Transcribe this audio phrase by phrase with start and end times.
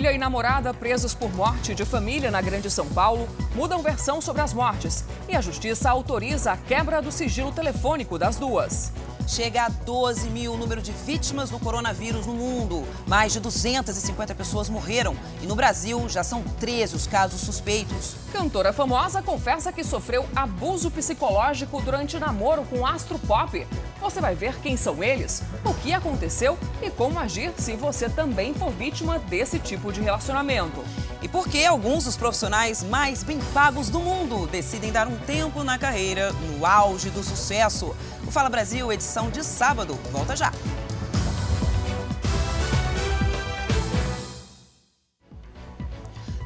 [0.00, 4.40] Filha e namorada presos por morte de família na Grande São Paulo mudam versão sobre
[4.40, 8.94] as mortes e a justiça autoriza a quebra do sigilo telefônico das duas.
[9.30, 12.84] Chega a 12 mil o número de vítimas do coronavírus no mundo.
[13.06, 15.16] Mais de 250 pessoas morreram.
[15.40, 18.16] E no Brasil já são 13 os casos suspeitos.
[18.32, 23.64] Cantora famosa confessa que sofreu abuso psicológico durante namoro com astro pop.
[24.00, 28.52] Você vai ver quem são eles, o que aconteceu e como agir se você também
[28.54, 30.82] for vítima desse tipo de relacionamento.
[31.22, 35.62] E por que alguns dos profissionais mais bem pagos do mundo decidem dar um tempo
[35.62, 37.94] na carreira no auge do sucesso.
[38.30, 39.94] O Fala Brasil, edição de sábado.
[40.12, 40.52] Volta já.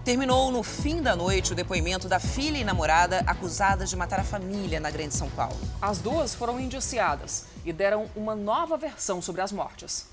[0.03, 4.25] Terminou no fim da noite o depoimento da filha e namorada acusadas de matar a
[4.25, 5.59] família na Grande São Paulo.
[5.83, 10.09] As duas foram indiciadas e deram uma nova versão sobre as mortes.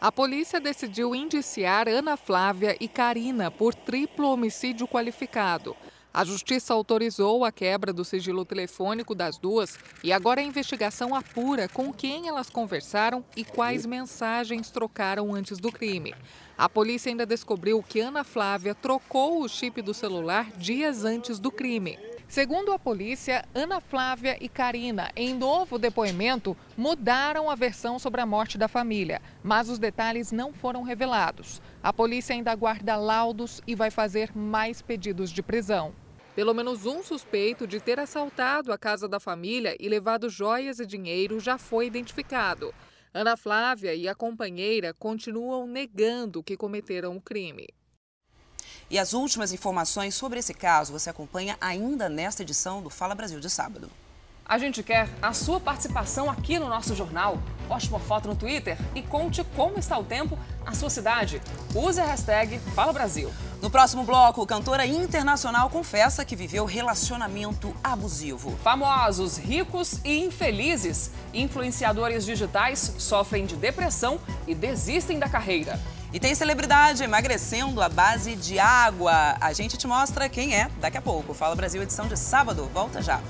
[0.00, 5.76] A polícia decidiu indiciar Ana Flávia e Karina por triplo homicídio qualificado.
[6.16, 11.68] A justiça autorizou a quebra do sigilo telefônico das duas e agora a investigação apura
[11.68, 16.14] com quem elas conversaram e quais mensagens trocaram antes do crime.
[16.56, 21.50] A polícia ainda descobriu que Ana Flávia trocou o chip do celular dias antes do
[21.50, 21.98] crime.
[22.26, 28.26] Segundo a polícia, Ana Flávia e Karina, em novo depoimento, mudaram a versão sobre a
[28.26, 31.60] morte da família, mas os detalhes não foram revelados.
[31.82, 35.92] A polícia ainda aguarda laudos e vai fazer mais pedidos de prisão.
[36.36, 40.84] Pelo menos um suspeito de ter assaltado a casa da família e levado joias e
[40.84, 42.74] dinheiro já foi identificado.
[43.14, 47.66] Ana Flávia e a companheira continuam negando que cometeram o crime.
[48.90, 53.40] E as últimas informações sobre esse caso você acompanha ainda nesta edição do Fala Brasil
[53.40, 53.90] de sábado.
[54.48, 57.36] A gente quer a sua participação aqui no nosso jornal.
[57.66, 61.42] Poste uma foto no Twitter e conte como está o tempo na sua cidade.
[61.74, 63.28] Use a hashtag Fala Brasil.
[63.60, 68.56] No próximo bloco, cantora internacional confessa que viveu relacionamento abusivo.
[68.62, 75.76] Famosos, ricos e infelizes, influenciadores digitais sofrem de depressão e desistem da carreira.
[76.12, 79.36] E tem celebridade emagrecendo à base de água.
[79.40, 81.34] A gente te mostra quem é daqui a pouco.
[81.34, 82.70] Fala Brasil, edição de sábado.
[82.72, 83.20] Volta já.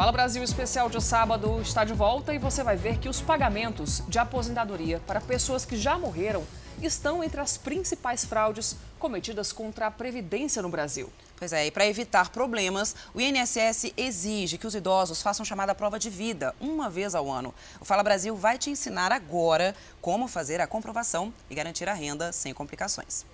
[0.00, 4.02] Fala Brasil Especial de sábado está de volta e você vai ver que os pagamentos
[4.08, 6.42] de aposentadoria para pessoas que já morreram
[6.80, 11.12] estão entre as principais fraudes cometidas contra a Previdência no Brasil.
[11.36, 15.98] Pois é, e para evitar problemas, o INSS exige que os idosos façam chamada prova
[15.98, 17.54] de vida uma vez ao ano.
[17.78, 22.32] O Fala Brasil vai te ensinar agora como fazer a comprovação e garantir a renda
[22.32, 23.26] sem complicações.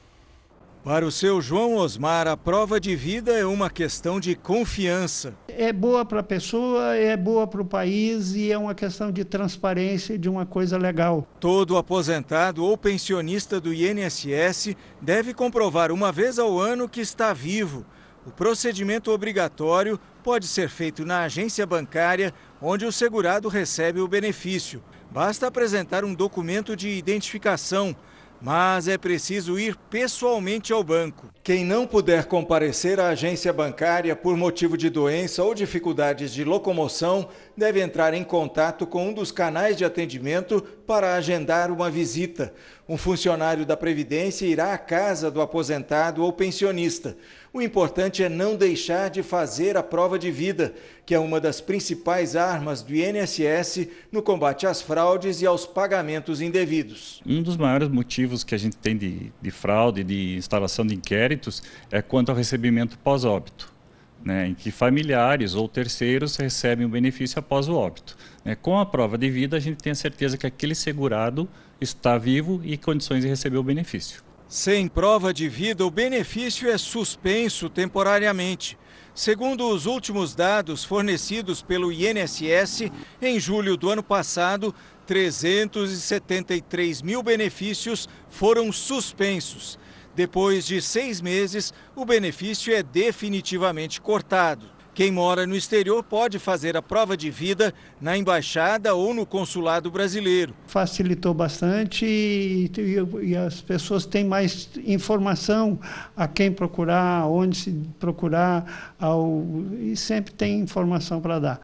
[0.84, 5.34] Para o seu João Osmar, a prova de vida é uma questão de confiança.
[5.48, 9.24] É boa para a pessoa, é boa para o país e é uma questão de
[9.24, 11.26] transparência de uma coisa legal.
[11.40, 17.84] Todo aposentado ou pensionista do INSS deve comprovar uma vez ao ano que está vivo.
[18.26, 24.82] O procedimento obrigatório pode ser feito na agência bancária onde o segurado recebe o benefício.
[25.10, 27.94] Basta apresentar um documento de identificação
[28.40, 31.28] mas é preciso ir pessoalmente ao banco.
[31.42, 37.28] Quem não puder comparecer à agência bancária por motivo de doença ou dificuldades de locomoção,
[37.56, 42.52] deve entrar em contato com um dos canais de atendimento para agendar uma visita.
[42.88, 47.16] Um funcionário da Previdência irá à casa do aposentado ou pensionista.
[47.56, 50.74] O importante é não deixar de fazer a prova de vida,
[51.06, 56.42] que é uma das principais armas do INSS no combate às fraudes e aos pagamentos
[56.42, 57.22] indevidos.
[57.24, 61.62] Um dos maiores motivos que a gente tem de, de fraude, de instalação de inquéritos,
[61.90, 63.74] é quanto ao recebimento pós-óbito.
[64.22, 68.18] Né, em que familiares ou terceiros recebem o benefício após o óbito.
[68.44, 71.48] Né, com a prova de vida, a gente tem a certeza que aquele segurado
[71.80, 74.25] está vivo e condições de receber o benefício.
[74.48, 78.78] Sem prova de vida, o benefício é suspenso temporariamente.
[79.12, 84.72] Segundo os últimos dados fornecidos pelo INSS, em julho do ano passado,
[85.04, 89.80] 373 mil benefícios foram suspensos.
[90.14, 94.75] Depois de seis meses, o benefício é definitivamente cortado.
[94.96, 99.90] Quem mora no exterior pode fazer a prova de vida na embaixada ou no consulado
[99.90, 100.56] brasileiro.
[100.66, 105.78] Facilitou bastante e, e, e as pessoas têm mais informação
[106.16, 109.44] a quem procurar, onde se procurar, ao,
[109.78, 111.60] e sempre tem informação para dar.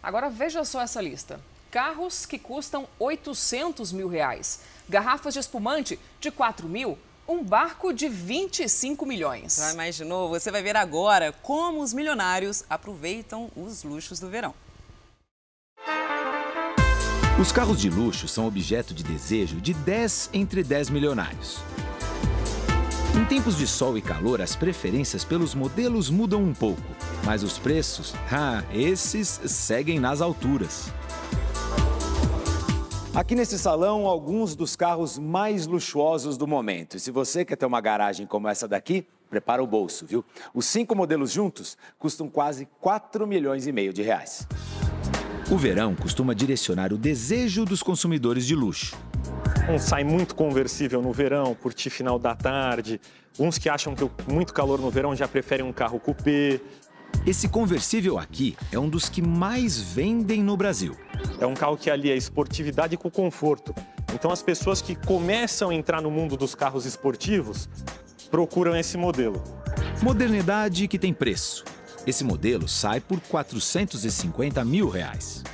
[0.00, 1.40] Agora veja só essa lista.
[1.68, 4.60] Carros que custam 800 mil reais.
[4.88, 6.96] Garrafas de espumante de 4 mil
[7.30, 9.56] um barco de 25 milhões.
[9.56, 10.28] Já imaginou?
[10.30, 14.52] Você vai ver agora como os milionários aproveitam os luxos do verão.
[17.40, 21.58] Os carros de luxo são objeto de desejo de 10 entre 10 milionários.
[23.16, 26.82] Em tempos de sol e calor, as preferências pelos modelos mudam um pouco,
[27.24, 30.92] mas os preços, ah, esses seguem nas alturas.
[33.12, 36.96] Aqui nesse salão, alguns dos carros mais luxuosos do momento.
[36.96, 40.24] E se você quer ter uma garagem como essa daqui, prepara o bolso, viu?
[40.54, 44.46] Os cinco modelos juntos custam quase 4 milhões e meio de reais.
[45.50, 48.96] O verão costuma direcionar o desejo dos consumidores de luxo.
[49.68, 53.00] Um sai muito conversível no verão, curtir final da tarde.
[53.36, 56.60] Uns que acham que muito calor no verão já preferem um carro coupé.
[57.26, 60.96] Esse conversível aqui é um dos que mais vendem no Brasil.
[61.38, 63.74] É um carro que alia esportividade com conforto.
[64.14, 67.68] Então as pessoas que começam a entrar no mundo dos carros esportivos
[68.30, 69.42] procuram esse modelo.
[70.02, 71.64] Modernidade que tem preço.
[72.06, 75.44] Esse modelo sai por 450 mil reais.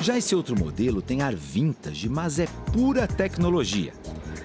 [0.00, 3.92] Já esse outro modelo tem ar vintage, mas é pura tecnologia.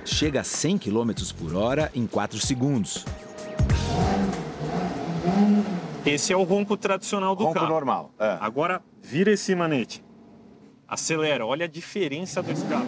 [0.06, 3.04] Chega a 100 km por hora em 4 segundos.
[6.06, 7.68] Esse é o ronco tradicional do Ronco carro.
[7.70, 8.12] normal.
[8.20, 8.38] é.
[8.40, 10.04] Agora vira esse manete.
[10.88, 12.88] Acelera, olha a diferença do escape.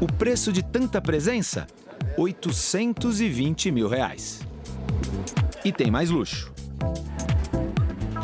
[0.00, 1.66] O preço de tanta presença?
[2.16, 4.40] 820 mil reais.
[5.64, 6.52] E tem mais luxo.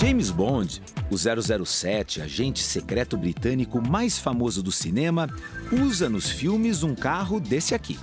[0.07, 5.27] James Bond, o 007, agente secreto britânico mais famoso do cinema,
[5.73, 7.99] usa nos filmes um carro desse aqui.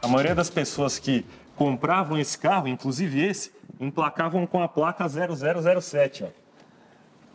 [0.00, 1.26] A maioria das pessoas que
[1.56, 3.50] compravam esse carro, inclusive esse,
[3.80, 6.22] emplacavam com a placa 0007.
[6.22, 6.26] Ó.
[6.26, 6.32] Vou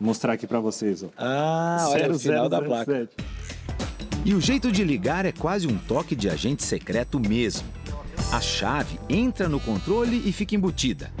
[0.00, 1.02] mostrar aqui para vocês.
[1.02, 1.08] Ó.
[1.18, 2.90] Ah, olha o final da placa.
[2.90, 3.16] 0007.
[4.24, 7.68] E o jeito de ligar é quase um toque de agente secreto mesmo.
[8.32, 11.12] A chave entra no controle e fica embutida.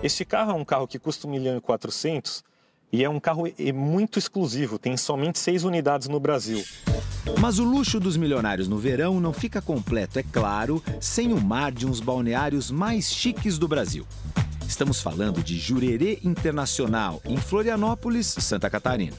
[0.00, 2.44] Esse carro é um carro que custa 1 milhão e 400
[2.92, 6.64] e é um carro muito exclusivo, tem somente seis unidades no Brasil.
[7.40, 11.72] Mas o luxo dos milionários no verão não fica completo, é claro, sem o mar
[11.72, 14.06] de uns balneários mais chiques do Brasil.
[14.66, 19.16] Estamos falando de Jurerê Internacional, em Florianópolis, Santa Catarina.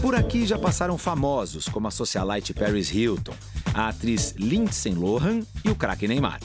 [0.00, 3.34] Por aqui já passaram famosos como a socialite Paris Hilton,
[3.74, 6.40] a atriz Lindsay Lohan e o craque Neymar.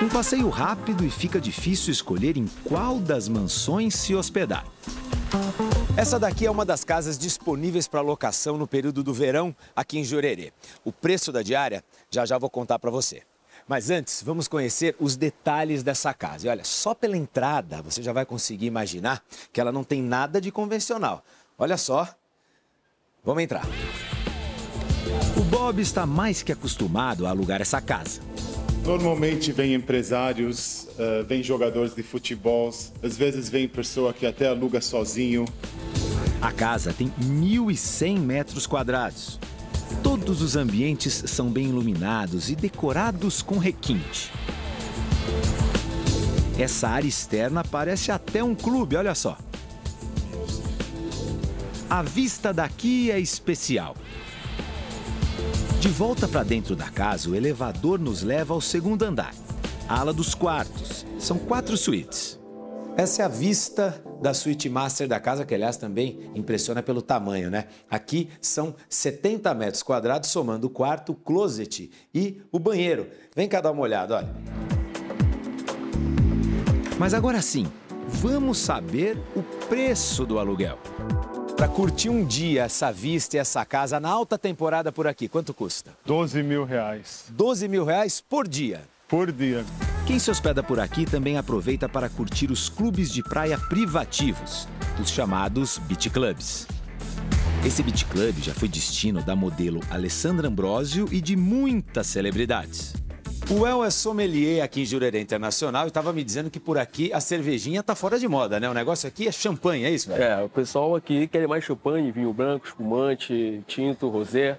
[0.00, 4.64] Um passeio rápido e fica difícil escolher em qual das mansões se hospedar.
[5.96, 10.04] Essa daqui é uma das casas disponíveis para locação no período do verão aqui em
[10.04, 10.52] Jurerê.
[10.84, 13.22] O preço da diária já já vou contar para você.
[13.66, 16.46] Mas antes, vamos conhecer os detalhes dessa casa.
[16.46, 19.20] E olha, só pela entrada você já vai conseguir imaginar
[19.52, 21.24] que ela não tem nada de convencional.
[21.58, 22.08] Olha só.
[23.24, 23.66] Vamos entrar.
[25.36, 28.20] O Bob está mais que acostumado a alugar essa casa.
[28.84, 32.72] Normalmente vem empresários, eh, vem jogadores de futebol,
[33.02, 35.44] às vezes vem pessoa que até aluga sozinho.
[36.40, 39.38] A casa tem 1.100 metros quadrados.
[40.02, 44.30] Todos os ambientes são bem iluminados e decorados com requinte.
[46.58, 49.36] Essa área externa parece até um clube, olha só.
[51.88, 53.96] A vista daqui é especial.
[55.80, 59.32] De volta para dentro da casa, o elevador nos leva ao segundo andar,
[59.88, 61.06] ala dos quartos.
[61.18, 62.38] São quatro suítes.
[62.96, 67.48] Essa é a vista da suíte master da casa, que aliás também impressiona pelo tamanho,
[67.48, 67.66] né?
[67.88, 73.06] Aqui são 70 metros quadrados, somando o quarto, o closet e o banheiro.
[73.36, 74.34] Vem cá dar uma olhada, olha.
[76.98, 77.68] Mas agora sim,
[78.08, 80.78] vamos saber o preço do aluguel.
[81.58, 85.52] Para curtir um dia essa vista e essa casa na alta temporada por aqui, quanto
[85.52, 85.90] custa?
[86.06, 88.82] 12 mil reais 12 mil reais por dia.
[89.08, 89.64] por dia.
[90.06, 94.68] Quem se hospeda por aqui também aproveita para curtir os clubes de praia privativos,
[95.02, 96.64] os chamados beach clubs.
[97.66, 102.94] Esse beach club já foi destino da modelo Alessandra Ambrosio e de muitas celebridades.
[103.50, 107.10] O El é sommelier aqui em Jurerê Internacional e estava me dizendo que por aqui
[107.14, 108.68] a cervejinha tá fora de moda, né?
[108.68, 110.22] O negócio aqui é champanhe, é isso, velho?
[110.22, 114.58] É, o pessoal aqui quer mais champanhe, vinho branco, espumante, tinto, rosé.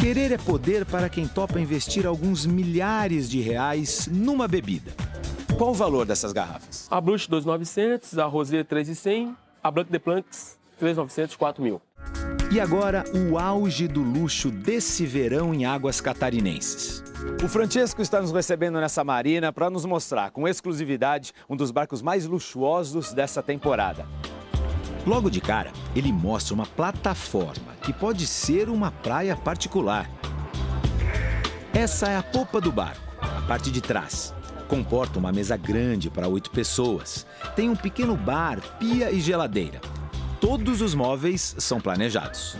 [0.00, 4.92] Querer é poder para quem topa investir alguns milhares de reais numa bebida.
[5.58, 6.88] Qual o valor dessas garrafas?
[6.90, 11.80] A Bruxa 2.900, a Rosé 3.100, a Blanc de Planks 3.900, 4.000.
[12.54, 17.02] E agora, o auge do luxo desse verão em águas catarinenses.
[17.42, 22.00] O Francesco está nos recebendo nessa marina para nos mostrar com exclusividade um dos barcos
[22.00, 24.06] mais luxuosos dessa temporada.
[25.04, 30.08] Logo de cara, ele mostra uma plataforma que pode ser uma praia particular.
[31.72, 34.32] Essa é a popa do barco, a parte de trás.
[34.68, 37.26] Comporta uma mesa grande para oito pessoas.
[37.56, 39.80] Tem um pequeno bar, pia e geladeira.
[40.46, 42.54] Todos os móveis são planejados.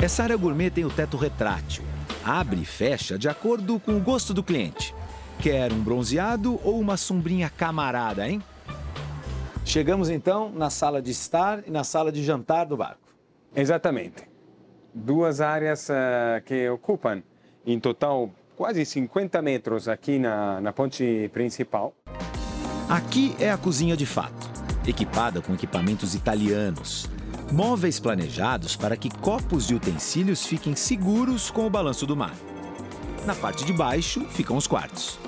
[0.00, 1.82] Essa área gourmet tem o teto retrátil.
[2.24, 4.94] Abre e fecha de acordo com o gosto do cliente.
[5.40, 8.40] Quer um bronzeado ou uma sombrinha camarada, hein?
[9.64, 13.12] Chegamos então na sala de estar e na sala de jantar do barco.
[13.52, 14.28] Exatamente.
[14.94, 17.20] Duas áreas uh, que ocupam,
[17.66, 21.92] em total, quase 50 metros aqui na, na ponte principal.
[22.88, 24.49] Aqui é a cozinha de fato,
[24.90, 27.08] equipada com equipamentos italianos.
[27.52, 32.34] Móveis planejados para que copos e utensílios fiquem seguros com o balanço do mar.
[33.26, 35.18] Na parte de baixo ficam os quartos.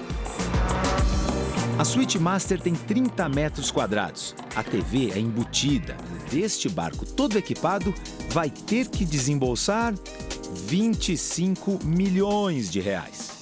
[1.78, 4.34] A suíte master tem 30 metros quadrados.
[4.54, 5.96] A TV é embutida.
[6.32, 7.92] Este barco todo equipado
[8.30, 9.94] vai ter que desembolsar
[10.66, 13.41] 25 milhões de reais.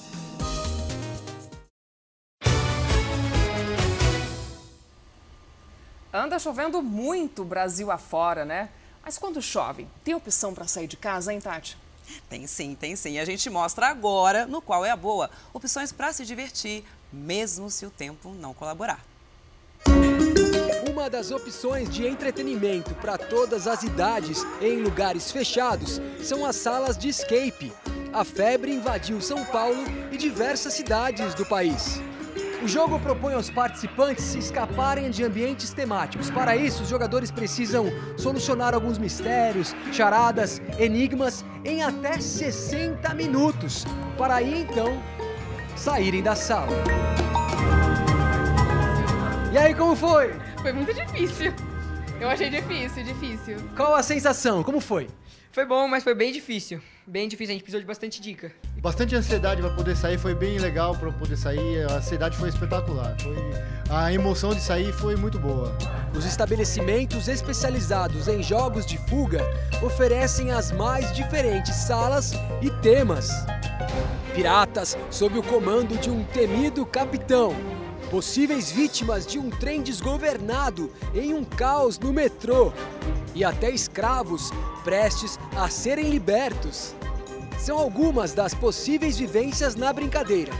[6.13, 8.69] Anda chovendo muito Brasil afora, né?
[9.01, 11.77] Mas quando chove, tem opção para sair de casa, hein, Tati?
[12.29, 13.17] Tem sim, tem sim.
[13.17, 15.29] A gente mostra agora no qual é a boa.
[15.53, 18.99] Opções para se divertir, mesmo se o tempo não colaborar.
[20.91, 26.97] Uma das opções de entretenimento para todas as idades em lugares fechados são as salas
[26.97, 27.71] de escape.
[28.11, 32.01] A febre invadiu São Paulo e diversas cidades do país.
[32.63, 36.29] O jogo propõe aos participantes se escaparem de ambientes temáticos.
[36.29, 43.83] Para isso, os jogadores precisam solucionar alguns mistérios, charadas, enigmas em até 60 minutos.
[44.15, 45.01] Para aí então
[45.75, 46.77] saírem da sala.
[49.51, 50.35] E aí, como foi?
[50.61, 51.51] Foi muito difícil.
[52.19, 53.57] Eu achei difícil, difícil.
[53.75, 54.61] Qual a sensação?
[54.61, 55.09] Como foi?
[55.51, 56.81] Foi bom, mas foi bem difícil.
[57.05, 58.53] Bem difícil, a gente precisou de bastante dica.
[58.77, 61.85] Bastante ansiedade para poder sair, foi bem legal para poder sair.
[61.89, 63.17] A ansiedade foi espetacular.
[63.19, 63.35] Foi...
[63.89, 65.77] A emoção de sair foi muito boa.
[66.15, 69.41] Os estabelecimentos especializados em jogos de fuga
[69.83, 72.31] oferecem as mais diferentes salas
[72.61, 73.29] e temas.
[74.33, 77.53] Piratas sob o comando de um temido capitão.
[78.11, 82.73] Possíveis vítimas de um trem desgovernado em um caos no metrô.
[83.33, 84.51] E até escravos
[84.83, 86.93] prestes a serem libertos.
[87.57, 90.51] São algumas das possíveis vivências na brincadeira.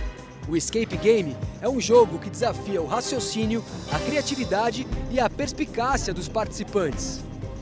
[0.47, 6.13] O Escape Game é um jogo que desafia o raciocínio, a criatividade e a perspicácia
[6.13, 7.19] dos participantes,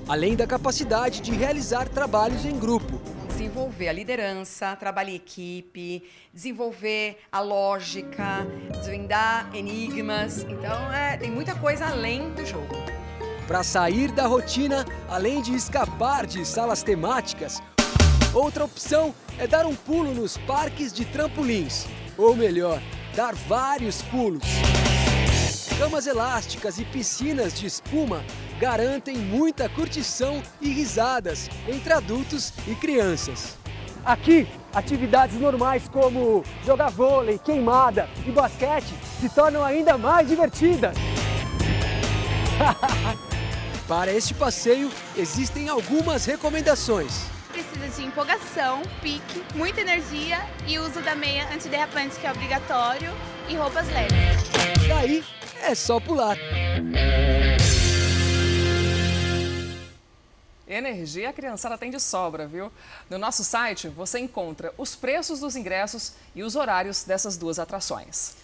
[0.08, 3.02] além da capacidade de realizar trabalhos em grupo.
[3.40, 6.04] Desenvolver a liderança, trabalho em equipe,
[6.34, 10.44] desenvolver a lógica, desvendar enigmas.
[10.44, 12.76] Então, é, tem muita coisa além do jogo.
[13.48, 17.64] Para sair da rotina, além de escapar de salas temáticas,
[18.34, 21.88] outra opção é dar um pulo nos parques de trampolins.
[22.18, 22.82] Ou melhor,
[23.16, 24.44] dar vários pulos.
[25.80, 28.22] Camas elásticas e piscinas de espuma
[28.60, 33.58] garantem muita curtição e risadas entre adultos e crianças.
[34.04, 40.98] Aqui, atividades normais como jogar vôlei, queimada e basquete se tornam ainda mais divertidas.
[43.88, 47.24] Para este passeio, existem algumas recomendações.
[47.54, 53.14] Precisa de empolgação, pique, muita energia e uso da meia antiderrapante, que é obrigatório,
[53.48, 54.44] e roupas leves.
[54.90, 55.24] Daí
[55.64, 56.38] é só pular.
[60.68, 62.72] Energia a criançada tem de sobra, viu?
[63.10, 68.36] No nosso site você encontra os preços dos ingressos e os horários dessas duas atrações.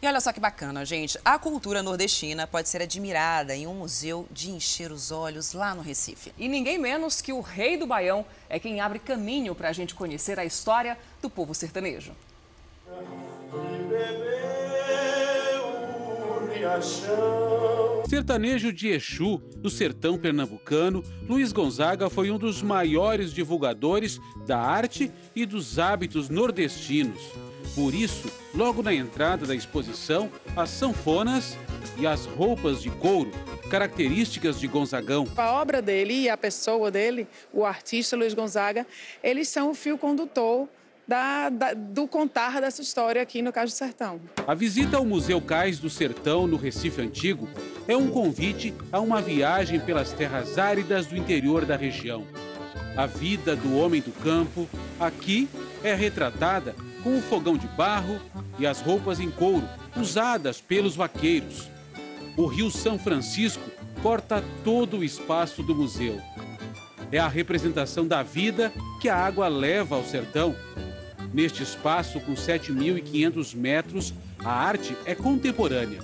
[0.00, 1.16] E olha só que bacana, gente.
[1.24, 5.82] A cultura nordestina pode ser admirada em um museu de encher os olhos lá no
[5.82, 6.32] Recife.
[6.36, 9.94] E ninguém menos que o Rei do Baião é quem abre caminho para a gente
[9.94, 12.12] conhecer a história do povo sertanejo.
[18.08, 25.10] Sertanejo de Exu, do sertão pernambucano, Luiz Gonzaga foi um dos maiores divulgadores da arte
[25.34, 27.22] e dos hábitos nordestinos.
[27.74, 31.56] Por isso, logo na entrada da exposição, as sanfonas
[31.98, 33.30] e as roupas de couro,
[33.70, 35.26] características de Gonzagão.
[35.36, 38.86] A obra dele e a pessoa dele, o artista Luiz Gonzaga,
[39.22, 40.68] eles são o fio condutor
[41.06, 44.20] da, da, do contar dessa história aqui no Cais do Sertão.
[44.46, 47.48] A visita ao Museu Cais do Sertão, no Recife Antigo,
[47.88, 52.26] é um convite a uma viagem pelas terras áridas do interior da região.
[52.96, 54.68] A vida do homem do campo
[55.00, 55.48] aqui
[55.82, 58.20] é retratada com o fogão de barro
[58.58, 61.68] e as roupas em couro usadas pelos vaqueiros.
[62.36, 63.62] O rio São Francisco
[64.02, 66.20] corta todo o espaço do museu.
[67.10, 70.54] É a representação da vida que a água leva ao sertão.
[71.32, 76.00] Neste espaço, com 7.500 metros, A arte é contemporânea.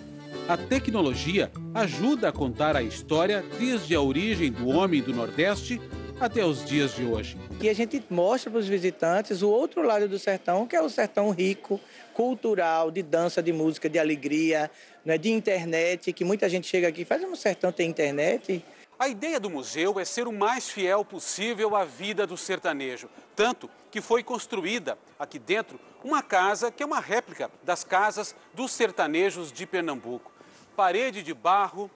[0.49, 5.81] A tecnologia ajuda a contar a história desde a origem do homem do Nordeste
[6.21, 7.37] até os dias de hoje.
[7.61, 10.89] E a gente mostra para os visitantes o outro lado do sertão, que é o
[10.89, 11.81] sertão rico,
[12.15, 14.71] cultural, de dança, de música, de alegria,
[15.05, 18.65] né, de internet, que muita gente chega aqui e faz, um sertão tem internet?
[18.99, 23.71] A ideia do museu é ser o mais fiel possível à vida do sertanejo, tanto
[23.93, 29.53] que foi construída aqui dentro uma casa que é uma réplica das casas dos sertanejos
[29.53, 30.33] de Pernambuco.
[30.75, 31.89] Parede de barro,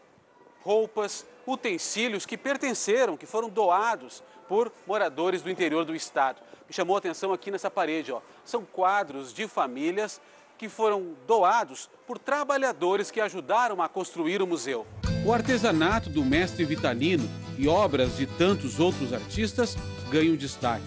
[0.63, 6.41] roupas, utensílios que pertenceram, que foram doados por moradores do interior do estado.
[6.69, 8.21] Me chamou a atenção aqui nessa parede, ó.
[8.45, 10.21] São quadros de famílias
[10.63, 14.87] que foram doados por trabalhadores que ajudaram a construir o museu.
[15.27, 17.29] O artesanato do mestre Vitalino
[17.59, 19.77] e obras de tantos outros artistas
[20.09, 20.87] ganham destaque.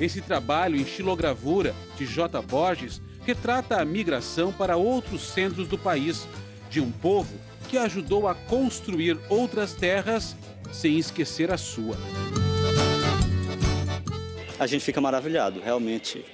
[0.00, 2.42] Esse trabalho em xilogravura de J.
[2.42, 6.26] Borges retrata a migração para outros centros do país
[6.68, 10.34] de um povo que ajudou a construir outras terras
[10.72, 11.96] sem esquecer a sua.
[14.58, 16.24] A gente fica maravilhado, realmente,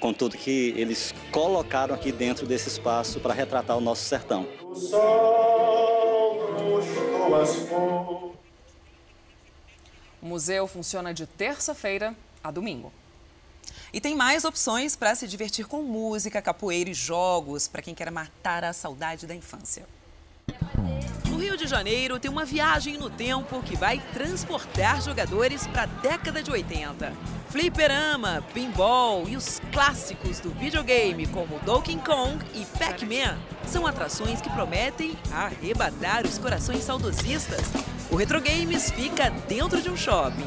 [0.00, 4.48] com tudo que eles colocaram aqui dentro desse espaço para retratar o nosso sertão.
[4.62, 5.30] O sol
[7.34, 7.56] as
[10.20, 12.92] O museu funciona de terça-feira a domingo.
[13.92, 18.10] E tem mais opções para se divertir com música, capoeira e jogos, para quem quer
[18.10, 19.86] matar a saudade da infância.
[21.40, 26.42] Rio de Janeiro tem uma viagem no tempo que vai transportar jogadores para a década
[26.42, 27.14] de 80.
[27.48, 34.50] Fliperama, pinball e os clássicos do videogame como Donkey Kong e Pac-Man são atrações que
[34.50, 37.72] prometem arrebatar os corações saudosistas.
[38.10, 40.46] O Retro Games fica dentro de um shopping.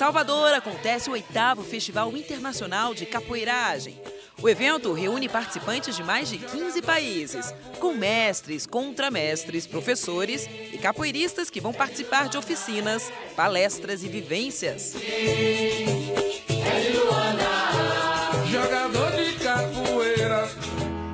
[0.00, 4.00] Salvador acontece o oitavo Festival Internacional de Capoeiragem.
[4.40, 11.50] O evento reúne participantes de mais de 15 países, com mestres, contramestres, professores e capoeiristas
[11.50, 14.94] que vão participar de oficinas, palestras e vivências.
[18.50, 20.48] Jogador de capoeira.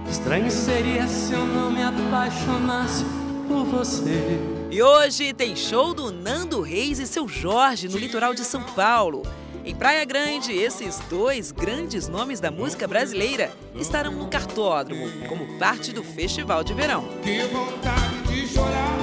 [0.09, 3.05] Estranho seria se eu não me apaixonasse
[3.49, 4.56] por você.
[4.71, 9.23] E hoje tem show do Nando Reis e seu Jorge no litoral de São Paulo.
[9.65, 15.93] Em Praia Grande, esses dois grandes nomes da música brasileira estarão no cartódromo, como parte
[15.93, 17.09] do Festival de Verão.
[17.23, 18.97] Que vontade de chorar,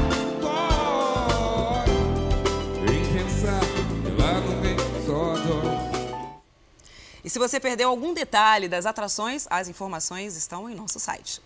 [7.24, 11.42] E se você perdeu algum detalhe das atrações, as informações estão em nosso site.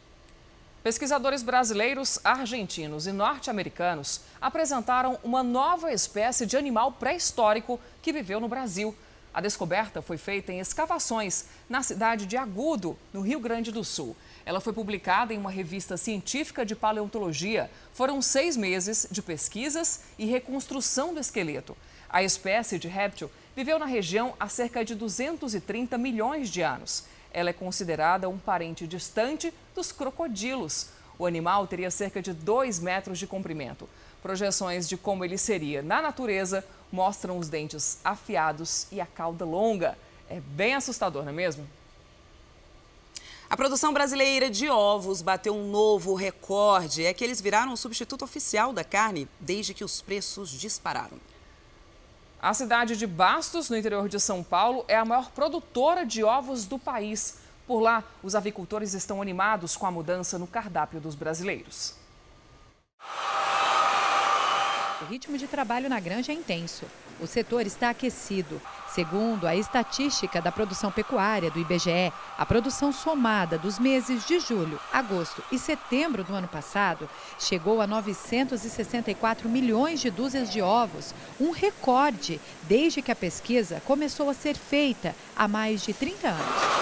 [0.88, 8.48] Pesquisadores brasileiros, argentinos e norte-americanos apresentaram uma nova espécie de animal pré-histórico que viveu no
[8.48, 8.96] Brasil.
[9.34, 14.16] A descoberta foi feita em escavações na cidade de Agudo, no Rio Grande do Sul.
[14.46, 17.70] Ela foi publicada em uma revista científica de paleontologia.
[17.94, 21.76] Foram seis meses de pesquisas e reconstrução do esqueleto.
[22.10, 27.04] A espécie de réptil viveu na região há cerca de 230 milhões de anos.
[27.34, 30.88] Ela é considerada um parente distante dos crocodilos.
[31.20, 33.90] O animal teria cerca de 2 metros de comprimento.
[34.22, 39.98] Projeções de como ele seria na natureza mostram os dentes afiados e a cauda longa.
[40.30, 41.68] É bem assustador, não é mesmo?
[43.50, 47.06] A produção brasileira de ovos bateu um novo recorde.
[47.06, 51.18] É que eles viraram o substituto oficial da carne desde que os preços dispararam.
[52.40, 56.66] A cidade de Bastos, no interior de São Paulo, é a maior produtora de ovos
[56.66, 57.40] do país.
[57.66, 61.96] Por lá, os avicultores estão animados com a mudança no cardápio dos brasileiros.
[65.02, 66.86] O ritmo de trabalho na granja é intenso.
[67.20, 68.62] O setor está aquecido.
[68.88, 74.80] Segundo a estatística da produção pecuária do IBGE, a produção somada dos meses de julho,
[74.92, 81.52] agosto e setembro do ano passado chegou a 964 milhões de dúzias de ovos, um
[81.52, 86.78] recorde desde que a pesquisa começou a ser feita há mais de 30 anos.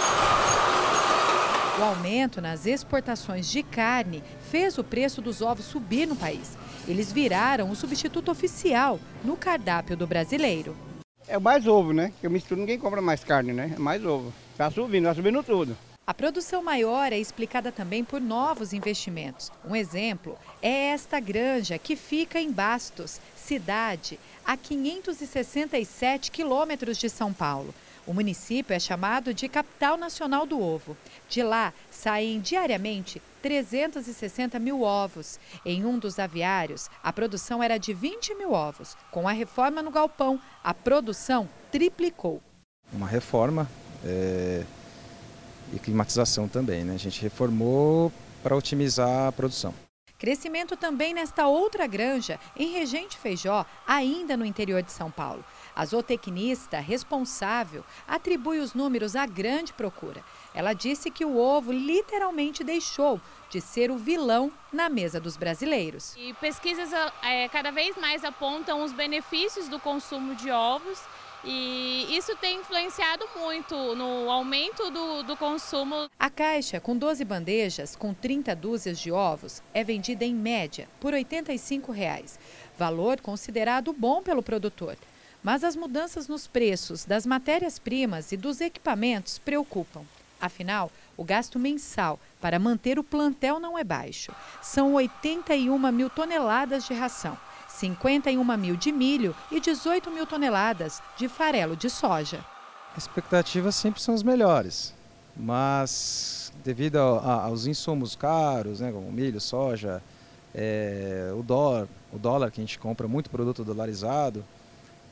[1.77, 6.57] O aumento nas exportações de carne fez o preço dos ovos subir no país.
[6.87, 10.84] Eles viraram o substituto oficial no cardápio do brasileiro.
[11.27, 12.09] É mais ovo, né?
[12.09, 13.73] Porque mistura ninguém compra mais carne, né?
[13.75, 14.31] É mais ovo.
[14.51, 15.75] Está subindo, está subindo tudo.
[16.05, 19.51] A produção maior é explicada também por novos investimentos.
[19.67, 27.33] Um exemplo é esta granja que fica em Bastos, cidade a 567 quilômetros de São
[27.33, 27.73] Paulo.
[28.05, 30.95] O município é chamado de capital nacional do ovo.
[31.27, 35.39] De lá saem diariamente 360 mil ovos.
[35.63, 38.97] Em um dos aviários, a produção era de 20 mil ovos.
[39.11, 42.41] Com a reforma no galpão, a produção triplicou.
[42.91, 43.69] Uma reforma
[44.03, 44.63] é,
[45.71, 46.83] e climatização também.
[46.83, 46.95] Né?
[46.95, 49.75] A gente reformou para otimizar a produção.
[50.17, 55.45] Crescimento também nesta outra granja, em Regente Feijó, ainda no interior de São Paulo.
[55.75, 60.23] A zootecnista responsável atribui os números à grande procura.
[60.55, 66.15] Ela disse que o ovo literalmente deixou de ser o vilão na mesa dos brasileiros.
[66.17, 66.89] E pesquisas
[67.21, 70.99] é, cada vez mais apontam os benefícios do consumo de ovos
[71.47, 76.09] e isso tem influenciado muito no aumento do, do, consumo.
[76.17, 81.13] A caixa, com 12 bandejas, com 30 dúzias de ovos, é vendida em média por
[81.13, 82.39] 85 reais,
[82.77, 84.97] valor considerado bom pelo produtor.
[85.43, 90.03] Mas as mudanças nos preços das matérias-primas e dos equipamentos preocupam.
[90.39, 94.31] Afinal, o gasto mensal para manter o plantel não é baixo.
[94.61, 97.37] São 81 mil toneladas de ração
[97.75, 102.43] 51 mil de milho e 18 mil toneladas de farelo de soja.
[102.95, 104.93] As expectativas sempre são as melhores,
[105.35, 110.01] mas devido aos insumos caros, né, como milho, soja,
[110.53, 114.43] é, o, dólar, o dólar que a gente compra muito produto dolarizado,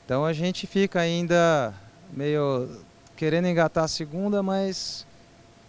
[0.06, 1.74] então a gente fica ainda
[2.14, 2.70] meio
[3.18, 5.06] querendo engatar a segunda, mas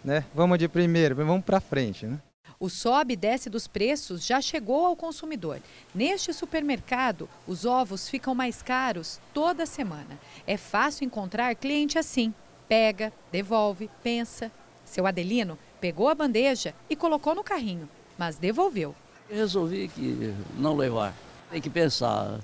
[0.05, 2.05] né, vamos de primeiro, vamos para frente.
[2.05, 2.19] Né?
[2.59, 5.59] O sobe e desce dos preços já chegou ao consumidor.
[5.93, 10.17] Neste supermercado, os ovos ficam mais caros toda semana.
[10.47, 12.33] É fácil encontrar cliente assim.
[12.69, 14.51] Pega, devolve, pensa.
[14.85, 18.95] Seu Adelino pegou a bandeja e colocou no carrinho, mas devolveu.
[19.29, 21.13] Eu resolvi que não levar.
[21.49, 22.39] Tem que pensar.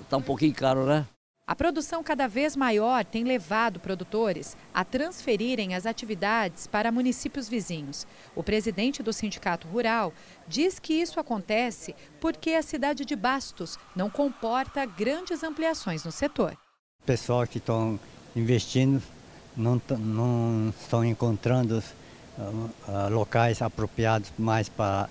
[0.00, 1.06] Está um pouquinho caro, né?
[1.46, 8.06] A produção cada vez maior tem levado produtores a transferirem as atividades para municípios vizinhos.
[8.34, 10.10] O presidente do Sindicato Rural
[10.48, 16.56] diz que isso acontece porque a cidade de Bastos não comporta grandes ampliações no setor.
[17.04, 18.00] Pessoal que estão
[18.34, 19.02] investindo
[19.54, 21.84] não, não estão encontrando
[22.38, 25.10] uh, locais apropriados mais para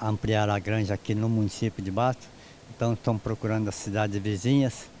[0.00, 2.28] ampliar a granja aqui no município de Bastos.
[2.74, 4.95] Então estão procurando as cidades vizinhas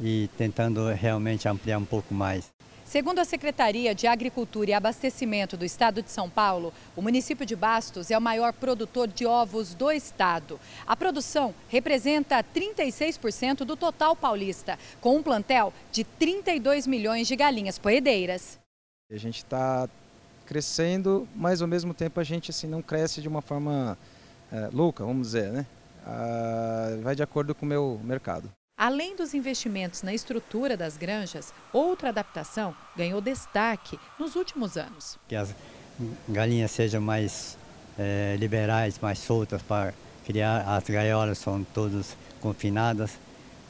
[0.00, 2.54] e tentando realmente ampliar um pouco mais.
[2.86, 7.56] Segundo a Secretaria de Agricultura e Abastecimento do Estado de São Paulo, o município de
[7.56, 10.60] Bastos é o maior produtor de ovos do estado.
[10.86, 17.76] A produção representa 36% do total paulista, com um plantel de 32 milhões de galinhas
[17.76, 18.56] poedeiras.
[19.10, 19.88] A gente está
[20.46, 23.98] crescendo, mas ao mesmo tempo a gente assim, não cresce de uma forma
[24.52, 25.66] é, louca, vamos dizer, né?
[26.06, 28.48] Ah, vai de acordo com o meu mercado.
[28.78, 35.16] Além dos investimentos na estrutura das granjas, outra adaptação ganhou destaque nos últimos anos.
[35.28, 35.54] Que as
[36.28, 37.56] galinhas sejam mais
[37.98, 39.94] é, liberais, mais soltas para
[40.26, 40.60] criar.
[40.68, 43.12] As gaiolas são todas confinadas,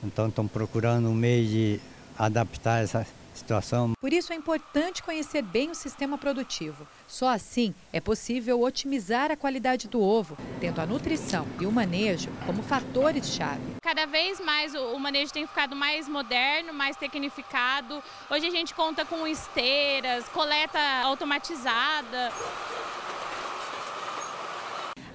[0.03, 1.81] então estão procurando um meio de
[2.19, 3.93] adaptar essa situação.
[4.01, 6.87] Por isso é importante conhecer bem o sistema produtivo.
[7.07, 12.31] Só assim é possível otimizar a qualidade do ovo, tendo a nutrição e o manejo
[12.45, 13.77] como fatores-chave.
[13.83, 18.03] Cada vez mais o manejo tem ficado mais moderno, mais tecnificado.
[18.31, 22.33] Hoje a gente conta com esteiras, coleta automatizada.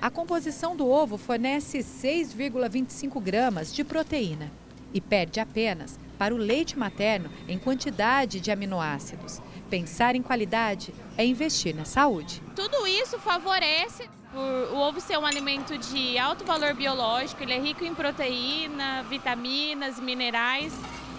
[0.02, 4.52] A composição do ovo fornece 6,25 gramas de proteína
[4.94, 9.42] e perde apenas para o leite materno em quantidade de aminoácidos.
[9.70, 12.42] Pensar em qualidade é investir na saúde.
[12.56, 17.84] Tudo isso favorece o ovo ser um alimento de alto valor biológico, ele é rico
[17.84, 20.74] em proteína, vitaminas, minerais.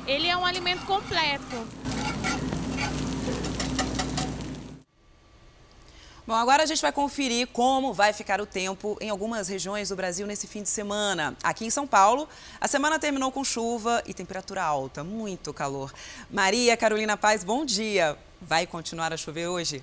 [0.07, 1.67] Ele é um alimento completo.
[6.25, 9.97] Bom, agora a gente vai conferir como vai ficar o tempo em algumas regiões do
[9.97, 11.37] Brasil nesse fim de semana.
[11.43, 12.29] Aqui em São Paulo,
[12.61, 15.93] a semana terminou com chuva e temperatura alta, muito calor.
[16.31, 18.17] Maria Carolina Paz, bom dia.
[18.41, 19.83] Vai continuar a chover hoje?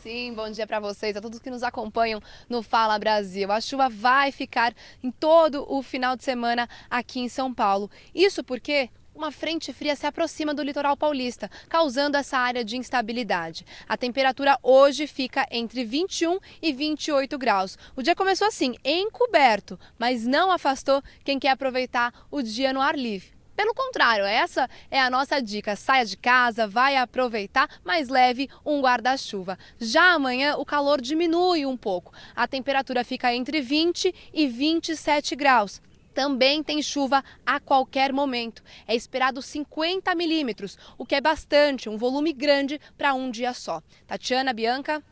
[0.00, 3.50] Sim, bom dia para vocês, a todos que nos acompanham no Fala Brasil.
[3.50, 7.90] A chuva vai ficar em todo o final de semana aqui em São Paulo.
[8.14, 13.64] Isso porque uma frente fria se aproxima do litoral paulista, causando essa área de instabilidade.
[13.88, 17.78] A temperatura hoje fica entre 21 e 28 graus.
[17.96, 22.96] O dia começou assim, encoberto, mas não afastou quem quer aproveitar o dia no ar
[22.96, 23.36] livre.
[23.56, 25.74] Pelo contrário, essa é a nossa dica.
[25.74, 29.58] Saia de casa, vai aproveitar, mas leve um guarda-chuva.
[29.80, 32.12] Já amanhã o calor diminui um pouco.
[32.34, 35.80] A temperatura fica entre 20 e 27 graus.
[36.16, 38.62] Também tem chuva a qualquer momento.
[38.88, 43.82] É esperado 50 milímetros, o que é bastante, um volume grande para um dia só.
[44.06, 45.04] Tatiana, Bianca.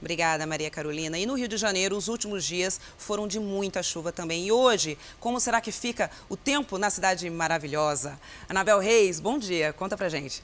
[0.00, 1.16] Obrigada, Maria Carolina.
[1.16, 4.44] E no Rio de Janeiro, os últimos dias foram de muita chuva também.
[4.48, 8.18] E hoje, como será que fica o tempo na cidade maravilhosa?
[8.48, 9.72] Anabel Reis, bom dia.
[9.72, 10.42] Conta pra gente.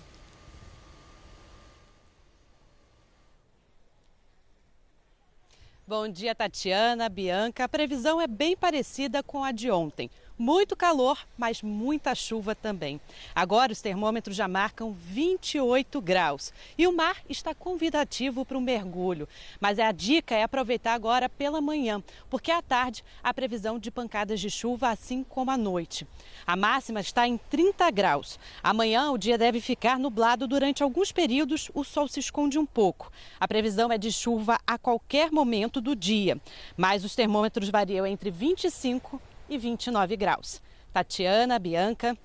[5.86, 7.64] Bom dia, Tatiana, Bianca.
[7.64, 10.10] A previsão é bem parecida com a de ontem.
[10.36, 13.00] Muito calor, mas muita chuva também.
[13.32, 19.28] Agora os termômetros já marcam 28 graus e o mar está convidativo para um mergulho.
[19.60, 24.40] Mas a dica é aproveitar agora pela manhã, porque à tarde há previsão de pancadas
[24.40, 26.04] de chuva, assim como à noite.
[26.44, 28.36] A máxima está em 30 graus.
[28.60, 33.08] Amanhã o dia deve ficar nublado durante alguns períodos, o sol se esconde um pouco.
[33.38, 36.40] A previsão é de chuva a qualquer momento do dia,
[36.76, 40.60] mas os termômetros variam entre 25 e 29 graus.
[40.92, 42.16] Tatiana, Bianca.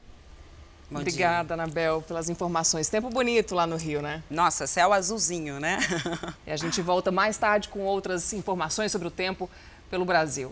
[0.92, 1.64] Bom Obrigada, dia.
[1.64, 2.90] Anabel, pelas informações.
[2.90, 4.24] Tempo bonito lá no Rio, né?
[4.30, 5.78] Nossa, céu azulzinho, né?
[6.48, 9.50] e a gente volta mais tarde com outras informações sobre o tempo
[9.90, 10.52] pelo Brasil.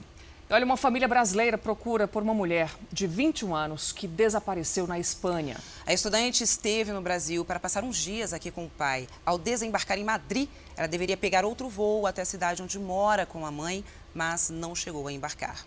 [0.49, 5.57] Olha, uma família brasileira procura por uma mulher de 21 anos que desapareceu na Espanha.
[5.85, 9.09] A estudante esteve no Brasil para passar uns dias aqui com o pai.
[9.25, 13.45] Ao desembarcar em Madrid, ela deveria pegar outro voo até a cidade onde mora com
[13.45, 15.65] a mãe, mas não chegou a embarcar.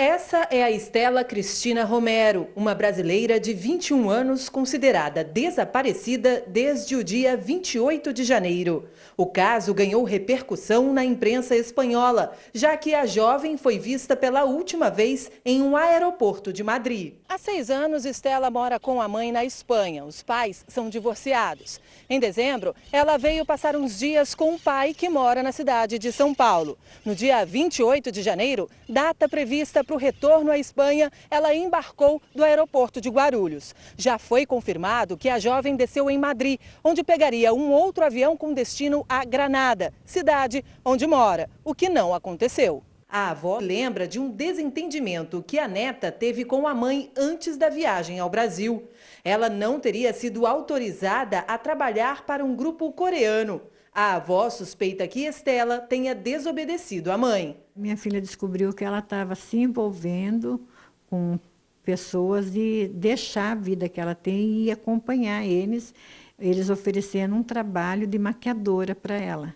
[0.00, 7.04] Essa é a Estela Cristina Romero, uma brasileira de 21 anos considerada desaparecida desde o
[7.04, 8.88] dia 28 de janeiro.
[9.14, 14.88] O caso ganhou repercussão na imprensa espanhola, já que a jovem foi vista pela última
[14.88, 17.16] vez em um aeroporto de Madrid.
[17.28, 20.06] Há seis anos, Estela mora com a mãe na Espanha.
[20.06, 21.78] Os pais são divorciados.
[22.08, 26.10] Em dezembro, ela veio passar uns dias com o pai que mora na cidade de
[26.10, 26.78] São Paulo.
[27.04, 32.44] No dia 28 de janeiro, data prevista para o retorno à Espanha, ela embarcou do
[32.44, 33.74] aeroporto de Guarulhos.
[33.96, 38.54] Já foi confirmado que a jovem desceu em Madrid, onde pegaria um outro avião com
[38.54, 42.84] destino a Granada, cidade onde mora, o que não aconteceu.
[43.08, 47.68] A avó lembra de um desentendimento que a neta teve com a mãe antes da
[47.68, 48.88] viagem ao Brasil.
[49.24, 53.60] Ela não teria sido autorizada a trabalhar para um grupo coreano.
[53.92, 57.56] A avó suspeita que Estela tenha desobedecido à mãe.
[57.74, 60.60] Minha filha descobriu que ela estava se envolvendo
[61.08, 61.38] com
[61.82, 65.92] pessoas e deixar a vida que ela tem e acompanhar eles,
[66.38, 69.54] eles oferecendo um trabalho de maquiadora para ela.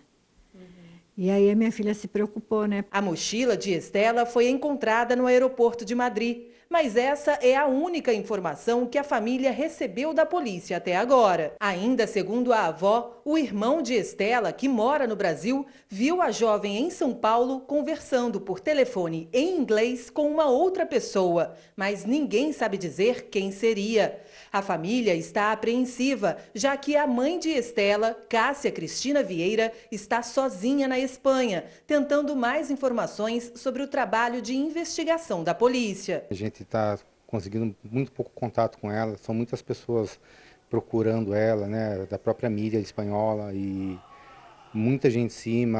[1.17, 2.83] E aí a minha filha se preocupou, né?
[2.91, 6.47] A mochila de Estela foi encontrada no aeroporto de Madrid.
[6.69, 11.53] Mas essa é a única informação que a família recebeu da polícia até agora.
[11.59, 16.77] Ainda segundo a avó, o irmão de Estela, que mora no Brasil, viu a jovem
[16.77, 22.77] em São Paulo conversando por telefone em inglês com uma outra pessoa, mas ninguém sabe
[22.77, 24.19] dizer quem seria.
[24.55, 30.87] A família está apreensiva, já que a mãe de Estela, Cássia Cristina Vieira, está sozinha
[30.87, 36.25] na Espanha, tentando mais informações sobre o trabalho de investigação da polícia.
[36.31, 40.17] A gente está conseguindo muito pouco contato com ela, são muitas pessoas
[40.69, 43.99] procurando ela, né, da própria mídia espanhola e
[44.73, 45.79] muita gente em cima.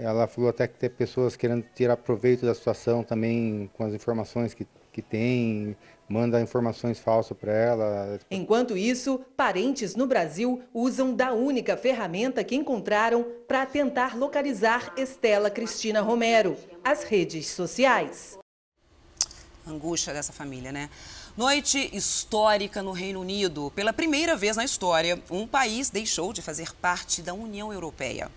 [0.00, 4.54] Ela falou até que tem pessoas querendo tirar proveito da situação também com as informações
[4.54, 5.76] que, que tem,
[6.10, 8.18] manda informações falsas para ela.
[8.28, 15.48] Enquanto isso, parentes no Brasil usam da única ferramenta que encontraram para tentar localizar Estela
[15.48, 18.36] Cristina Romero, as redes sociais.
[19.64, 20.90] Angústia dessa família, né?
[21.36, 23.70] Noite histórica no Reino Unido.
[23.76, 28.28] Pela primeira vez na história, um país deixou de fazer parte da União Europeia.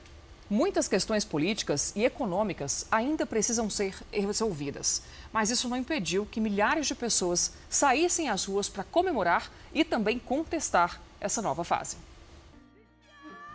[0.53, 5.01] Muitas questões políticas e econômicas ainda precisam ser resolvidas
[5.33, 10.19] mas isso não impediu que milhares de pessoas saíssem às ruas para comemorar e também
[10.19, 11.97] contestar essa nova fase.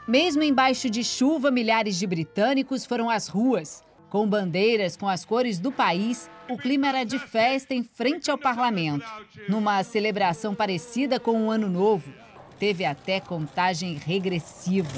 [0.07, 3.85] Mesmo embaixo de chuva, milhares de britânicos foram às ruas.
[4.11, 8.39] Com bandeiras com as cores do país, o clima era de festa em frente ao
[8.39, 9.07] parlamento.
[9.49, 12.11] Numa celebração parecida com o Ano Novo,
[12.59, 14.89] teve até contagem regressiva.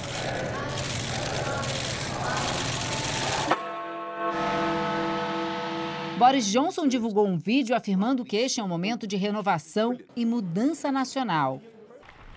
[6.20, 10.92] Boris Johnson divulgou um vídeo afirmando que este é um momento de renovação e mudança
[10.92, 11.62] nacional.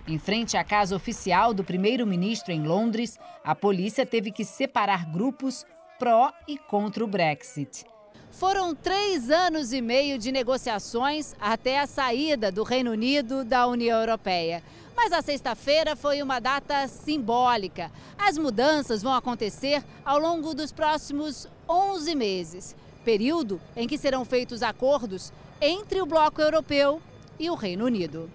[0.08, 5.66] Em frente à casa oficial do primeiro-ministro em Londres, a polícia teve que separar grupos
[5.98, 7.84] pró e contra o Brexit.
[8.30, 14.00] Foram três anos e meio de negociações até a saída do Reino Unido da União
[14.00, 14.62] Europeia.
[14.96, 17.92] Mas a sexta-feira foi uma data simbólica.
[18.16, 22.74] As mudanças vão acontecer ao longo dos próximos 11 meses.
[23.04, 27.00] Período em que serão feitos acordos entre o bloco europeu
[27.38, 28.30] e o Reino Unido.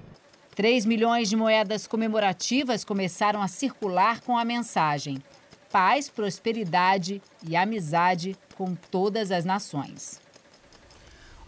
[0.56, 5.22] 3 milhões de moedas comemorativas começaram a circular com a mensagem:
[5.72, 10.20] paz, prosperidade e amizade com todas as nações.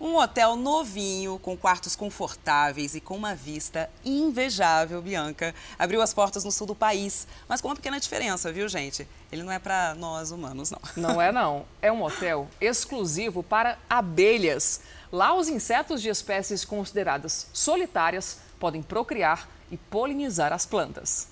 [0.01, 6.43] Um hotel novinho, com quartos confortáveis e com uma vista invejável, Bianca, abriu as portas
[6.43, 9.07] no sul do país, mas com uma pequena diferença, viu, gente?
[9.31, 10.81] Ele não é para nós humanos, não.
[10.97, 11.67] Não é, não.
[11.83, 14.81] É um hotel exclusivo para abelhas.
[15.11, 21.27] Lá, os insetos de espécies consideradas solitárias podem procriar e polinizar as plantas.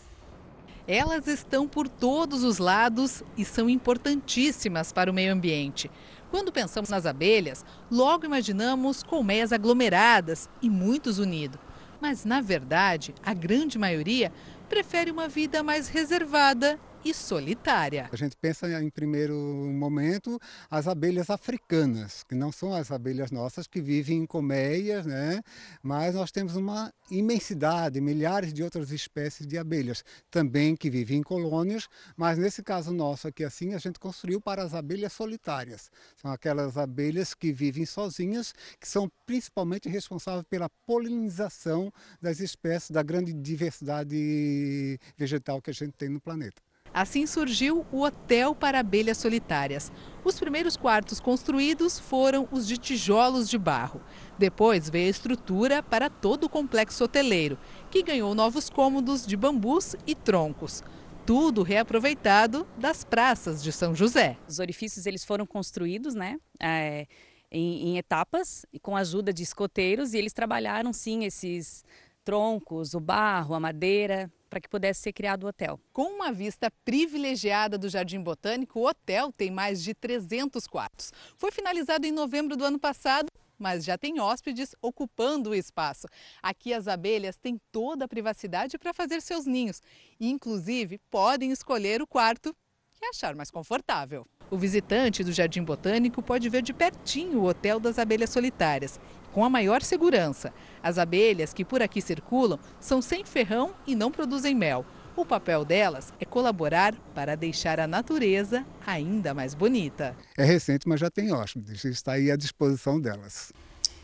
[0.88, 5.90] Elas estão por todos os lados e são importantíssimas para o meio ambiente.
[6.30, 11.60] Quando pensamos nas abelhas, logo imaginamos colmeias aglomeradas e muitos unidos.
[12.00, 14.32] Mas, na verdade, a grande maioria
[14.70, 18.10] prefere uma vida mais reservada e solitária.
[18.12, 23.68] A gente pensa em primeiro momento as abelhas africanas, que não são as abelhas nossas
[23.68, 25.42] que vivem em colmeias, né?
[25.82, 31.24] Mas nós temos uma imensidade, milhares de outras espécies de abelhas também que vivem em
[31.24, 35.90] colônias, mas nesse caso nosso aqui assim, a gente construiu para as abelhas solitárias.
[36.16, 43.02] São aquelas abelhas que vivem sozinhas, que são principalmente responsáveis pela polinização das espécies da
[43.02, 46.69] grande diversidade vegetal que a gente tem no planeta.
[46.94, 49.92] Assim surgiu o Hotel para Abelhas Solitárias.
[50.24, 54.02] Os primeiros quartos construídos foram os de tijolos de barro.
[54.38, 57.58] Depois veio a estrutura para todo o complexo hoteleiro,
[57.90, 60.84] que ganhou novos cômodos de bambus e troncos.
[61.26, 64.38] Tudo reaproveitado das praças de São José.
[64.48, 66.40] Os orifícios eles foram construídos, né?
[66.60, 67.06] É,
[67.52, 71.84] em, em etapas, com a ajuda de escoteiros, e eles trabalharam sim esses
[72.24, 75.80] troncos, o barro, a madeira, para que pudesse ser criado o hotel.
[75.94, 81.12] Com uma vista privilegiada do Jardim Botânico, o hotel tem mais de 300 quartos.
[81.38, 83.28] Foi finalizado em novembro do ano passado
[83.62, 86.08] mas já tem hóspedes ocupando o espaço.
[86.42, 89.82] Aqui as abelhas têm toda a privacidade para fazer seus ninhos
[90.18, 92.56] e, inclusive, podem escolher o quarto
[92.94, 94.26] que achar mais confortável.
[94.50, 99.00] O visitante do Jardim Botânico pode ver de pertinho o Hotel das Abelhas Solitárias
[99.40, 100.54] com a maior segurança.
[100.84, 104.86] As abelhas que por aqui circulam são sem ferrão e não produzem mel.
[105.16, 110.14] O papel delas é colaborar para deixar a natureza ainda mais bonita.
[110.38, 113.54] É recente, mas já tem hóspedes, está aí à disposição delas.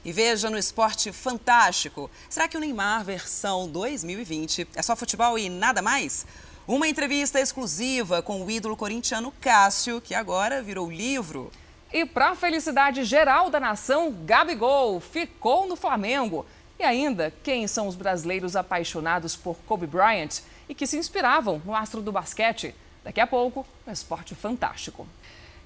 [0.05, 2.09] E veja no esporte fantástico.
[2.29, 6.25] Será que o Neymar versão 2020 é só futebol e nada mais?
[6.65, 11.51] Uma entrevista exclusiva com o ídolo corintiano Cássio, que agora virou livro.
[11.93, 16.45] E para a felicidade geral da nação, Gabigol ficou no Flamengo.
[16.77, 21.73] E ainda, quem são os brasileiros apaixonados por Kobe Bryant e que se inspiravam no
[21.73, 22.75] astro do basquete?
[23.03, 25.07] Daqui a pouco, um esporte fantástico.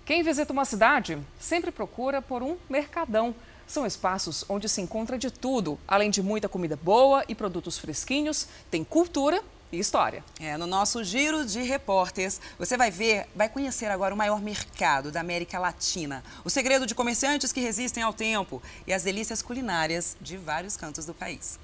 [0.05, 3.33] Quem visita uma cidade sempre procura por um mercadão.
[3.65, 8.47] São espaços onde se encontra de tudo, além de muita comida boa e produtos fresquinhos,
[8.69, 10.23] tem cultura e história.
[10.39, 15.11] É, no nosso giro de repórteres, você vai ver, vai conhecer agora o maior mercado
[15.11, 20.17] da América Latina, o segredo de comerciantes que resistem ao tempo e as delícias culinárias
[20.19, 21.59] de vários cantos do país.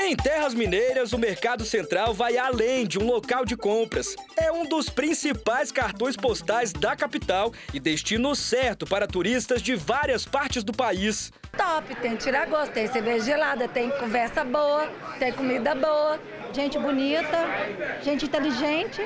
[0.00, 4.14] Em Terras Mineiras, o Mercado Central vai além de um local de compras.
[4.36, 10.24] É um dos principais cartões postais da capital e destino certo para turistas de várias
[10.24, 11.32] partes do país.
[11.56, 16.20] Top, tem tira-gosto, tem cerveja gelada, tem conversa boa, tem comida boa,
[16.52, 17.38] gente bonita,
[18.00, 19.02] gente inteligente,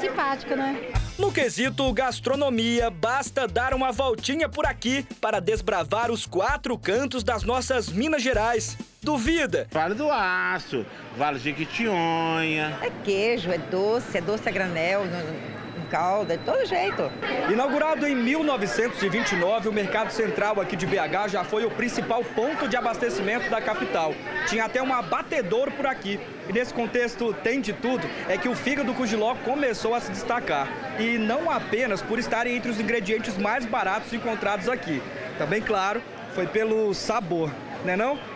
[0.00, 0.92] simpática, né?
[1.18, 7.44] No quesito gastronomia, basta dar uma voltinha por aqui para desbravar os quatro cantos das
[7.44, 8.76] nossas Minas Gerais.
[9.00, 9.68] Duvida?
[9.70, 10.84] Vale do Aço,
[11.16, 12.78] Vale de Quitionha.
[12.82, 15.02] É queijo, é doce, é doce a granel,
[16.26, 17.08] de todo jeito.
[17.48, 22.76] Inaugurado em 1929, o Mercado Central aqui de BH já foi o principal ponto de
[22.76, 24.12] abastecimento da capital.
[24.48, 26.18] Tinha até um abatedor por aqui.
[26.48, 30.10] E nesse contexto tem de tudo, é que o fígado com giló começou a se
[30.10, 30.68] destacar.
[30.98, 35.00] E não apenas por estarem entre os ingredientes mais baratos encontrados aqui.
[35.38, 36.02] Também, claro,
[36.34, 37.52] foi pelo sabor,
[37.84, 38.14] né não?
[38.14, 38.33] É,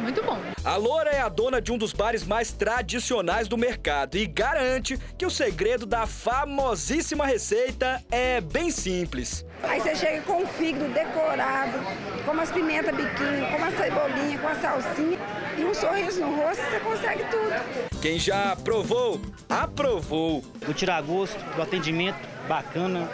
[0.00, 0.38] muito bom.
[0.64, 4.98] A Loura é a dona de um dos bares mais tradicionais do mercado e garante
[5.18, 9.44] que o segredo da famosíssima receita é bem simples.
[9.62, 11.78] Aí você chega com o fígado decorado,
[12.24, 15.18] com as pimentas biquinho, com a cebolinha, com a salsinha
[15.56, 18.00] e um sorriso no rosto, você consegue tudo.
[18.00, 20.42] Quem já provou, aprovou.
[20.64, 23.08] Do tiragosto, do atendimento bacana,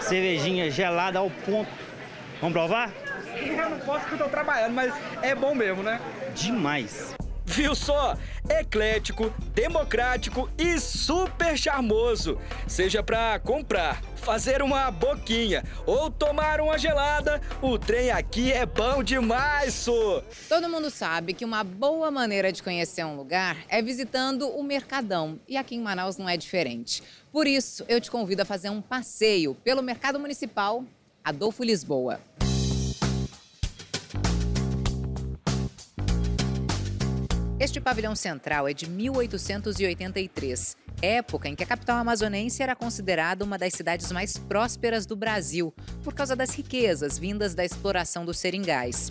[0.00, 1.70] cervejinha gelada ao ponto.
[2.40, 3.05] Vamos provar?
[3.56, 6.00] Eu não posso porque eu tô trabalhando, mas é bom mesmo, né?
[6.34, 7.14] Demais.
[7.48, 8.16] Viu só?
[8.50, 12.40] Eclético, democrático e super charmoso.
[12.66, 19.00] Seja para comprar, fazer uma boquinha ou tomar uma gelada, o trem aqui é bom
[19.00, 20.22] demais, so.
[20.48, 25.38] Todo mundo sabe que uma boa maneira de conhecer um lugar é visitando o Mercadão.
[25.46, 27.02] E aqui em Manaus não é diferente.
[27.30, 30.84] Por isso, eu te convido a fazer um passeio pelo Mercado Municipal
[31.24, 32.20] Adolfo Lisboa.
[37.58, 43.56] Este pavilhão central é de 1883, época em que a capital amazonense era considerada uma
[43.56, 45.72] das cidades mais prósperas do Brasil,
[46.04, 49.10] por causa das riquezas vindas da exploração dos seringais.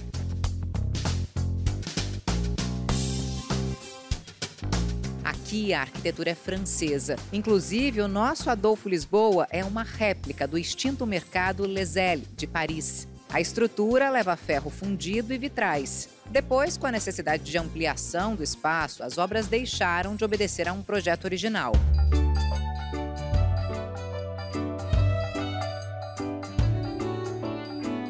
[5.24, 7.16] Aqui a arquitetura é francesa.
[7.34, 11.96] Inclusive, o nosso Adolfo Lisboa é uma réplica do extinto mercado Les
[12.38, 13.08] de Paris.
[13.28, 16.15] A estrutura leva ferro fundido e vitrais.
[16.30, 20.82] Depois, com a necessidade de ampliação do espaço, as obras deixaram de obedecer a um
[20.82, 21.72] projeto original.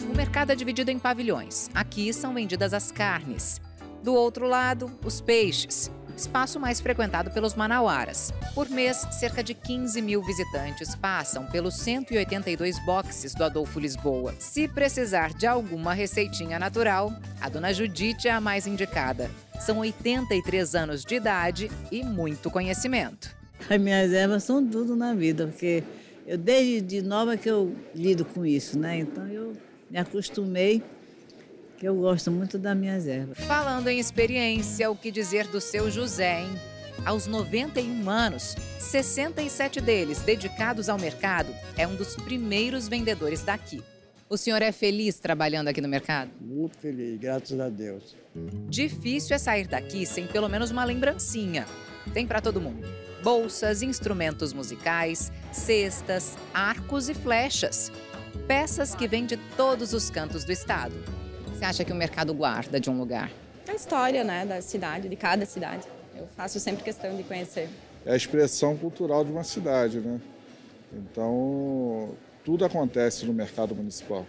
[0.10, 1.70] O mercado é dividido em pavilhões.
[1.74, 3.62] Aqui são vendidas as carnes.
[4.02, 8.34] Do outro lado, os peixes espaço mais frequentado pelos manauaras.
[8.54, 14.34] Por mês, cerca de 15 mil visitantes passam pelos 182 boxes do Adolfo Lisboa.
[14.40, 19.30] Se precisar de alguma receitinha natural, a dona Judite é a mais indicada.
[19.60, 23.36] São 83 anos de idade e muito conhecimento.
[23.70, 25.84] As minhas ervas são tudo na vida, porque
[26.28, 29.00] eu desde de nova que eu lido com isso, né?
[29.00, 29.54] Então eu
[29.90, 30.84] me acostumei
[31.78, 33.38] que eu gosto muito das minhas ervas.
[33.40, 36.60] Falando em experiência, o que dizer do seu José, hein?
[37.06, 43.84] Aos 91 anos, 67 deles dedicados ao mercado, é um dos primeiros vendedores daqui.
[44.28, 46.32] O senhor é feliz trabalhando aqui no mercado?
[46.42, 48.16] Muito feliz, graças a Deus.
[48.68, 51.66] Difícil é sair daqui sem pelo menos uma lembrancinha.
[52.14, 52.88] Tem para todo mundo.
[53.22, 57.92] Bolsas, instrumentos musicais, cestas, arcos e flechas.
[58.48, 60.96] Peças que vêm de todos os cantos do estado.
[61.58, 63.32] Você acha que o mercado guarda de um lugar?
[63.68, 65.88] A história, né, da cidade, de cada cidade.
[66.14, 67.70] Eu faço sempre questão de conhecer.
[68.06, 70.20] É a expressão cultural de uma cidade, né?
[70.92, 72.10] Então,
[72.44, 74.26] tudo acontece no mercado municipal.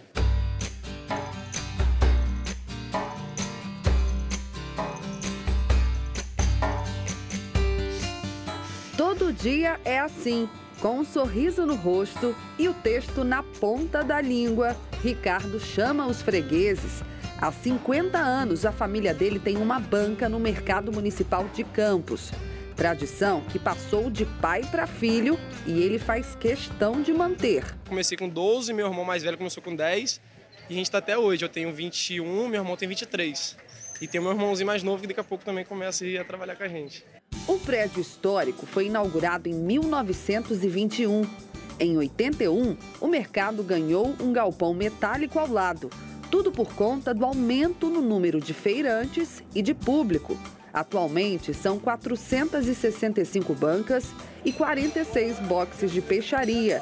[8.95, 10.49] Todo dia é assim,
[10.81, 14.77] com um sorriso no rosto e o texto na ponta da língua.
[15.03, 17.03] Ricardo chama os fregueses
[17.39, 22.31] Há 50 anos, a família dele tem uma banca no mercado municipal de Campos.
[22.75, 27.63] Tradição que passou de pai para filho e ele faz questão de manter.
[27.87, 30.19] Comecei com 12, meu irmão mais velho começou com 10
[30.67, 31.45] e a gente está até hoje.
[31.45, 33.55] Eu tenho 21, meu irmão tem 23.
[34.01, 36.63] E tem meu irmãozinho mais novo que daqui a pouco também começa a, trabalhar com
[36.63, 37.05] a gente.
[37.47, 41.21] O prédio histórico foi inaugurado em 1921.
[41.79, 45.91] Em 81, o mercado ganhou um galpão metálico ao lado
[46.29, 50.37] tudo por conta do aumento no número de feirantes e de público.
[50.73, 54.05] Atualmente são 465 bancas
[54.43, 56.81] e 46 boxes de peixaria.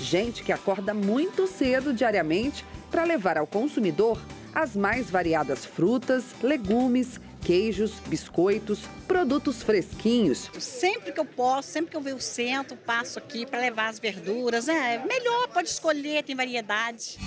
[0.00, 4.20] Gente que acorda muito cedo diariamente para levar ao consumidor
[4.54, 10.50] as mais variadas frutas, legumes, queijos, biscoitos, produtos fresquinhos.
[10.58, 13.98] Sempre que eu posso, sempre que eu vejo o centro, passo aqui para levar as
[13.98, 14.68] verduras.
[14.68, 17.18] É melhor, pode escolher, tem variedade.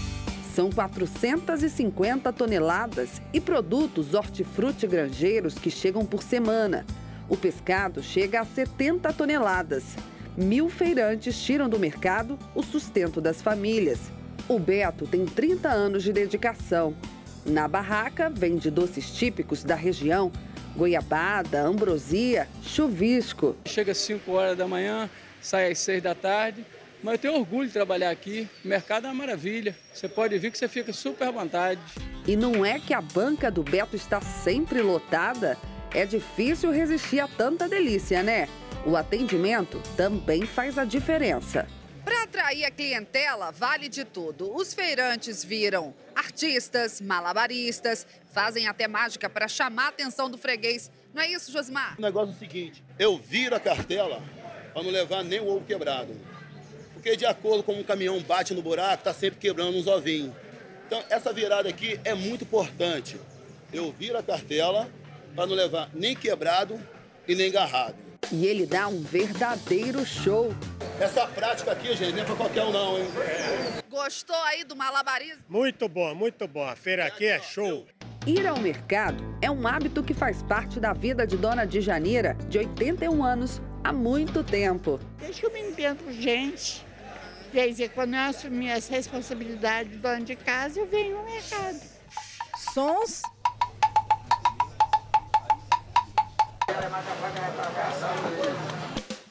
[0.53, 6.85] São 450 toneladas e produtos hortifruti granjeiros que chegam por semana.
[7.29, 9.95] O pescado chega a 70 toneladas.
[10.35, 13.99] Mil feirantes tiram do mercado o sustento das famílias.
[14.49, 16.93] O Beto tem 30 anos de dedicação.
[17.45, 20.31] Na barraca, vende doces típicos da região,
[20.75, 23.55] goiabada, ambrosia, chuvisco.
[23.65, 25.09] Chega às 5 horas da manhã,
[25.41, 26.65] sai às 6 da tarde,
[27.03, 28.47] mas eu tenho orgulho de trabalhar aqui.
[28.63, 29.75] O mercado é uma maravilha.
[29.93, 31.81] Você pode vir que você fica super à vontade.
[32.27, 35.57] E não é que a banca do Beto está sempre lotada?
[35.93, 38.47] É difícil resistir a tanta delícia, né?
[38.85, 41.67] O atendimento também faz a diferença.
[42.03, 44.55] Para atrair a clientela, vale de tudo.
[44.55, 50.89] Os feirantes viram artistas, malabaristas, fazem até mágica para chamar a atenção do freguês.
[51.13, 51.95] Não é isso, Josmar?
[51.97, 54.23] O negócio é o seguinte: eu viro a cartela
[54.73, 56.15] para não levar nem o ovo quebrado.
[57.01, 60.31] Porque de acordo com o caminhão bate no buraco, está sempre quebrando uns ovinhos.
[60.85, 63.19] Então essa virada aqui é muito importante.
[63.73, 64.87] Eu viro a cartela
[65.35, 66.79] para não levar nem quebrado
[67.27, 67.95] e nem garrado.
[68.31, 70.53] E ele dá um verdadeiro show.
[70.99, 73.07] Essa prática aqui, gente, não é para qualquer um não, hein?
[73.89, 75.41] Gostou aí do malabarismo?
[75.49, 76.63] Muito bom, muito bom.
[76.63, 77.87] A feira aqui é show.
[78.27, 82.35] Ir ao mercado é um hábito que faz parte da vida de Dona de Janeira,
[82.47, 84.99] de 81 anos, há muito tempo.
[85.17, 86.85] Desde que eu me entendo gente,
[87.53, 91.79] em quando eu assumi as responsabilidades de dona de casa, eu venho ao mercado.
[92.73, 93.21] Sons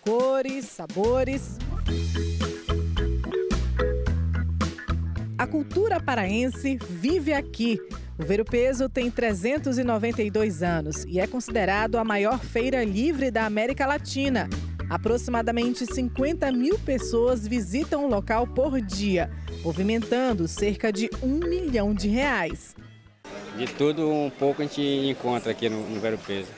[0.00, 1.58] cores, sabores.
[5.38, 7.78] A cultura paraense vive aqui.
[8.18, 13.46] O Ver o Peso tem 392 anos e é considerado a maior feira livre da
[13.46, 14.48] América Latina.
[14.90, 19.30] Aproximadamente 50 mil pessoas visitam o local por dia,
[19.62, 22.74] movimentando cerca de um milhão de reais.
[23.56, 26.48] De tudo um pouco a gente encontra aqui no, no Vero Peso.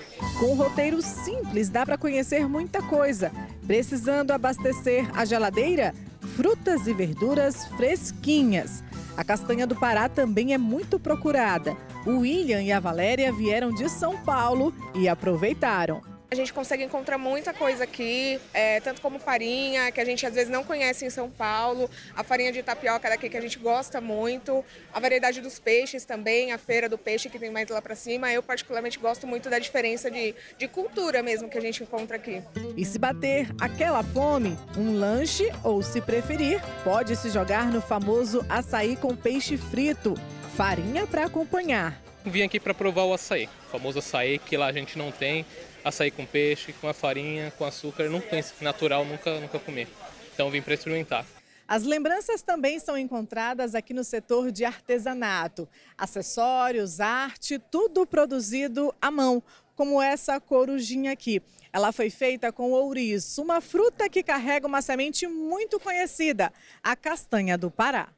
[0.40, 3.30] Com um roteiro simples, dá para conhecer muita coisa.
[3.66, 5.94] Precisando abastecer a geladeira?
[6.34, 8.82] Frutas e verduras fresquinhas.
[9.14, 11.76] A castanha do Pará também é muito procurada.
[12.06, 16.11] O William e a Valéria vieram de São Paulo e aproveitaram.
[16.32, 20.32] A gente consegue encontrar muita coisa aqui, é, tanto como farinha, que a gente às
[20.32, 24.00] vezes não conhece em São Paulo, a farinha de tapioca daqui que a gente gosta
[24.00, 24.64] muito,
[24.94, 28.32] a variedade dos peixes também, a feira do peixe que tem mais lá para cima.
[28.32, 32.42] Eu particularmente gosto muito da diferença de, de cultura mesmo que a gente encontra aqui.
[32.78, 38.42] E se bater aquela fome, um lanche ou, se preferir, pode se jogar no famoso
[38.48, 40.14] açaí com peixe frito,
[40.56, 42.00] farinha para acompanhar.
[42.24, 45.44] Vim aqui para provar o açaí, o famoso açaí que lá a gente não tem
[45.84, 48.08] açaí com peixe, com a farinha, com açúcar.
[48.08, 49.86] Não penso natural, nunca, nunca comi.
[50.34, 51.26] Então vim para experimentar.
[51.66, 55.68] As lembranças também são encontradas aqui no setor de artesanato.
[55.96, 59.42] Acessórios, arte, tudo produzido à mão,
[59.74, 61.40] como essa corujinha aqui.
[61.72, 66.52] Ela foi feita com ouriço, uma fruta que carrega uma semente muito conhecida,
[66.82, 68.08] a castanha do Pará.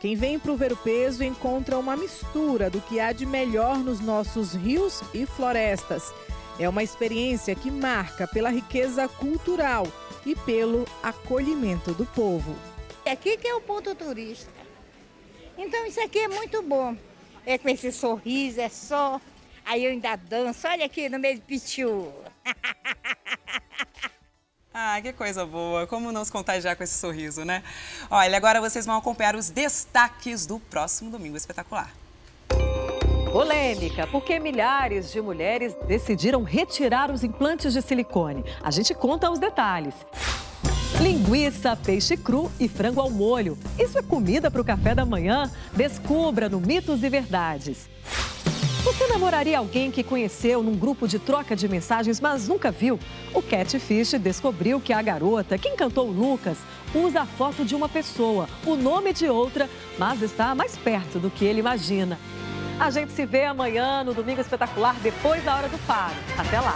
[0.00, 3.76] Quem vem para o Ver o Peso encontra uma mistura do que há de melhor
[3.76, 6.10] nos nossos rios e florestas.
[6.58, 9.86] É uma experiência que marca pela riqueza cultural
[10.26, 12.56] e pelo acolhimento do povo.
[13.06, 14.52] Aqui que é o ponto turístico.
[15.56, 16.96] Então isso aqui é muito bom.
[17.44, 19.20] É com esse sorriso, é só.
[19.64, 22.12] Aí eu ainda danço, olha aqui no meio do pichu.
[24.72, 25.84] Ah, que coisa boa.
[25.86, 27.62] Como não se contagiar com esse sorriso, né?
[28.08, 31.92] Olha, agora vocês vão acompanhar os destaques do próximo Domingo Espetacular.
[33.24, 38.44] Polêmica, porque milhares de mulheres decidiram retirar os implantes de silicone.
[38.62, 39.94] A gente conta os detalhes.
[41.00, 43.56] Linguiça, peixe cru e frango ao molho.
[43.78, 45.50] Isso é comida para o café da manhã?
[45.72, 47.88] Descubra no Mitos e Verdades.
[48.82, 52.98] Você namoraria alguém que conheceu num grupo de troca de mensagens, mas nunca viu?
[53.34, 56.58] O Catfish descobriu que a garota que encantou o Lucas
[56.94, 59.68] usa a foto de uma pessoa, o nome de outra,
[59.98, 62.18] mas está mais perto do que ele imagina.
[62.80, 66.14] A gente se vê amanhã no Domingo Espetacular, depois da hora do faro.
[66.38, 66.74] Até lá!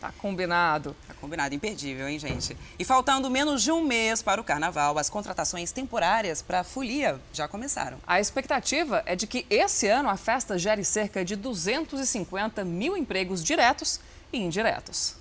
[0.00, 0.94] Tá combinado.
[1.08, 2.56] Tá combinado, imperdível, hein, gente?
[2.78, 7.20] E faltando menos de um mês para o carnaval, as contratações temporárias para a folia
[7.32, 7.98] já começaram.
[8.06, 13.42] A expectativa é de que esse ano a festa gere cerca de 250 mil empregos
[13.42, 13.98] diretos
[14.32, 15.16] e indiretos.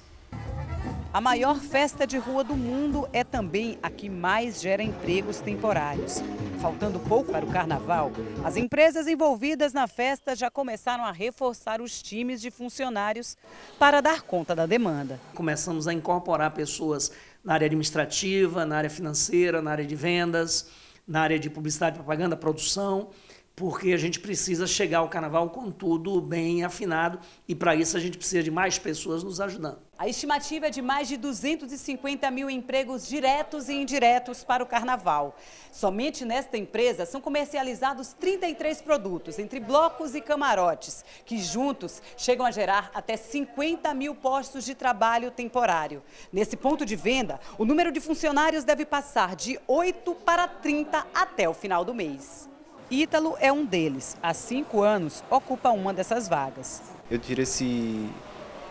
[1.15, 6.15] A maior festa de rua do mundo é também a que mais gera empregos temporários.
[6.61, 8.11] Faltando pouco para o carnaval,
[8.43, 13.37] as empresas envolvidas na festa já começaram a reforçar os times de funcionários
[13.79, 15.17] para dar conta da demanda.
[15.33, 20.67] Começamos a incorporar pessoas na área administrativa, na área financeira, na área de vendas,
[21.07, 23.11] na área de publicidade, propaganda, produção
[23.55, 27.99] porque a gente precisa chegar ao carnaval com tudo bem afinado e para isso a
[27.99, 29.79] gente precisa de mais pessoas nos ajudando.
[29.97, 35.37] A estimativa é de mais de 250 mil empregos diretos e indiretos para o carnaval.
[35.71, 42.51] Somente nesta empresa são comercializados 33 produtos, entre blocos e camarotes, que juntos chegam a
[42.51, 46.03] gerar até 50 mil postos de trabalho temporário.
[46.31, 51.47] Nesse ponto de venda, o número de funcionários deve passar de 8 para 30 até
[51.47, 52.53] o final do mês.
[52.95, 54.15] Ítalo é um deles.
[54.23, 56.81] Há cinco anos, ocupa uma dessas vagas.
[57.11, 58.09] Eu tiro esse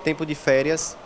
[0.03, 0.97] tempo de férias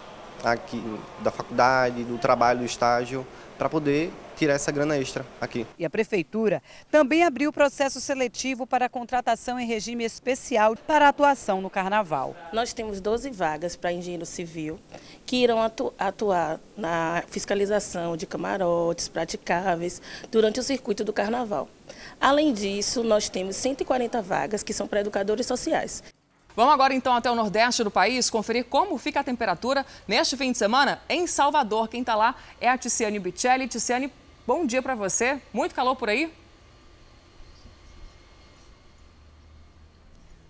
[0.44, 0.80] aqui
[1.20, 3.26] da faculdade, do trabalho, do estágio,
[3.58, 5.66] para poder tirar essa grana extra aqui.
[5.76, 6.62] E a prefeitura
[6.92, 11.68] também abriu o processo seletivo para a contratação em regime especial para a atuação no
[11.68, 12.36] carnaval.
[12.52, 14.78] Nós temos 12 vagas para engenheiro civil
[15.26, 20.00] que irão atu atuar na fiscalização de camarotes praticáveis
[20.30, 21.68] durante o circuito do carnaval.
[22.20, 26.02] Além disso, nós temos 140 vagas que são para educadores sociais.
[26.56, 30.50] Vamos agora então até o nordeste do país conferir como fica a temperatura neste fim
[30.50, 31.86] de semana em Salvador.
[31.88, 33.68] Quem está lá é a Ticiane Bicelli.
[33.68, 34.12] Ticiane,
[34.44, 35.40] bom dia para você.
[35.52, 36.32] Muito calor por aí?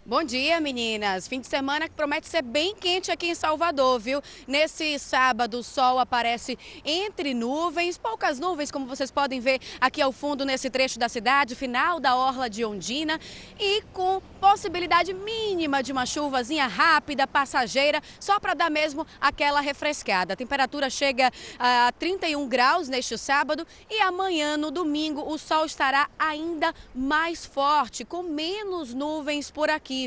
[0.09, 1.29] Bom dia, meninas.
[1.29, 4.23] Fim de semana que promete ser bem quente aqui em Salvador, viu?
[4.47, 10.11] Nesse sábado, o sol aparece entre nuvens, poucas nuvens, como vocês podem ver aqui ao
[10.11, 13.21] fundo nesse trecho da cidade, final da orla de Ondina,
[13.61, 20.33] e com possibilidade mínima de uma chuvazinha rápida, passageira, só para dar mesmo aquela refrescada.
[20.33, 26.09] A temperatura chega a 31 graus neste sábado e amanhã, no domingo, o sol estará
[26.19, 29.98] ainda mais forte, com menos nuvens por aqui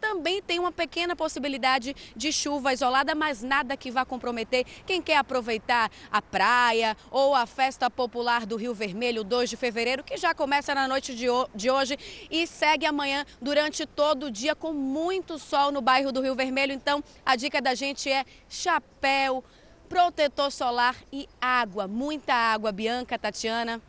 [0.00, 5.18] Também tem uma pequena possibilidade de chuva isolada, mas nada que vá comprometer quem quer
[5.18, 10.34] aproveitar a praia ou a festa popular do Rio Vermelho, 2 de fevereiro, que já
[10.34, 11.98] começa na noite de hoje
[12.30, 16.72] e segue amanhã durante todo o dia com muito sol no bairro do Rio Vermelho.
[16.72, 19.44] Então, a dica da gente é chapéu,
[19.88, 22.70] protetor solar e água, muita água.
[22.72, 23.80] Bianca, Tatiana.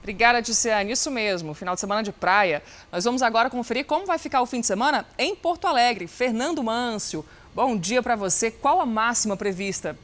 [0.00, 0.92] Obrigada, Ticiane.
[0.92, 2.62] Isso mesmo, final de semana de praia.
[2.90, 6.06] Nós vamos agora conferir como vai ficar o fim de semana em Porto Alegre.
[6.06, 7.24] Fernando Mâncio,
[7.54, 8.50] bom dia para você.
[8.50, 9.96] Qual a máxima prevista?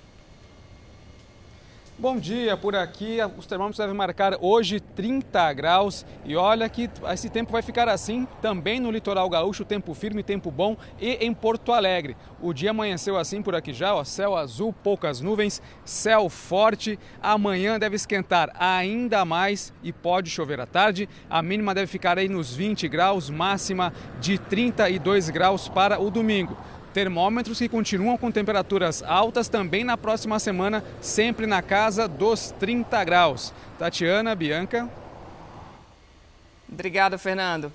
[1.98, 7.30] Bom dia, por aqui os termômetros devem marcar hoje 30 graus e olha que esse
[7.30, 11.72] tempo vai ficar assim também no litoral gaúcho, tempo firme, tempo bom e em Porto
[11.72, 12.14] Alegre.
[12.38, 16.98] O dia amanheceu assim por aqui já, ó, céu azul, poucas nuvens, céu forte.
[17.22, 21.08] Amanhã deve esquentar ainda mais e pode chover à tarde.
[21.30, 23.90] A mínima deve ficar aí nos 20 graus, máxima
[24.20, 26.58] de 32 graus para o domingo.
[26.96, 33.04] Termômetros que continuam com temperaturas altas também na próxima semana, sempre na casa dos 30
[33.04, 33.52] graus.
[33.78, 34.88] Tatiana, Bianca.
[36.66, 37.70] Obrigada, Fernando.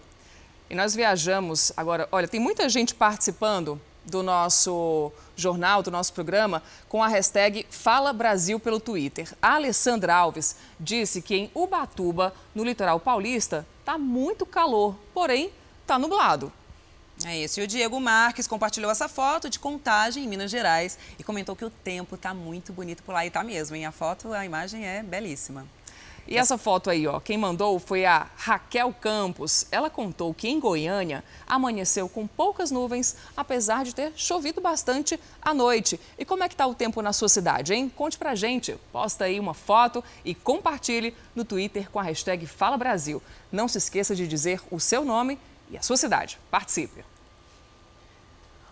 [0.68, 2.10] E nós viajamos agora.
[2.12, 8.12] Olha, tem muita gente participando do nosso jornal, do nosso programa, com a hashtag Fala
[8.12, 9.32] Brasil pelo Twitter.
[9.40, 15.52] A Alessandra Alves disse que em Ubatuba, no litoral paulista, está muito calor, porém
[15.84, 16.52] está nublado.
[17.26, 17.60] É isso.
[17.60, 21.66] E o Diego Marques compartilhou essa foto de contagem em Minas Gerais e comentou que
[21.66, 23.26] o tempo está muito bonito por lá.
[23.26, 23.86] E tá mesmo, hein?
[23.86, 25.68] A foto, a imagem é belíssima.
[26.28, 29.66] E essa foto aí, ó, quem mandou foi a Raquel Campos.
[29.72, 35.54] Ela contou que em Goiânia amanheceu com poucas nuvens, apesar de ter chovido bastante à
[35.54, 36.00] noite.
[36.18, 37.92] E como é que tá o tempo na sua cidade, hein?
[37.94, 38.78] Conte pra gente.
[38.92, 43.22] Posta aí uma foto e compartilhe no Twitter com a hashtag Fala Brasil.
[43.52, 45.38] Não se esqueça de dizer o seu nome
[45.72, 46.38] e a sua cidade.
[46.52, 47.04] Participe!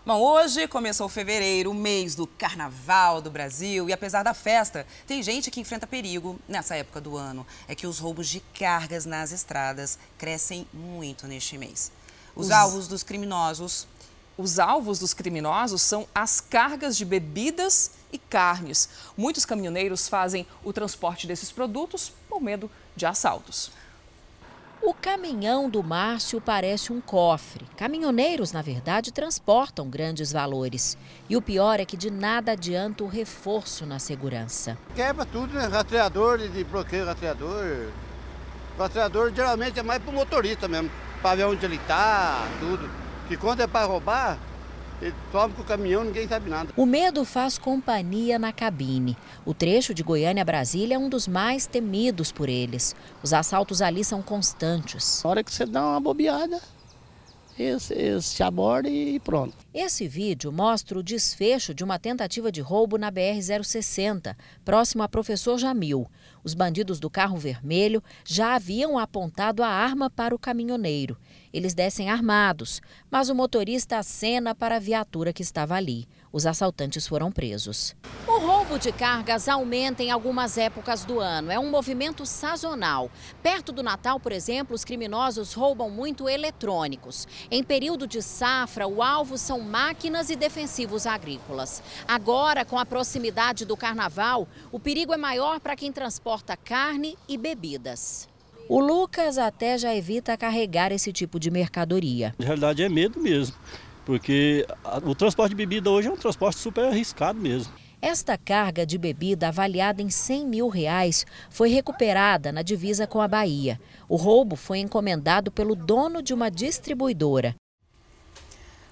[0.04, 5.22] Bom, hoje começou fevereiro, o mês do Carnaval do Brasil, e apesar da festa, tem
[5.22, 7.46] gente que enfrenta perigo nessa época do ano.
[7.68, 11.92] É que os roubos de cargas nas estradas crescem muito neste mês.
[12.34, 13.86] Os, os alvos dos criminosos.
[14.38, 18.88] Os alvos dos criminosos são as cargas de bebidas e carnes.
[19.16, 23.70] Muitos caminhoneiros fazem o transporte desses produtos por medo de assaltos.
[24.82, 27.66] O caminhão do Márcio parece um cofre.
[27.76, 30.96] Caminhoneiros, na verdade, transportam grandes valores.
[31.28, 34.78] E o pior é que de nada adianta o reforço na segurança.
[34.94, 35.66] Quebra tudo, né?
[35.66, 37.88] Rastreador, de bloqueio rastreador.
[38.78, 42.88] Rastreador geralmente é mais para o motorista mesmo, para ver onde ele está, tudo.
[43.28, 44.38] Que quando é para roubar,
[45.00, 46.72] ele sobe com o caminhão, ninguém sabe nada.
[46.76, 49.16] O medo faz companhia na cabine.
[49.46, 52.94] O trecho de Goiânia a Brasília é um dos mais temidos por eles.
[53.22, 55.22] Os assaltos ali são constantes.
[55.24, 56.60] Na hora que você dá uma bobeada,
[57.58, 59.54] esse, esse se aborda e pronto.
[59.72, 64.34] Esse vídeo mostra o desfecho de uma tentativa de roubo na BR-060,
[64.64, 66.10] próximo a Professor Jamil.
[66.42, 71.18] Os bandidos do carro vermelho já haviam apontado a arma para o caminhoneiro.
[71.52, 72.80] Eles descem armados,
[73.10, 76.08] mas o motorista acena para a viatura que estava ali.
[76.32, 77.96] Os assaltantes foram presos.
[78.24, 81.50] O roubo de cargas aumenta em algumas épocas do ano.
[81.50, 83.10] É um movimento sazonal.
[83.42, 87.26] Perto do Natal, por exemplo, os criminosos roubam muito eletrônicos.
[87.50, 91.82] Em período de safra, o alvo são máquinas e defensivos agrícolas.
[92.06, 97.36] Agora, com a proximidade do carnaval, o perigo é maior para quem transporta carne e
[97.36, 98.29] bebidas.
[98.72, 102.32] O Lucas até já evita carregar esse tipo de mercadoria.
[102.38, 103.56] Na realidade é medo mesmo,
[104.06, 104.64] porque
[105.02, 107.72] o transporte de bebida hoje é um transporte super arriscado mesmo.
[108.00, 113.26] Esta carga de bebida avaliada em 100 mil reais foi recuperada na divisa com a
[113.26, 113.80] Bahia.
[114.08, 117.56] O roubo foi encomendado pelo dono de uma distribuidora.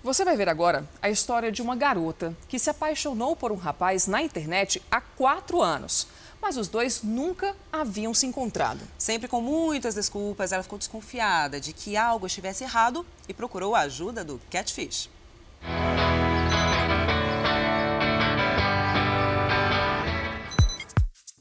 [0.03, 4.09] Você vai ver agora a história de uma garota que se apaixonou por um rapaz
[4.09, 6.09] na internet há quatro anos
[6.41, 8.81] mas os dois nunca haviam se encontrado.
[8.97, 13.81] Sempre com muitas desculpas, ela ficou desconfiada de que algo estivesse errado e procurou a
[13.81, 15.11] ajuda do Catfish.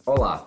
[0.06, 0.46] Olá,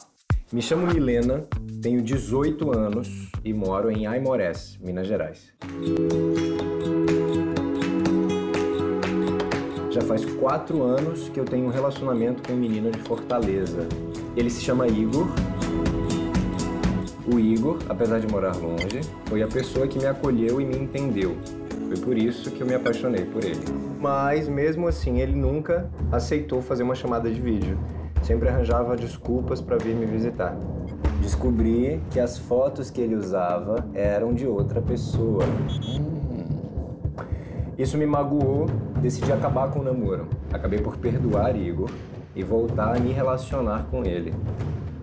[0.52, 1.46] me chamo Milena,
[1.82, 5.52] tenho 18 anos e moro em Aimorés, Minas Gerais.
[10.00, 13.86] Já faz quatro anos que eu tenho um relacionamento com um menino de Fortaleza.
[14.34, 15.26] Ele se chama Igor.
[17.30, 21.36] O Igor, apesar de morar longe, foi a pessoa que me acolheu e me entendeu.
[21.88, 23.60] Foi por isso que eu me apaixonei por ele.
[24.00, 27.78] Mas mesmo assim, ele nunca aceitou fazer uma chamada de vídeo.
[28.22, 30.56] Sempre arranjava desculpas para vir me visitar.
[31.20, 35.44] Descobri que as fotos que ele usava eram de outra pessoa.
[37.76, 38.66] Isso me magoou,
[39.00, 40.28] decidi acabar com o namoro.
[40.52, 41.90] Acabei por perdoar Igor
[42.34, 44.34] e voltar a me relacionar com ele.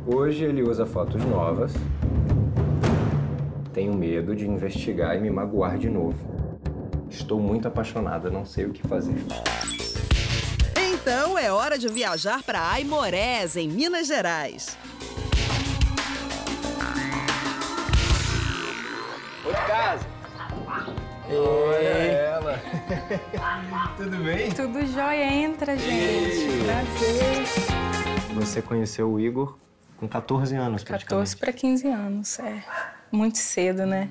[0.06, 1.74] Hoje ele usa fotos novas.
[3.74, 6.18] Tenho medo de investigar e me magoar de novo.
[7.10, 9.18] Estou muito apaixonada, não sei o que fazer.
[10.76, 14.78] Então é hora de viajar para Aimorés, em Minas Gerais.
[19.46, 20.17] Oi, casa.
[21.30, 22.60] Olha ela.
[23.98, 24.52] Tudo bem?
[24.52, 26.64] Tudo jóia, entra, gente.
[26.64, 27.46] Prazer.
[28.36, 29.58] Você conheceu o Igor
[29.98, 32.64] com 14 anos, 14 para 15 anos, é.
[33.12, 34.10] Muito cedo, né?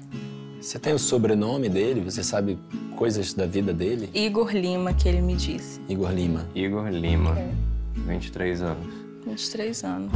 [0.60, 2.00] Você tem o sobrenome dele?
[2.00, 2.58] Você sabe
[2.96, 4.10] coisas da vida dele?
[4.12, 5.80] Igor Lima, que ele me disse.
[5.88, 6.46] Igor Lima.
[6.54, 7.50] Igor Lima, é.
[7.94, 8.94] 23 anos.
[9.26, 10.12] 23 anos.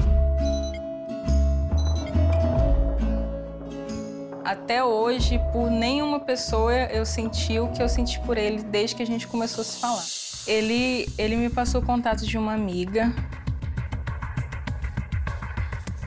[4.50, 9.02] Até hoje, por nenhuma pessoa eu senti o que eu senti por ele desde que
[9.04, 10.02] a gente começou a se falar.
[10.44, 13.14] Ele, ele me passou o contato de uma amiga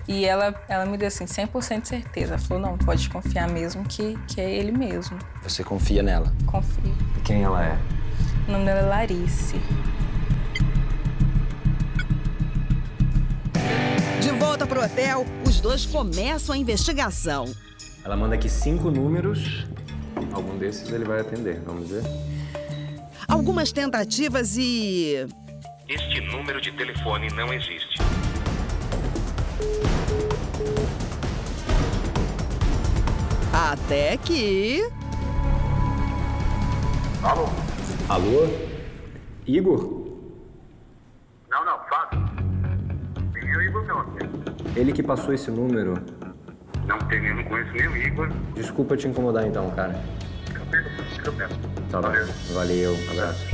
[0.05, 2.33] e ela, ela me deu assim, 100% de certeza.
[2.33, 5.17] Ela falou, não, pode confiar mesmo que, que é ele mesmo.
[5.41, 6.29] Você confia nela?
[6.45, 6.93] Confio.
[7.23, 7.77] Quem ela é?
[8.49, 9.55] O nome dela é Larice.
[14.19, 17.45] De volta pro hotel, os dois começam a investigação.
[18.03, 19.65] Ela manda aqui cinco números.
[20.33, 22.03] Algum desses ele vai atender, vamos ver.
[23.27, 25.25] Algumas tentativas e.
[25.87, 27.97] Este número de telefone não existe.
[33.53, 34.81] Até que.
[37.23, 37.47] Alô?
[38.09, 38.47] Alô?
[39.47, 40.03] Igor?
[41.49, 42.23] Não, não, Fábio.
[44.75, 45.93] Ele que passou esse número.
[46.87, 48.29] Não tem, não conheço nem o Igor.
[48.55, 49.95] Desculpa te incomodar então, cara.
[50.45, 51.55] Fica perto.
[51.89, 52.09] Tá bom.
[52.53, 53.45] Valeu, abraço.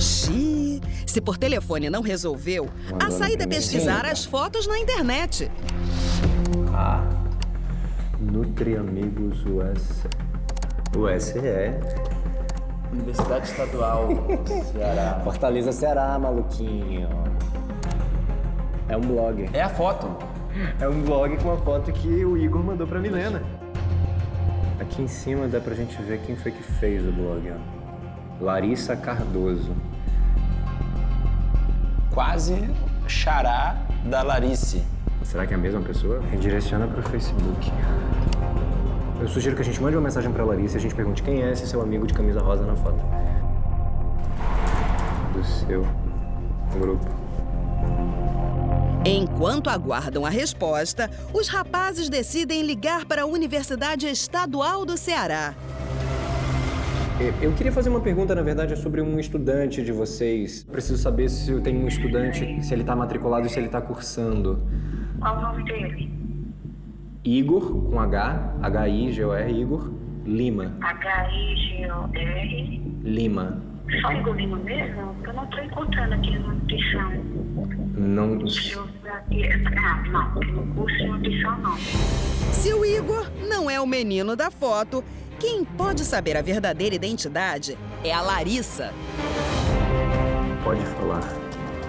[0.00, 2.68] Xiii, se por telefone não resolveu,
[3.04, 5.50] a saída é pesquisar as fotos na internet.
[6.74, 7.04] Ah.
[8.20, 10.06] NutriAmigos US.
[10.96, 11.38] USE.
[12.92, 14.08] Universidade Estadual
[14.72, 15.20] Ceará.
[15.24, 17.08] Fortaleza, Ceará, maluquinho.
[18.88, 19.48] É um blog.
[19.52, 20.14] É a foto.
[20.80, 23.42] É um blog com a foto que o Igor mandou pra Milena.
[24.80, 28.44] Aqui em cima dá pra gente ver quem foi que fez o blog, ó.
[28.44, 29.74] Larissa Cardoso.
[32.10, 32.68] Quase
[33.06, 34.82] xará da Larice.
[35.22, 36.20] Será que é a mesma pessoa?
[36.30, 37.72] Redireciona para o Facebook.
[39.20, 41.42] Eu sugiro que a gente mande uma mensagem para Larissa e a gente pergunte quem
[41.42, 42.98] é esse seu amigo de camisa rosa na foto.
[45.32, 45.86] Do seu
[46.78, 47.06] grupo.
[49.04, 55.54] Enquanto aguardam a resposta, os rapazes decidem ligar para a Universidade Estadual do Ceará.
[57.40, 60.62] Eu queria fazer uma pergunta, na verdade, sobre um estudante de vocês.
[60.62, 63.80] Preciso saber se eu tenho um estudante, se ele está matriculado e se ele está
[63.80, 64.62] cursando.
[65.18, 66.12] Qual o nome dele?
[67.24, 69.90] Igor, com H, H-I-G-O-R, Igor,
[70.24, 70.76] Lima.
[70.80, 72.82] H-I-G-O-R.
[73.02, 73.62] Lima.
[74.00, 75.16] Só Igor Lima mesmo?
[75.24, 77.10] Eu não estou encontrando aqui na no nutrição
[77.94, 78.46] não.
[82.52, 85.04] Se o Igor não é o menino da foto,
[85.38, 88.92] quem pode saber a verdadeira identidade é a Larissa.
[90.64, 91.22] Pode falar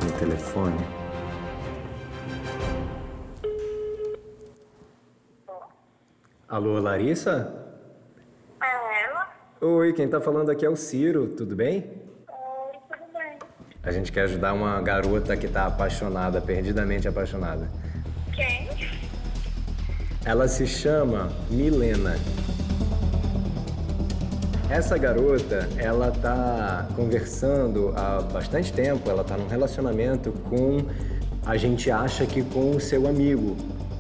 [0.04, 0.84] no telefone?
[6.48, 7.52] Alô, Larissa?
[8.62, 9.28] É ela?
[9.62, 12.03] Oi, quem tá falando aqui é o Ciro, tudo bem?
[13.86, 17.70] A gente quer ajudar uma garota que tá apaixonada, perdidamente apaixonada.
[18.32, 18.70] Quem?
[20.24, 22.16] Ela se chama Milena.
[24.70, 30.86] Essa garota, ela tá conversando há bastante tempo, ela tá num relacionamento com,
[31.46, 33.58] a gente acha que com o seu amigo.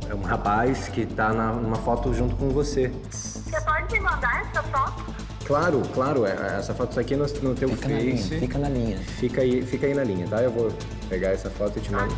[0.10, 2.90] É um rapaz que tá na, numa foto junto com você.
[3.12, 5.13] Você pode me mandar essa foto?
[5.46, 8.06] Claro, claro, é- essa foto tá aqui no, no teu Fica na Face.
[8.06, 8.98] linha, fica na linha.
[9.00, 10.42] Fica aí, fica aí na linha, tá?
[10.42, 10.72] Eu vou
[11.10, 12.16] pegar essa foto e te mando.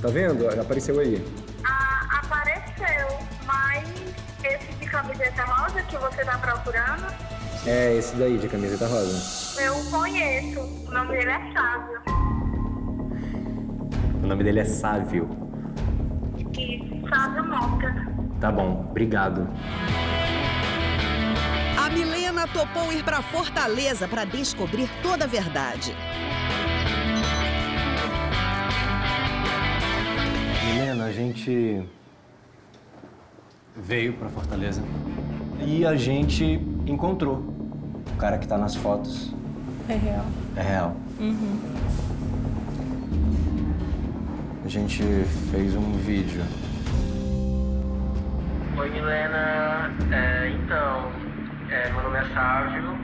[0.00, 0.48] Tá vendo?
[0.60, 1.22] Apareceu aí.
[1.64, 3.86] Ah, apareceu, mas
[4.44, 7.06] esse de camiseta rosa que você tá procurando,
[7.66, 9.60] É esse daí, de camiseta rosa.
[9.60, 10.60] Eu conheço.
[10.60, 12.00] O nome dele é Sávio.
[14.22, 15.28] O nome dele é Sávio.
[16.56, 18.06] E Sávio Mota.
[18.40, 19.46] Tá bom, obrigado.
[22.46, 25.94] Topou ir para Fortaleza para descobrir toda a verdade.
[30.64, 31.82] Milena, a gente
[33.76, 34.82] veio para Fortaleza
[35.60, 36.44] e a gente
[36.86, 37.36] encontrou
[38.12, 39.34] o cara que tá nas fotos.
[39.88, 40.24] É real.
[40.56, 40.96] É real.
[41.18, 41.58] Uhum.
[44.64, 45.02] A gente
[45.50, 46.42] fez um vídeo.
[48.76, 49.90] Oi, Milena.
[50.12, 51.10] É, então,
[51.70, 52.98] é, meu nome é Sávio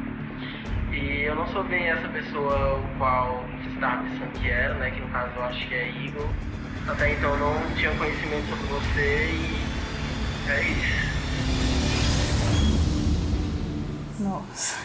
[0.91, 3.45] e eu não sou bem essa pessoa o qual
[3.75, 4.91] estava pensando que era, né?
[4.91, 6.29] Que no caso eu acho que é Igor.
[6.89, 11.05] Até então eu não tinha conhecimento sobre você e é isso.
[14.21, 14.79] Nossa.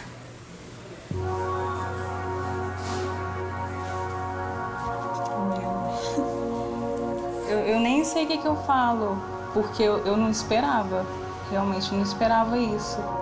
[7.48, 9.16] Eu, eu nem sei o que, que eu falo,
[9.54, 11.06] porque eu, eu não esperava.
[11.50, 13.19] Realmente não esperava isso.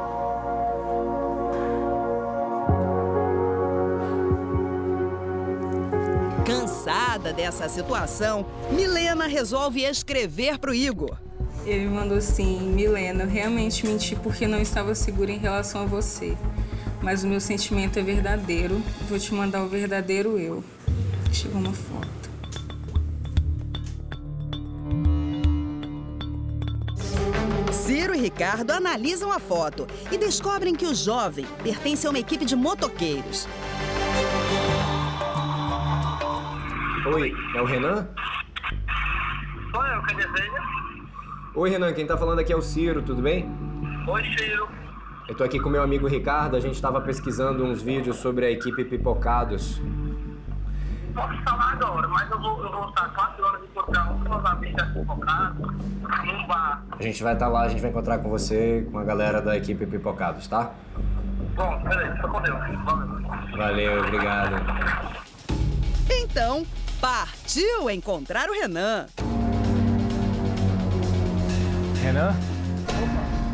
[7.22, 11.16] Dessa situação, Milena resolve escrever pro Igor.
[11.64, 15.84] Ele me mandou assim: Milena, eu realmente menti porque não estava segura em relação a
[15.84, 16.36] você.
[17.02, 18.82] Mas o meu sentimento é verdadeiro.
[19.08, 20.64] Vou te mandar o verdadeiro eu.
[21.32, 22.08] Chegou uma foto.
[27.72, 32.44] Ciro e Ricardo analisam a foto e descobrem que o jovem pertence a uma equipe
[32.44, 33.46] de motoqueiros.
[37.14, 38.06] Oi, é o Renan?
[39.74, 40.62] Oi, eu que deseja?
[41.54, 43.48] Oi, Renan, quem tá falando aqui é o Ciro, tudo bem?
[44.06, 44.68] Oi, Ciro.
[45.26, 48.50] Eu tô aqui com meu amigo Ricardo, a gente tava pesquisando uns vídeos sobre a
[48.50, 49.80] equipe Pipocados.
[51.14, 54.44] Posso falar agora, mas eu vou, eu vou estar 4 horas encontrar um dos meus
[54.44, 55.62] amigos aqui focado
[56.26, 56.84] num bar.
[56.90, 59.56] A gente vai estar lá, a gente vai encontrar com você, com a galera da
[59.56, 60.72] equipe Pipocados, tá?
[61.56, 62.58] Bom, beleza, fica com Deus.
[62.84, 63.56] Valeu.
[63.56, 64.56] Valeu, obrigado.
[66.10, 66.66] Então,
[67.00, 69.06] partiu encontrar o Renan.
[72.02, 72.34] Renan?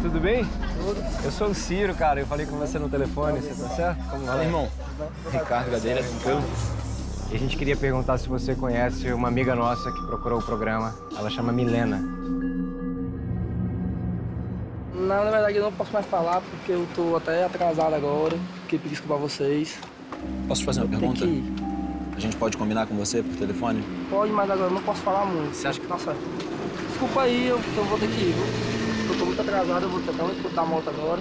[0.03, 0.45] Tudo bem?
[0.45, 1.03] Tudo.
[1.24, 2.20] Eu sou o Ciro, cara.
[2.20, 4.11] Eu falei com você no telefone, você tá certo?
[4.11, 4.68] Como Fala, irmão.
[5.30, 6.42] Ricardo Gadeira, tranquilo?
[7.30, 10.95] E a gente queria perguntar se você conhece uma amiga nossa que procurou o programa.
[11.16, 11.99] Ela chama Milena.
[14.95, 18.38] Não, na verdade eu não posso mais falar porque eu tô até atrasado agora.
[18.62, 19.78] Fiquei pedi desculpa a vocês.
[20.47, 21.20] Posso te fazer uma Tem pergunta?
[21.20, 21.73] que ir.
[22.16, 23.82] A gente pode combinar com você por telefone?
[24.08, 25.54] Pode, mas agora eu não posso falar muito.
[25.54, 26.14] Você acha que- Nossa,
[26.88, 29.12] desculpa aí, eu, eu vou ter que ir, viu?
[29.12, 31.20] Eu tô muito atrasado, eu vou tentar escutar a moto agora.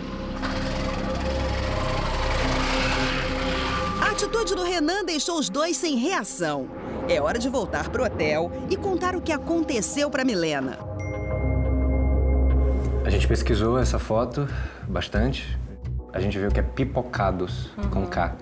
[4.01, 6.67] A atitude do Renan deixou os dois sem reação.
[7.09, 10.77] É hora de voltar pro hotel e contar o que aconteceu para Milena.
[13.03, 14.47] A gente pesquisou essa foto
[14.87, 15.57] bastante.
[16.13, 18.35] A gente viu que é Pipocados, com K.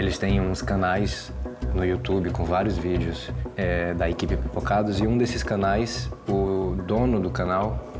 [0.00, 1.30] Eles têm uns canais
[1.74, 7.20] no YouTube com vários vídeos é, da equipe Pipocados e um desses canais, o dono
[7.20, 7.92] do canal,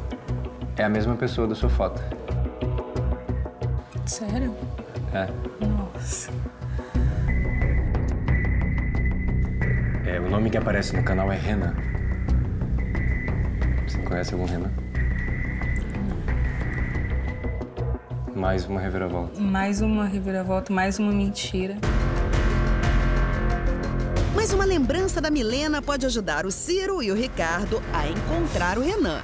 [0.78, 2.00] é a mesma pessoa da sua foto.
[4.06, 4.56] Sério?
[5.12, 5.28] É.
[5.62, 6.32] Nossa.
[10.06, 11.74] É, o nome que aparece no canal é Renan.
[13.86, 14.72] Você conhece algum Renan?
[18.40, 19.38] Mais uma reviravolta.
[19.38, 21.76] Mais uma reviravolta, mais uma mentira.
[24.34, 28.80] Mas uma lembrança da Milena pode ajudar o Ciro e o Ricardo a encontrar o
[28.80, 29.20] Renan.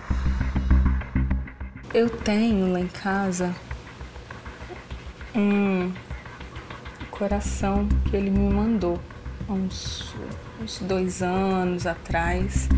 [1.94, 3.54] Eu tenho lá em casa
[5.34, 5.90] um
[7.10, 9.00] coração que ele me mandou
[9.48, 10.14] há uns,
[10.60, 12.68] uns dois anos atrás.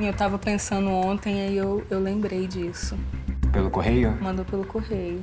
[0.00, 2.96] Eu tava pensando ontem, aí eu, eu lembrei disso.
[3.52, 4.16] Pelo correio?
[4.22, 5.20] Mandou pelo correio.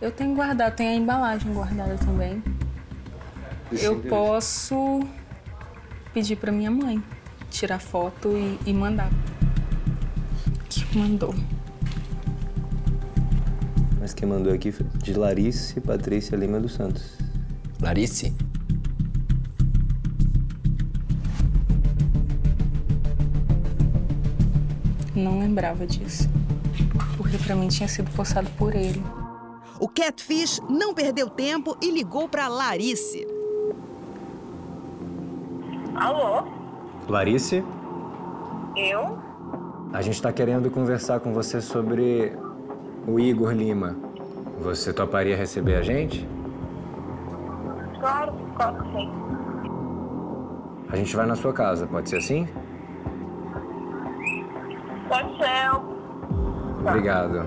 [0.00, 2.42] Eu tenho guardado, tem a embalagem guardada também.
[3.70, 5.00] Eu posso
[6.14, 7.02] pedir pra minha mãe
[7.50, 9.10] tirar foto e, e mandar.
[10.70, 11.34] Que mandou.
[14.00, 17.18] Mas quem mandou aqui foi de Larice Patrícia Lima dos Santos.
[17.82, 18.34] Larice?
[25.16, 26.28] Não lembrava disso.
[27.16, 29.02] Porque pra mim tinha sido postado por ele.
[29.80, 33.26] O Catfish não perdeu tempo e ligou para Larice.
[35.94, 36.46] Alô?
[37.08, 37.64] Larice,
[38.76, 39.18] Eu?
[39.92, 42.32] a gente está querendo conversar com você sobre
[43.06, 43.96] o Igor Lima.
[44.60, 46.28] Você toparia receber a gente?
[48.00, 49.10] Claro, claro que sim.
[50.90, 52.46] A gente vai na sua casa, pode ser assim?
[55.08, 55.70] Pode ser.
[56.88, 57.46] Obrigado.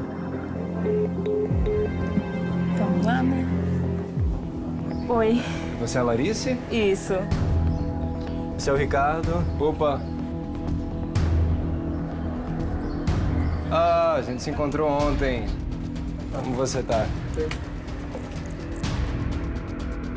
[2.77, 3.45] Vamos lá, né?
[5.09, 5.43] Oi.
[5.81, 6.57] Você é a Larice?
[6.71, 7.15] Isso.
[8.57, 9.43] Você é o Ricardo?
[9.59, 10.01] Opa!
[13.71, 15.45] Ah, a gente se encontrou ontem.
[16.33, 17.05] Como você tá?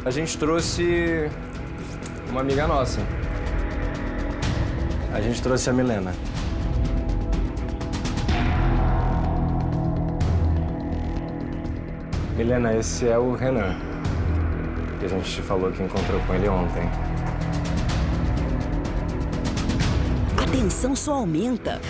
[0.04, 1.30] A gente trouxe
[2.28, 3.00] uma amiga nossa.
[5.12, 6.12] A gente trouxe a Milena.
[12.42, 13.76] Milena, esse é o Renan.
[14.98, 16.82] Que a gente te falou que encontrou com ele ontem.
[20.36, 21.80] A tensão só aumenta.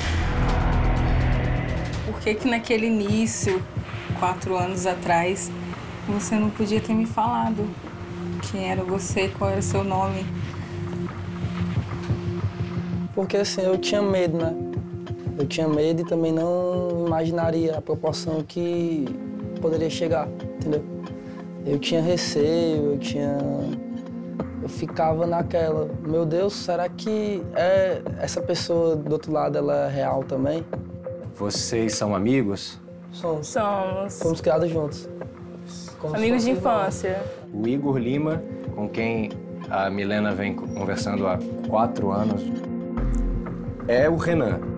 [2.04, 3.62] Por que que naquele início,
[4.20, 5.50] quatro anos atrás,
[6.06, 7.66] você não podia ter me falado
[8.50, 10.26] quem era você, qual era seu nome?
[13.14, 14.54] Porque assim, eu tinha medo, né?
[15.38, 19.31] Eu tinha medo e também não imaginaria a proporção que
[19.62, 20.84] poderia chegar, entendeu?
[21.64, 23.38] Eu tinha receio, eu tinha.
[24.60, 29.88] Eu ficava naquela, meu Deus, será que é essa pessoa do outro lado ela é
[29.88, 30.64] real também?
[31.36, 32.78] Vocês são amigos?
[33.12, 33.48] Somos.
[33.48, 34.18] Somos.
[34.20, 35.08] Fomos criados juntos.
[35.98, 37.22] Como Amigos de infância.
[37.52, 38.42] O Igor Lima,
[38.74, 39.30] com quem
[39.70, 41.38] a Milena vem conversando há
[41.68, 42.42] quatro anos,
[43.86, 44.71] é o Renan.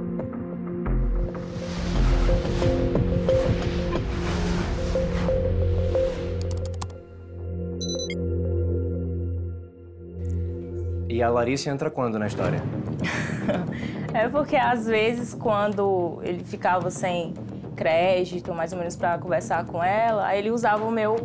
[11.14, 12.60] E a Larissa entra quando na história?
[14.12, 17.34] É porque às vezes quando ele ficava sem
[17.74, 21.16] crédito, mais ou menos para conversar com ela, aí ele usava o meu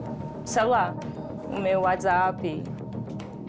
[0.44, 0.96] celular,
[1.56, 2.64] o meu WhatsApp,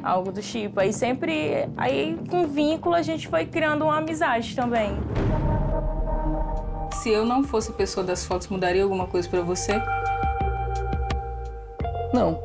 [0.03, 0.79] algo do tipo.
[0.79, 4.91] Aí sempre, aí com vínculo a gente foi criando uma amizade também.
[6.93, 9.81] Se eu não fosse a pessoa das fotos, mudaria alguma coisa pra você?
[12.13, 12.39] Não,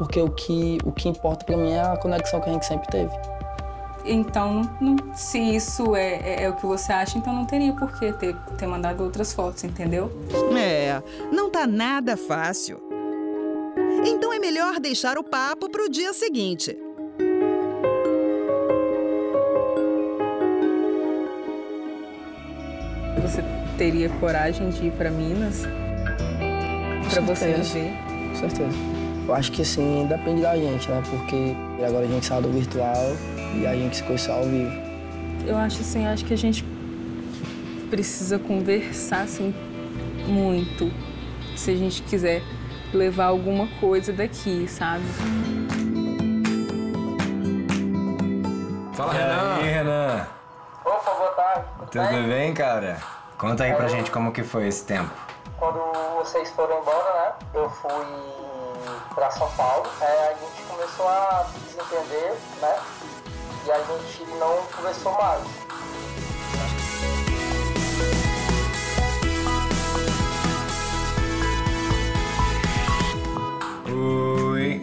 [0.00, 2.88] porque o que, o que importa pra mim é a conexão que a gente sempre
[2.90, 3.10] teve.
[4.02, 7.92] Então, não- se isso é, é- é o que você acha, então não teria por
[7.98, 10.10] que ter, ter mandado outras fotos, entendeu?
[10.58, 12.80] É, não tá nada fácil.
[14.06, 16.74] Então é melhor deixar o papo pro dia seguinte.
[23.22, 23.42] Você
[23.76, 25.62] teria coragem de ir pra Minas?
[27.12, 27.56] Pra você ver?
[28.30, 28.99] Com certeza.
[29.30, 31.00] Eu acho que assim, depende da gente, né?
[31.08, 31.54] Porque
[31.86, 32.96] agora a gente saiu do virtual
[33.54, 34.72] e a gente se conheceu ao vivo.
[35.46, 36.64] Eu acho assim, acho que a gente
[37.88, 39.54] precisa conversar assim
[40.26, 40.90] muito.
[41.56, 42.42] Se a gente quiser
[42.92, 45.04] levar alguma coisa daqui, sabe?
[48.94, 49.58] Fala, Renan!
[49.60, 50.26] E aí, Renan?
[50.84, 51.66] Opa, boa tarde.
[51.92, 52.98] Tudo bem, cara?
[53.38, 55.12] Conta aí pra gente como que foi esse tempo.
[55.56, 55.78] Quando
[56.16, 57.32] vocês foram embora, né?
[57.54, 58.49] Eu fui
[59.14, 59.88] pra São Paulo.
[60.00, 62.78] É, a gente começou a se desentender, né?
[63.66, 65.42] E a gente não conversou mais.
[73.92, 74.82] Oi.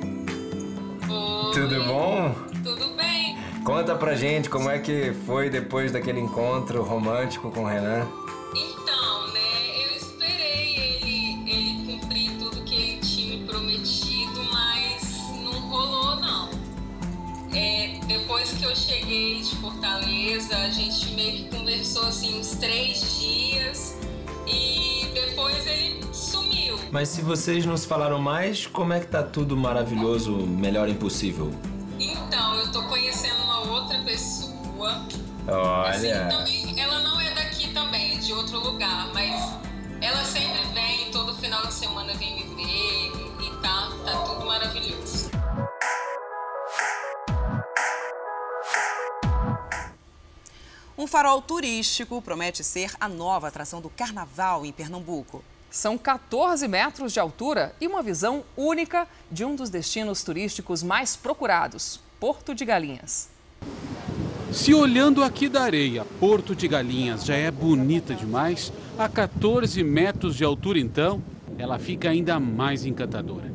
[1.53, 2.35] Tudo bom?
[2.63, 3.37] Tudo bem?
[3.63, 8.07] Conta pra gente como é que foi depois daquele encontro romântico com o Renan.
[8.53, 9.16] Então,
[17.57, 23.17] É, depois que eu cheguei de Fortaleza, a gente meio que conversou assim uns três
[23.19, 23.97] dias
[24.45, 26.77] e depois ele sumiu.
[26.91, 31.51] Mas se vocês não se falaram mais, como é que tá tudo maravilhoso, melhor impossível?
[31.99, 35.03] Então, eu tô conhecendo uma outra pessoa.
[35.87, 36.27] Assim, Olha.
[36.29, 39.33] também, ela não é daqui também, é de outro lugar, mas
[39.99, 43.11] ela sempre vem, todo final de semana vem me ver
[43.43, 45.36] e tá, tá tudo maravilhoso.
[50.97, 55.43] Um farol turístico promete ser a nova atração do carnaval em Pernambuco.
[55.69, 61.15] São 14 metros de altura e uma visão única de um dos destinos turísticos mais
[61.15, 63.29] procurados, Porto de Galinhas.
[64.51, 70.35] Se olhando aqui da areia, Porto de Galinhas já é bonita demais, a 14 metros
[70.35, 71.21] de altura então,
[71.59, 73.53] ela fica ainda mais encantadora.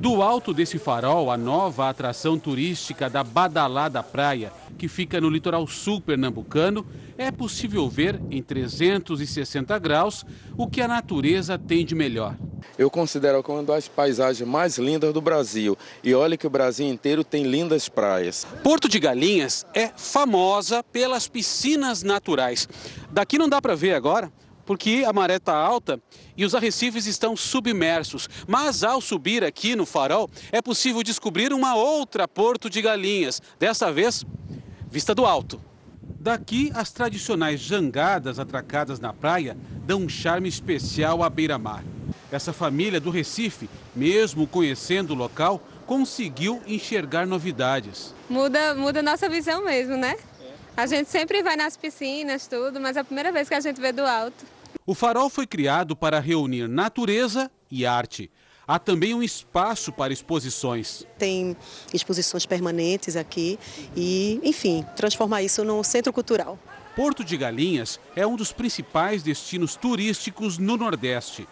[0.00, 5.66] Do alto desse farol, a nova atração turística da Badalada Praia que fica no litoral
[5.66, 6.86] sul pernambucano,
[7.18, 10.24] é possível ver em 360 graus
[10.56, 12.34] o que a natureza tem de melhor.
[12.78, 15.76] Eu considero como uma das paisagens mais lindas do Brasil.
[16.02, 18.46] E olha que o Brasil inteiro tem lindas praias.
[18.62, 22.66] Porto de Galinhas é famosa pelas piscinas naturais.
[23.10, 24.32] Daqui não dá para ver agora,
[24.70, 26.00] porque a maré está alta
[26.36, 28.28] e os arrecifes estão submersos.
[28.46, 33.90] Mas ao subir aqui no farol, é possível descobrir uma outra Porto de Galinhas, dessa
[33.90, 34.24] vez
[34.88, 35.60] vista do alto.
[36.20, 41.82] Daqui, as tradicionais jangadas atracadas na praia dão um charme especial à beira-mar.
[42.30, 48.14] Essa família do Recife, mesmo conhecendo o local, conseguiu enxergar novidades.
[48.28, 50.14] Muda, muda nossa visão mesmo, né?
[50.76, 53.80] A gente sempre vai nas piscinas, tudo, mas é a primeira vez que a gente
[53.80, 54.59] vê do alto.
[54.90, 58.28] O farol foi criado para reunir natureza e arte.
[58.66, 61.06] Há também um espaço para exposições.
[61.16, 61.56] Tem
[61.94, 63.56] exposições permanentes aqui
[63.94, 66.58] e, enfim, transformar isso num centro cultural.
[66.96, 71.46] Porto de Galinhas é um dos principais destinos turísticos no Nordeste.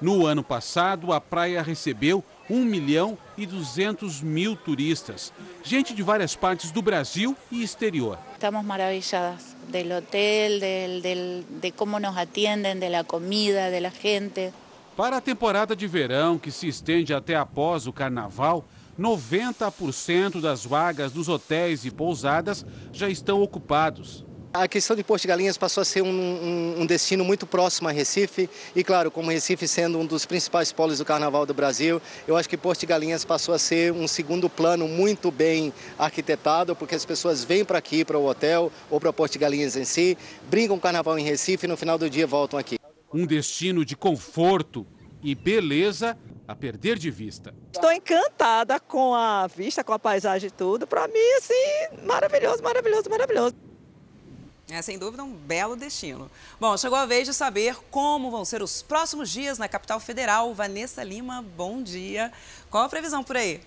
[0.00, 5.32] No ano passado, a praia recebeu 1 milhão e 200 mil turistas,
[5.62, 8.18] gente de várias partes do Brasil e exterior.
[8.34, 14.52] Estamos maravilladas do hotel, del, del, de como nos atendem, da comida, da gente.
[14.96, 18.64] Para a temporada de verão, que se estende até após o carnaval,
[18.98, 24.24] 90% das vagas dos hotéis e pousadas já estão ocupados.
[24.56, 27.88] A questão de Porto de Galinhas passou a ser um, um, um, destino muito próximo
[27.88, 32.00] a Recife e, claro, como Recife sendo um dos principais polos do Carnaval do Brasil,
[32.24, 36.76] eu acho que Porto de Galinhas passou a ser um segundo plano muito bem arquitetado,
[36.76, 39.84] porque as pessoas vêm para aqui, para o hotel ou para Porto de Galinhas em
[39.84, 40.16] si,
[40.48, 42.78] brincam o Carnaval em Recife e no final do dia voltam aqui.
[43.12, 44.86] Um destino de conforto
[45.20, 47.52] e beleza a perder de vista.
[47.72, 50.86] Estou encantada com a vista, com a paisagem e tudo.
[50.86, 53.73] Para mim, assim, maravilhoso, maravilhoso, maravilhoso.
[54.68, 56.30] É sem dúvida um belo destino.
[56.58, 60.54] Bom, chegou a vez de saber como vão ser os próximos dias na capital federal.
[60.54, 62.32] Vanessa Lima, bom dia.
[62.70, 63.60] Qual a previsão por aí?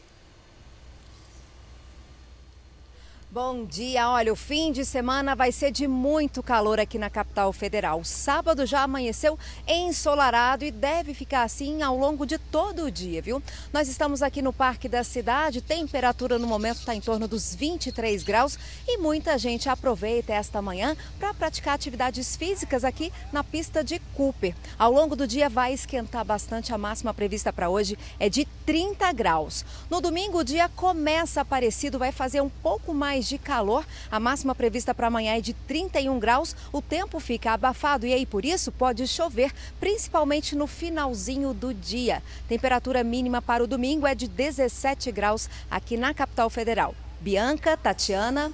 [3.40, 4.10] Bom dia.
[4.10, 8.04] Olha, o fim de semana vai ser de muito calor aqui na capital federal.
[8.04, 13.40] sábado já amanheceu ensolarado e deve ficar assim ao longo de todo o dia, viu?
[13.72, 18.24] Nós estamos aqui no Parque da Cidade, temperatura no momento está em torno dos 23
[18.24, 18.58] graus
[18.88, 24.56] e muita gente aproveita esta manhã para praticar atividades físicas aqui na pista de Cooper.
[24.80, 29.14] Ao longo do dia vai esquentar bastante, a máxima prevista para hoje é de 30
[29.14, 29.64] graus.
[29.92, 33.86] No domingo o dia começa parecido, vai fazer um pouco mais de calor.
[34.12, 36.56] A máxima prevista para amanhã é de 31 graus.
[36.72, 42.24] O tempo fica abafado e aí por isso pode chover, principalmente no finalzinho do dia.
[42.48, 46.96] Temperatura mínima para o domingo é de 17 graus aqui na capital federal.
[47.20, 48.52] Bianca, Tatiana.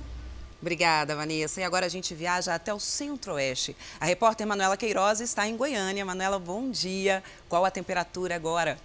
[0.61, 1.59] Obrigada, Vanessa.
[1.59, 3.75] E agora a gente viaja até o Centro-Oeste.
[3.99, 6.05] A repórter Manuela Queiroz está em Goiânia.
[6.05, 7.21] Manuela, bom dia.
[7.49, 8.77] Qual a temperatura agora?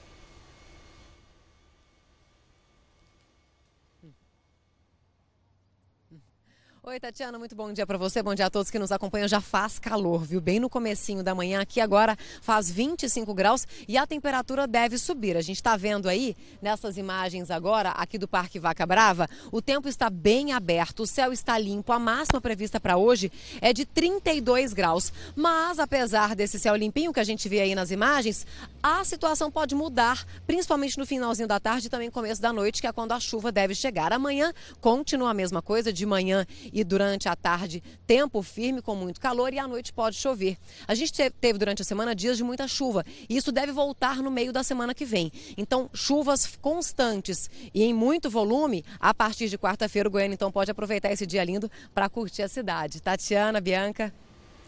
[6.88, 9.28] Oi, Tatiana, muito bom dia para você, bom dia a todos que nos acompanham.
[9.28, 10.40] Já faz calor, viu?
[10.40, 15.36] Bem no comecinho da manhã, aqui agora faz 25 graus e a temperatura deve subir.
[15.36, 19.86] A gente está vendo aí, nessas imagens agora, aqui do Parque Vaca Brava, o tempo
[19.86, 23.30] está bem aberto, o céu está limpo, a máxima prevista para hoje
[23.60, 25.12] é de 32 graus.
[25.36, 28.46] Mas, apesar desse céu limpinho que a gente vê aí nas imagens,
[28.82, 32.86] a situação pode mudar, principalmente no finalzinho da tarde e também começo da noite, que
[32.86, 34.10] é quando a chuva deve chegar.
[34.10, 36.46] Amanhã continua a mesma coisa, de manhã
[36.77, 40.56] e durante a tarde tempo firme com muito calor e à noite pode chover.
[40.86, 44.30] A gente teve durante a semana dias de muita chuva e isso deve voltar no
[44.30, 45.32] meio da semana que vem.
[45.56, 50.70] Então, chuvas constantes e em muito volume, a partir de quarta-feira o Goiânia então pode
[50.70, 53.00] aproveitar esse dia lindo para curtir a cidade.
[53.00, 54.12] Tatiana, Bianca.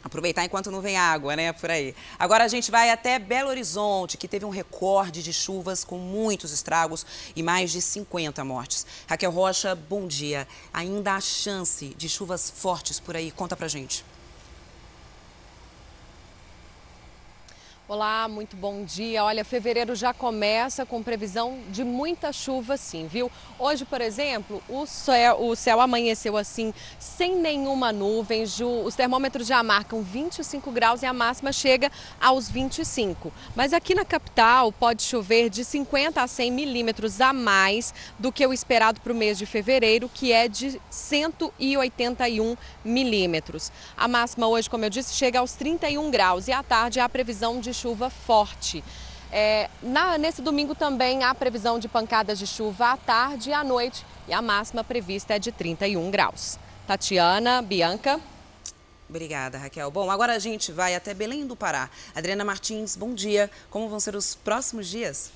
[0.03, 1.95] Aproveitar enquanto não vem água, né, por aí.
[2.19, 6.53] Agora a gente vai até Belo Horizonte, que teve um recorde de chuvas com muitos
[6.53, 7.05] estragos
[7.37, 8.87] e mais de 50 mortes.
[9.07, 10.49] Raquel Rocha, bom dia.
[10.73, 13.31] Ainda há chance de chuvas fortes por aí?
[13.31, 14.05] Conta pra gente.
[17.93, 19.25] Olá, muito bom dia.
[19.25, 23.29] Olha, fevereiro já começa com previsão de muita chuva, sim, viu?
[23.59, 28.45] Hoje, por exemplo, o céu, o céu amanheceu assim, sem nenhuma nuvem.
[28.85, 31.91] Os termômetros já marcam 25 graus e a máxima chega
[32.21, 33.33] aos 25.
[33.57, 38.47] Mas aqui na capital pode chover de 50 a 100 milímetros a mais do que
[38.47, 43.73] o esperado para o mês de fevereiro, que é de 181 milímetros.
[43.97, 47.09] A máxima hoje, como eu disse, chega aos 31 graus e à tarde há a
[47.09, 48.85] previsão de chuva forte.
[49.33, 53.63] É, na, nesse domingo também há previsão de pancadas de chuva à tarde e à
[53.63, 56.59] noite e a máxima prevista é de 31 graus.
[56.87, 58.21] Tatiana, Bianca.
[59.09, 59.91] Obrigada, Raquel.
[59.91, 61.89] Bom, agora a gente vai até Belém do Pará.
[62.15, 63.51] Adriana Martins, bom dia.
[63.71, 65.33] Como vão ser os próximos dias?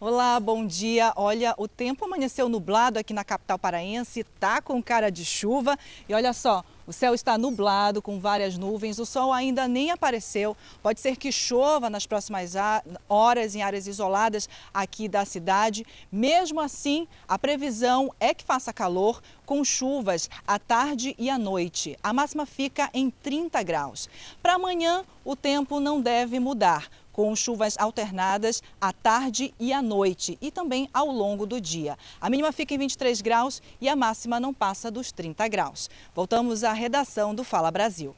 [0.00, 1.12] Olá, bom dia.
[1.16, 5.78] Olha, o tempo amanheceu nublado aqui na capital paraense, tá com cara de chuva.
[6.08, 10.56] E olha só, o céu está nublado com várias nuvens, o sol ainda nem apareceu.
[10.82, 12.54] Pode ser que chova nas próximas
[13.08, 15.86] horas em áreas isoladas aqui da cidade.
[16.10, 21.98] Mesmo assim, a previsão é que faça calor com chuvas à tarde e à noite.
[22.02, 24.08] A máxima fica em 30 graus.
[24.42, 30.36] Para amanhã, o tempo não deve mudar com chuvas alternadas à tarde e à noite
[30.42, 31.96] e também ao longo do dia.
[32.20, 35.88] A mínima fica em 23 graus e a máxima não passa dos 30 graus.
[36.14, 38.14] Voltamos à redação do Fala Brasil.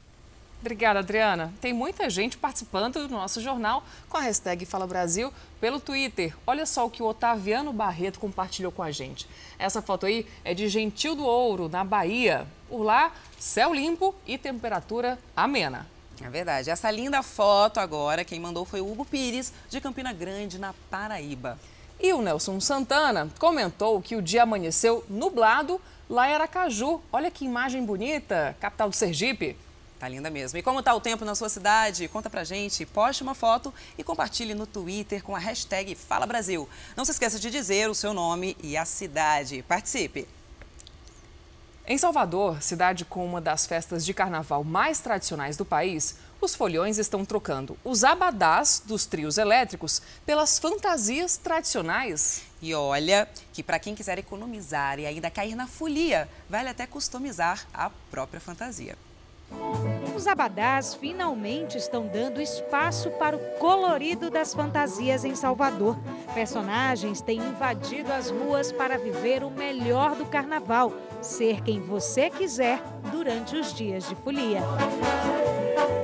[0.59, 1.53] Obrigada, Adriana.
[1.61, 6.35] Tem muita gente participando do nosso jornal com a hashtag Fala Brasil pelo Twitter.
[6.47, 9.27] Olha só o que o Otaviano Barreto compartilhou com a gente.
[9.59, 12.47] Essa foto aí é de Gentil do Ouro, na Bahia.
[12.67, 15.87] Por lá, céu limpo e temperatura amena.
[16.23, 16.69] É verdade.
[16.69, 21.59] Essa linda foto agora, quem mandou foi o Hugo Pires, de Campina Grande, na Paraíba.
[21.99, 27.01] E o Nelson Santana comentou que o dia amanheceu nublado lá em Aracaju.
[27.11, 29.57] Olha que imagem bonita, capital do Sergipe.
[29.99, 30.59] Tá linda mesmo.
[30.59, 32.07] E como tá o tempo na sua cidade?
[32.07, 36.69] Conta pra gente, poste uma foto e compartilhe no Twitter com a hashtag Fala Brasil.
[36.95, 39.63] Não se esqueça de dizer o seu nome e a cidade.
[39.67, 40.36] Participe!
[41.89, 46.97] Em Salvador, cidade com uma das festas de carnaval mais tradicionais do país, os folhões
[46.97, 52.43] estão trocando os abadás dos trios elétricos pelas fantasias tradicionais.
[52.61, 57.65] E olha que para quem quiser economizar e ainda cair na folia, vale até customizar
[57.73, 58.97] a própria fantasia.
[60.15, 65.97] Os abadás finalmente estão dando espaço para o colorido das fantasias em Salvador.
[66.33, 70.91] Personagens têm invadido as ruas para viver o melhor do carnaval,
[71.21, 74.61] ser quem você quiser durante os dias de folia.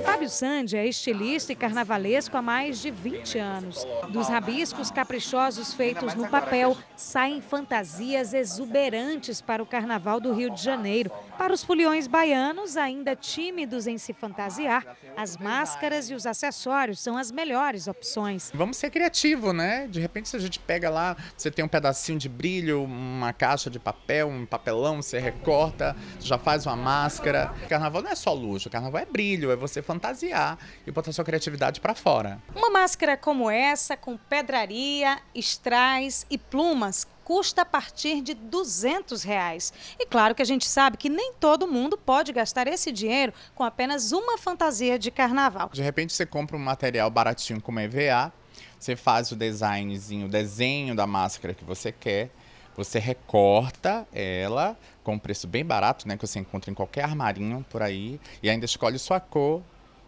[0.05, 3.85] Fábio Sandi é estilista e carnavalesco há mais de 20 anos.
[4.09, 10.61] Dos rabiscos caprichosos feitos no papel, saem fantasias exuberantes para o carnaval do Rio de
[10.61, 11.11] Janeiro.
[11.37, 17.17] Para os foliões baianos, ainda tímidos em se fantasiar, as máscaras e os acessórios são
[17.17, 18.51] as melhores opções.
[18.53, 19.87] Vamos ser criativos, né?
[19.87, 23.69] De repente, se a gente pega lá, você tem um pedacinho de brilho, uma caixa
[23.69, 27.53] de papel, um papelão, você recorta, já faz uma máscara.
[27.67, 31.81] Carnaval não é só luxo, carnaval é brilho, é você fantasiar e botar sua criatividade
[31.81, 32.41] para fora.
[32.55, 39.73] Uma máscara como essa, com pedraria, estrais e plumas, custa a partir de 200 reais.
[39.99, 43.63] E claro que a gente sabe que nem todo mundo pode gastar esse dinheiro com
[43.63, 45.69] apenas uma fantasia de carnaval.
[45.73, 48.31] De repente você compra um material baratinho como EVA,
[48.79, 52.29] você faz o designzinho, o desenho da máscara que você quer,
[52.75, 57.65] você recorta ela com um preço bem barato, né, que você encontra em qualquer armarinho
[57.69, 59.61] por aí, e ainda escolhe sua cor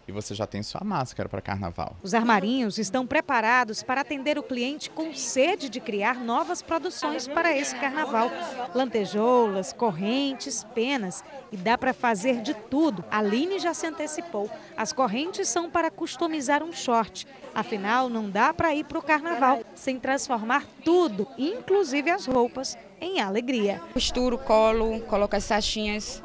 [0.07, 1.95] e você já tem sua máscara para carnaval.
[2.03, 7.55] Os armarinhos estão preparados para atender o cliente com sede de criar novas produções para
[7.55, 8.29] esse carnaval.
[8.73, 13.03] Lantejoulas, correntes, penas e dá para fazer de tudo.
[13.09, 14.49] A Aline já se antecipou.
[14.77, 17.27] As correntes são para customizar um short.
[17.53, 23.19] Afinal, não dá para ir para o carnaval sem transformar tudo, inclusive as roupas, em
[23.19, 23.81] alegria.
[23.93, 26.21] Costuro, colo, coloco as sachinhas.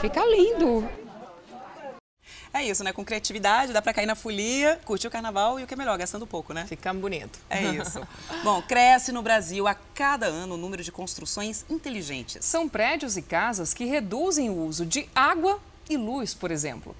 [0.00, 1.03] Fica lindo.
[2.54, 2.92] É isso, né?
[2.92, 5.98] Com criatividade, dá para cair na folia, curtir o carnaval e o que é melhor,
[5.98, 6.64] gastando pouco, né?
[6.68, 7.40] Ficar bonito.
[7.50, 8.00] É isso.
[8.44, 12.44] Bom, cresce no Brasil a cada ano o número de construções inteligentes.
[12.44, 15.60] São prédios e casas que reduzem o uso de água
[15.90, 16.94] e luz, por exemplo.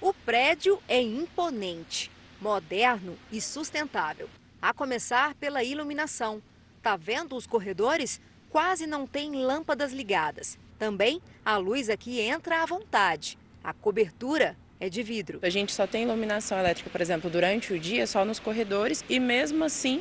[0.00, 2.08] O prédio é imponente,
[2.40, 4.30] moderno e sustentável.
[4.62, 6.40] A começar pela iluminação.
[6.80, 8.20] Tá vendo os corredores?
[8.48, 10.56] Quase não tem lâmpadas ligadas.
[10.78, 13.36] Também a luz aqui entra à vontade.
[13.66, 15.40] A cobertura é de vidro.
[15.42, 19.18] A gente só tem iluminação elétrica, por exemplo, durante o dia, só nos corredores e
[19.18, 20.00] mesmo assim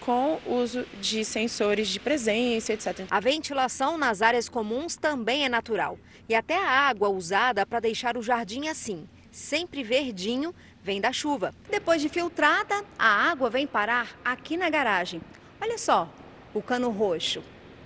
[0.00, 3.06] com uso de sensores de presença, etc.
[3.08, 5.96] A ventilação nas áreas comuns também é natural.
[6.28, 11.54] E até a água usada para deixar o jardim assim, sempre verdinho, vem da chuva.
[11.70, 15.20] Depois de filtrada, a água vem parar aqui na garagem.
[15.60, 16.12] Olha só,
[16.52, 17.44] o cano roxo.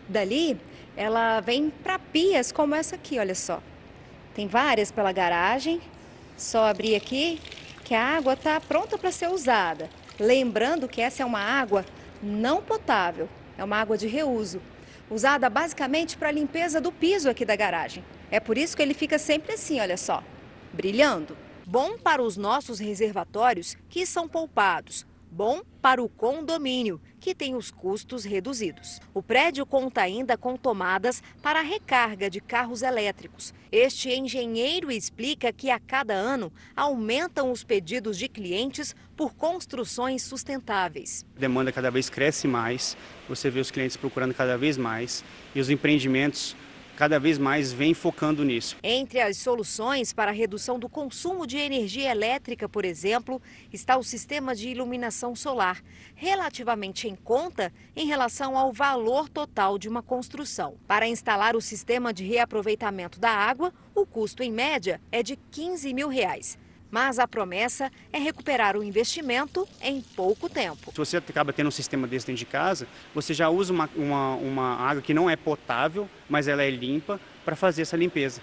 [0.08, 0.58] Dali,
[0.96, 3.62] ela vem para pias como essa aqui, olha só.
[4.38, 5.80] Tem várias pela garagem.
[6.36, 7.40] Só abrir aqui
[7.82, 9.90] que a água está pronta para ser usada.
[10.16, 11.84] Lembrando que essa é uma água
[12.22, 14.62] não potável, é uma água de reuso,
[15.10, 18.04] usada basicamente para limpeza do piso aqui da garagem.
[18.30, 20.22] É por isso que ele fica sempre assim, olha só,
[20.72, 21.36] brilhando.
[21.66, 25.04] Bom para os nossos reservatórios que são poupados.
[25.30, 28.98] Bom para o condomínio, que tem os custos reduzidos.
[29.12, 33.52] O prédio conta ainda com tomadas para recarga de carros elétricos.
[33.70, 41.26] Este engenheiro explica que a cada ano aumentam os pedidos de clientes por construções sustentáveis.
[41.36, 42.96] A demanda cada vez cresce mais,
[43.28, 45.22] você vê os clientes procurando cada vez mais
[45.54, 46.56] e os empreendimentos
[46.98, 48.76] cada vez mais vem focando nisso.
[48.82, 53.40] Entre as soluções para a redução do consumo de energia elétrica, por exemplo,
[53.72, 55.80] está o sistema de iluminação solar,
[56.16, 60.74] relativamente em conta em relação ao valor total de uma construção.
[60.88, 65.94] Para instalar o sistema de reaproveitamento da água, o custo em média é de 15
[65.94, 66.58] mil reais.
[66.90, 70.90] Mas a promessa é recuperar o investimento em pouco tempo.
[70.90, 74.34] Se você acaba tendo um sistema desse dentro de casa, você já usa uma, uma,
[74.36, 78.42] uma água que não é potável, mas ela é limpa, para fazer essa limpeza.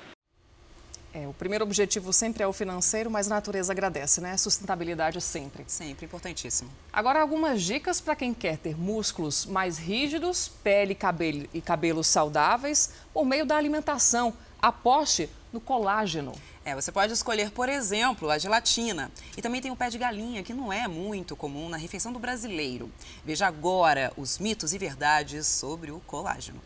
[1.14, 4.36] É, o primeiro objetivo sempre é o financeiro, mas a natureza agradece, né?
[4.36, 5.64] Sustentabilidade sempre.
[5.66, 6.70] Sempre, importantíssimo.
[6.92, 12.92] Agora, algumas dicas para quem quer ter músculos mais rígidos, pele cabelo, e cabelos saudáveis
[13.14, 14.34] por meio da alimentação.
[14.62, 16.34] Aposte no colágeno.
[16.66, 19.12] É, você pode escolher, por exemplo, a gelatina.
[19.38, 22.18] E também tem o pé de galinha, que não é muito comum na refeição do
[22.18, 22.92] brasileiro.
[23.24, 26.60] Veja agora os mitos e verdades sobre o colágeno.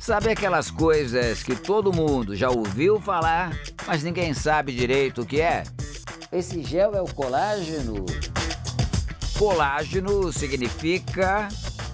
[0.00, 3.56] Sabe aquelas coisas que todo mundo já ouviu falar,
[3.86, 5.62] mas ninguém sabe direito o que é?
[6.32, 8.04] Esse gel é o colágeno.
[9.38, 11.48] Colágeno significa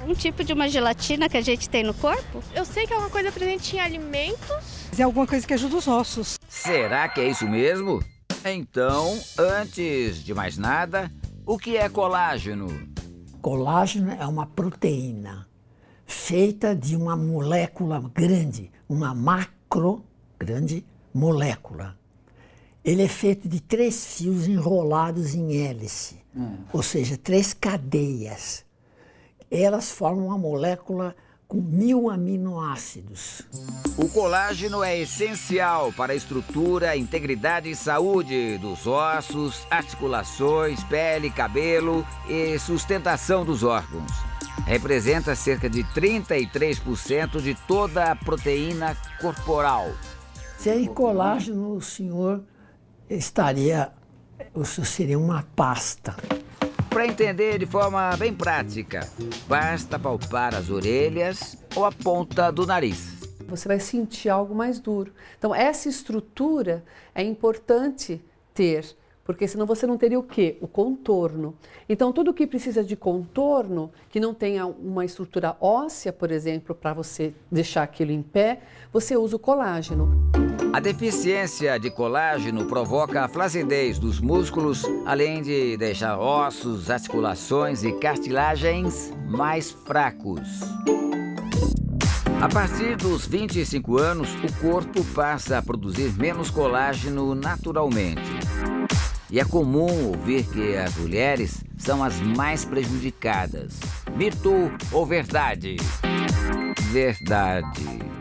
[0.06, 2.42] um tipo de uma gelatina que a gente tem no corpo?
[2.54, 4.85] Eu sei que é uma coisa presente em alimentos.
[4.98, 6.38] É alguma coisa que ajuda os ossos.
[6.48, 8.02] Será que é isso mesmo?
[8.46, 11.12] Então, antes de mais nada,
[11.44, 12.66] o que é colágeno?
[13.42, 15.46] Colágeno é uma proteína
[16.06, 20.02] feita de uma molécula grande, uma macro
[20.38, 20.82] grande
[21.12, 21.98] molécula.
[22.82, 26.56] Ele é feito de três fios enrolados em hélice, hum.
[26.72, 28.64] ou seja, três cadeias.
[29.50, 31.14] Elas formam uma molécula
[31.48, 33.42] com mil aminoácidos.
[33.96, 42.06] O colágeno é essencial para a estrutura, integridade e saúde dos ossos, articulações, pele, cabelo
[42.28, 44.10] e sustentação dos órgãos.
[44.66, 49.92] Representa cerca de 33% de toda a proteína corporal.
[50.58, 52.42] Sem colágeno, o senhor
[53.08, 53.92] estaria.
[54.52, 56.16] O senhor seria uma pasta.
[56.96, 59.06] Para entender de forma bem prática,
[59.46, 63.20] basta palpar as orelhas ou a ponta do nariz.
[63.46, 65.12] Você vai sentir algo mais duro.
[65.36, 66.82] Então, essa estrutura
[67.14, 68.18] é importante
[68.54, 68.96] ter
[69.26, 70.56] porque senão você não teria o quê?
[70.58, 71.54] O contorno.
[71.86, 76.94] Então, tudo que precisa de contorno, que não tenha uma estrutura óssea, por exemplo, para
[76.94, 78.60] você deixar aquilo em pé,
[78.90, 80.35] você usa o colágeno.
[80.76, 87.92] A deficiência de colágeno provoca a flacidez dos músculos, além de deixar ossos, articulações e
[87.92, 90.46] cartilagens mais fracos.
[92.42, 98.20] A partir dos 25 anos, o corpo passa a produzir menos colágeno naturalmente.
[99.30, 103.80] E é comum ouvir que as mulheres são as mais prejudicadas.
[104.14, 105.76] Mito ou verdade?
[106.92, 108.15] Verdade.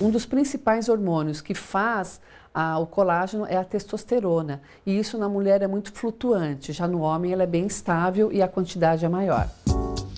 [0.00, 2.22] Um dos principais hormônios que faz
[2.54, 4.62] ah, o colágeno é a testosterona.
[4.86, 8.40] E isso na mulher é muito flutuante, já no homem ela é bem estável e
[8.40, 9.46] a quantidade é maior.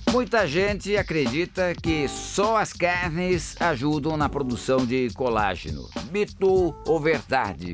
[0.09, 5.89] Muita gente acredita que só as carnes ajudam na produção de colágeno.
[6.11, 7.73] Mito ou verdade?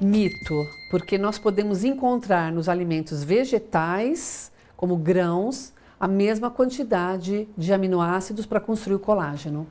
[0.00, 0.54] Mito,
[0.90, 8.60] porque nós podemos encontrar nos alimentos vegetais, como grãos, a mesma quantidade de aminoácidos para
[8.60, 9.66] construir o colágeno.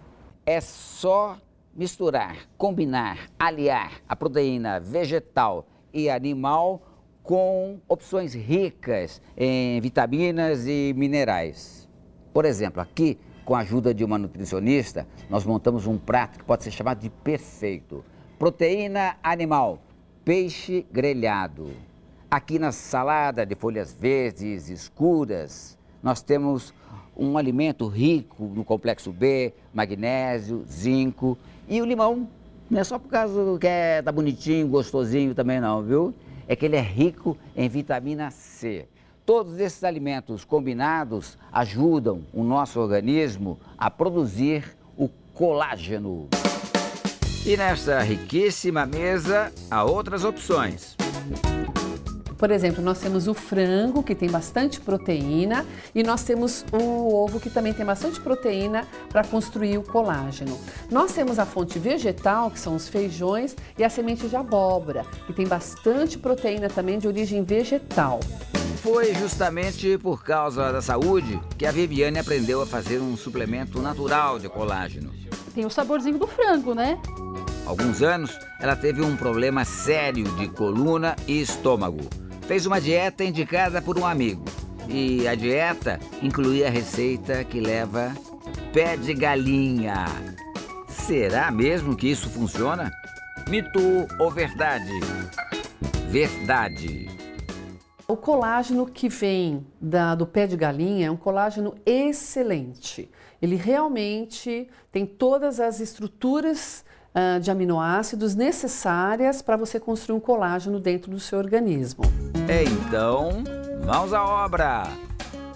[0.45, 1.37] É só
[1.75, 6.81] misturar, combinar, aliar a proteína vegetal e animal
[7.23, 11.89] com opções ricas em vitaminas e minerais.
[12.33, 16.63] Por exemplo, aqui, com a ajuda de uma nutricionista, nós montamos um prato que pode
[16.63, 18.03] ser chamado de perfeito.
[18.37, 19.81] Proteína animal,
[20.23, 21.71] peixe grelhado.
[22.29, 26.73] Aqui na salada de folhas verdes escuras, nós temos
[27.15, 31.37] um alimento rico no complexo B, magnésio, zinco
[31.67, 32.27] e o limão.
[32.69, 36.13] Não é só por causa que é, tá bonitinho, gostosinho também não, viu?
[36.47, 38.87] É que ele é rico em vitamina C.
[39.25, 46.27] Todos esses alimentos combinados ajudam o nosso organismo a produzir o colágeno.
[47.45, 50.95] E nesta riquíssima mesa há outras opções.
[52.43, 55.65] Por exemplo, nós temos o frango, que tem bastante proteína,
[55.95, 60.59] e nós temos o ovo, que também tem bastante proteína para construir o colágeno.
[60.91, 65.31] Nós temos a fonte vegetal, que são os feijões, e a semente de abóbora, que
[65.31, 68.19] tem bastante proteína também de origem vegetal.
[68.81, 74.37] foi justamente por causa da saúde que a Viviane aprendeu a fazer um suplemento natural
[74.37, 75.13] de colágeno.
[75.55, 76.99] Tem o saborzinho do frango, né?
[77.65, 82.01] Há alguns anos, ela teve um problema sério de coluna e estômago.
[82.47, 84.43] Fez uma dieta indicada por um amigo.
[84.87, 88.13] E a dieta incluía a receita que leva
[88.73, 90.05] pé de galinha.
[90.89, 92.91] Será mesmo que isso funciona?
[93.49, 93.79] Mito
[94.19, 94.91] ou verdade?
[96.09, 97.09] Verdade.
[98.05, 103.09] O colágeno que vem da, do pé de galinha é um colágeno excelente.
[103.41, 106.83] Ele realmente tem todas as estruturas
[107.13, 112.03] uh, de aminoácidos necessárias para você construir um colágeno dentro do seu organismo.
[112.87, 113.43] Então,
[113.85, 114.83] mãos à obra!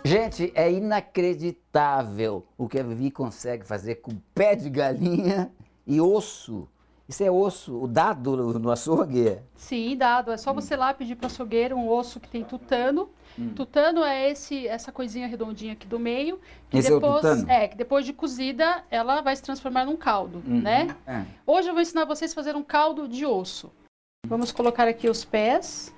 [0.04, 5.52] Gente, é inacreditável o que a Vivi consegue fazer com pé de galinha
[5.86, 6.68] e osso.
[7.10, 9.38] Isso é osso, o dado no açougue?
[9.56, 10.32] Sim, dado.
[10.32, 13.10] É só você lá pedir para o açougueiro um osso que tem tutano.
[13.40, 13.54] Hum.
[13.56, 16.40] Tutano é esse, essa coisinha redondinha aqui do meio.
[16.70, 17.52] Que esse depois, é o tutano?
[17.52, 20.96] É, que depois de cozida, ela vai se transformar num caldo, Uhum, né?
[21.06, 21.24] é.
[21.46, 23.72] Hoje eu vou ensinar vocês a fazer um caldo de osso.
[24.28, 25.94] Vamos colocar aqui os pés.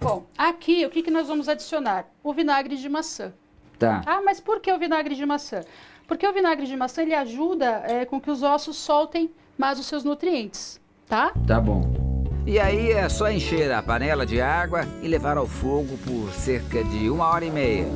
[0.00, 2.06] Bom, aqui o que, que nós vamos adicionar?
[2.22, 3.32] O vinagre de maçã.
[3.78, 4.02] Tá.
[4.06, 5.60] Ah, mas por que o vinagre de maçã?
[6.06, 9.86] Porque o vinagre de maçã ele ajuda é, com que os ossos soltem mais os
[9.86, 11.32] seus nutrientes, tá?
[11.46, 12.07] Tá bom.
[12.48, 16.82] E aí é só encher a panela de água e levar ao fogo por cerca
[16.82, 17.86] de uma hora e meia.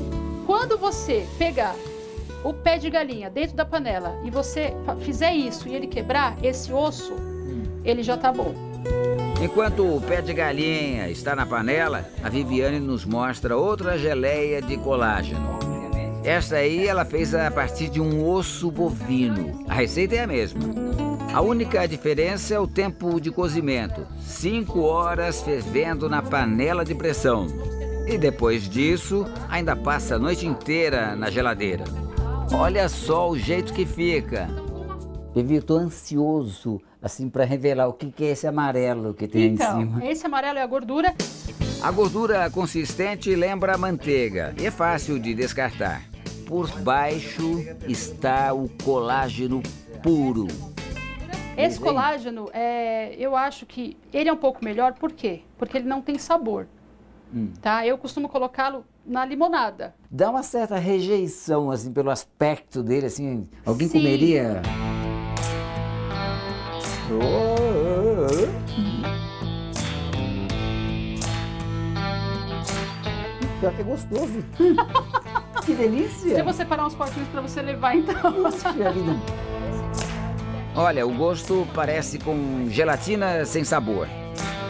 [0.44, 1.74] Quando você pegar
[2.44, 6.70] o pé de galinha dentro da panela e você fizer isso e ele quebrar esse
[6.70, 7.14] osso,
[7.82, 8.54] ele já tá bom.
[9.42, 14.76] Enquanto o pé de galinha está na panela, a Viviane nos mostra outra geleia de
[14.76, 15.58] colágeno.
[16.24, 19.64] Esta aí ela fez a partir de um osso bovino.
[19.68, 20.60] A receita é a mesma.
[21.34, 24.06] A única diferença é o tempo de cozimento.
[24.20, 27.46] Cinco horas fervendo na panela de pressão.
[28.06, 31.84] E depois disso, ainda passa a noite inteira na geladeira.
[32.52, 34.48] Olha só o jeito que fica.
[35.34, 39.42] Vivi, eu tô ansioso, assim, para revelar o que que é esse amarelo que tem
[39.44, 40.04] aí em Então, cima.
[40.06, 41.14] esse amarelo é a gordura.
[41.82, 46.02] A gordura consistente lembra a manteiga e é fácil de descartar.
[46.52, 49.62] Por baixo está o colágeno
[50.02, 50.46] puro.
[51.56, 55.40] Esse colágeno, é, eu acho que ele é um pouco melhor, por quê?
[55.56, 56.66] Porque ele não tem sabor,
[57.34, 57.54] Hum.
[57.62, 57.86] tá?
[57.86, 59.94] Eu costumo colocá-lo na limonada.
[60.10, 63.48] Dá uma certa rejeição, assim, pelo aspecto dele, assim.
[63.64, 64.00] Alguém Sim.
[64.00, 64.60] comeria?
[73.62, 74.44] Pior que é gostoso.
[75.64, 76.38] que delícia!
[76.38, 78.20] Eu vou separar uns potinhos para você levar, então.
[80.74, 84.08] Olha, o gosto parece com gelatina sem sabor.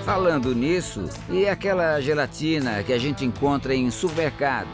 [0.05, 4.69] Falando nisso, e aquela gelatina que a gente encontra em supermercado?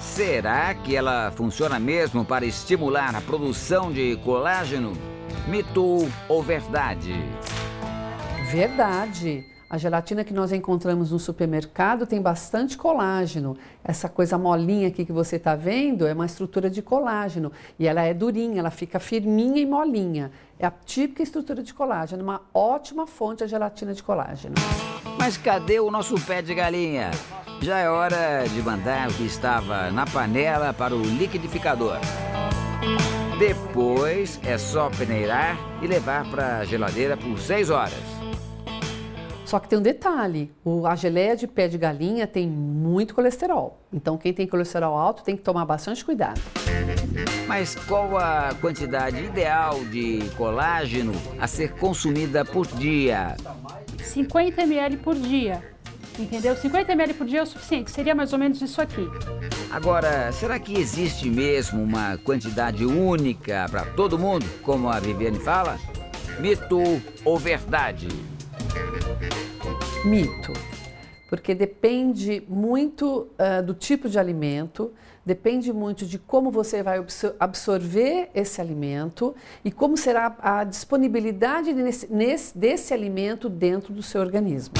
[0.00, 4.94] Será que ela funciona mesmo para estimular a produção de colágeno?
[5.46, 7.14] Mito ou verdade?
[8.50, 9.53] Verdade.
[9.74, 13.56] A gelatina que nós encontramos no supermercado tem bastante colágeno.
[13.82, 17.50] Essa coisa molinha aqui que você está vendo é uma estrutura de colágeno.
[17.76, 20.30] E ela é durinha, ela fica firminha e molinha.
[20.60, 24.54] É a típica estrutura de colágeno, uma ótima fonte a gelatina de colágeno.
[25.18, 27.10] Mas cadê o nosso pé de galinha?
[27.60, 31.98] Já é hora de mandar o que estava na panela para o liquidificador.
[33.40, 38.13] Depois é só peneirar e levar para a geladeira por 6 horas.
[39.54, 43.78] Só que tem um detalhe: o- a geleia de pé de galinha tem muito colesterol.
[43.92, 46.40] Então, quem tem colesterol alto tem que tomar bastante cuidado.
[47.46, 53.36] Mas qual a quantidade ideal de colágeno a ser consumida por dia?
[54.02, 55.62] 50 ml por dia,
[56.18, 56.56] entendeu?
[56.56, 59.06] 50 ml por dia é o suficiente, seria mais ou menos isso aqui.
[59.70, 65.78] Agora, será que existe mesmo uma quantidade única para todo mundo, como a Viviane fala?
[66.40, 68.08] Mito ou verdade?
[70.04, 70.52] Mito.
[71.28, 74.92] Porque depende muito ah, do tipo de alimento,
[75.24, 79.34] depende muito de como você vai absor- absorver esse alimento
[79.64, 84.74] e como será a disponibilidade nesse- nesse- desse alimento dentro do seu organismo.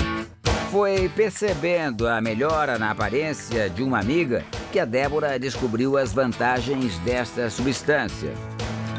[0.70, 6.98] Foi percebendo a melhora na aparência de uma amiga que a Débora descobriu as vantagens
[6.98, 8.30] desta substância.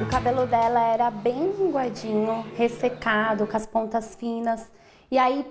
[0.01, 4.61] O cabelo dela era bem linguadinho, ressecado, com as pontas finas.
[5.09, 5.45] E aí,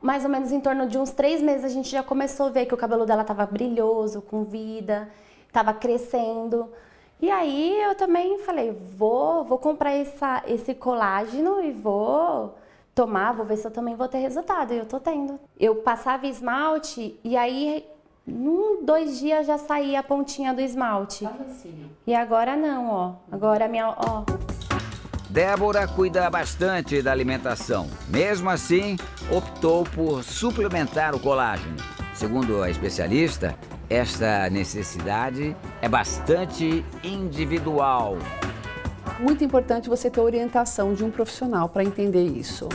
[0.00, 2.66] mais ou menos em torno de uns três meses, a gente já começou a ver
[2.66, 5.08] que o cabelo dela estava brilhoso, com vida,
[5.46, 6.68] estava crescendo.
[7.20, 12.54] E aí eu também falei, vou, vou comprar essa, esse colágeno e vou
[12.94, 14.72] tomar, vou ver se eu também vou ter resultado.
[14.72, 15.40] E eu tô tendo.
[15.58, 17.86] Eu passava esmalte e aí,
[18.26, 21.24] num, dois dias já saía a pontinha do esmalte.
[22.06, 23.12] E agora não, ó.
[23.32, 24.24] Agora a minha, ó.
[25.36, 27.90] Débora cuida bastante da alimentação.
[28.08, 28.96] Mesmo assim,
[29.30, 31.76] optou por suplementar o colágeno.
[32.14, 33.54] Segundo a especialista,
[33.90, 38.16] esta necessidade é bastante individual.
[39.20, 42.70] Muito importante você ter orientação de um profissional para entender isso.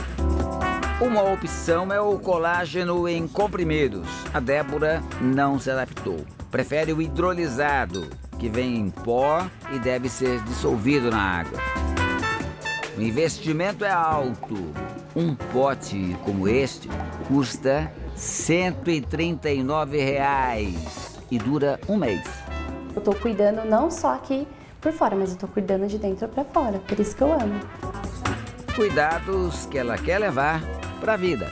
[1.00, 4.06] Uma opção é o colágeno em comprimidos.
[4.32, 6.24] A Débora não se adaptou.
[6.48, 8.08] Prefere o hidrolisado,
[8.38, 11.91] que vem em pó e deve ser dissolvido na água.
[12.96, 14.54] O investimento é alto.
[15.16, 16.88] Um pote como este
[17.26, 22.22] custa 139 reais e dura um mês.
[22.94, 24.46] Eu tô cuidando não só aqui
[24.80, 26.78] por fora, mas eu tô cuidando de dentro para fora.
[26.80, 27.60] Por isso que eu amo.
[28.76, 30.60] Cuidados que ela quer levar
[31.00, 31.50] para a vida.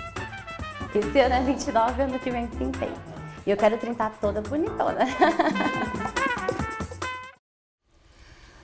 [0.94, 2.86] Esse ano é 29, ano que vem 30.
[3.46, 5.06] E eu quero trintar toda bonitona.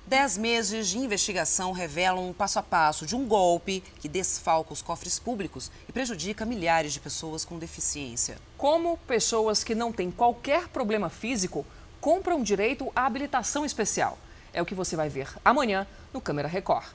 [0.09, 4.81] Dez meses de investigação revelam um passo a passo de um golpe que desfalca os
[4.81, 8.37] cofres públicos e prejudica milhares de pessoas com deficiência.
[8.57, 11.67] Como pessoas que não têm qualquer problema físico
[12.01, 14.17] compram direito à habilitação especial.
[14.55, 15.85] É o que você vai ver amanhã
[16.15, 16.87] no Câmera Record.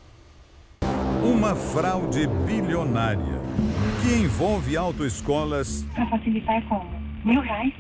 [1.22, 3.42] Uma fraude bilionária
[4.02, 5.84] que envolve autoescolas.
[5.94, 6.90] Para facilitar como?
[7.26, 7.74] Mil reais?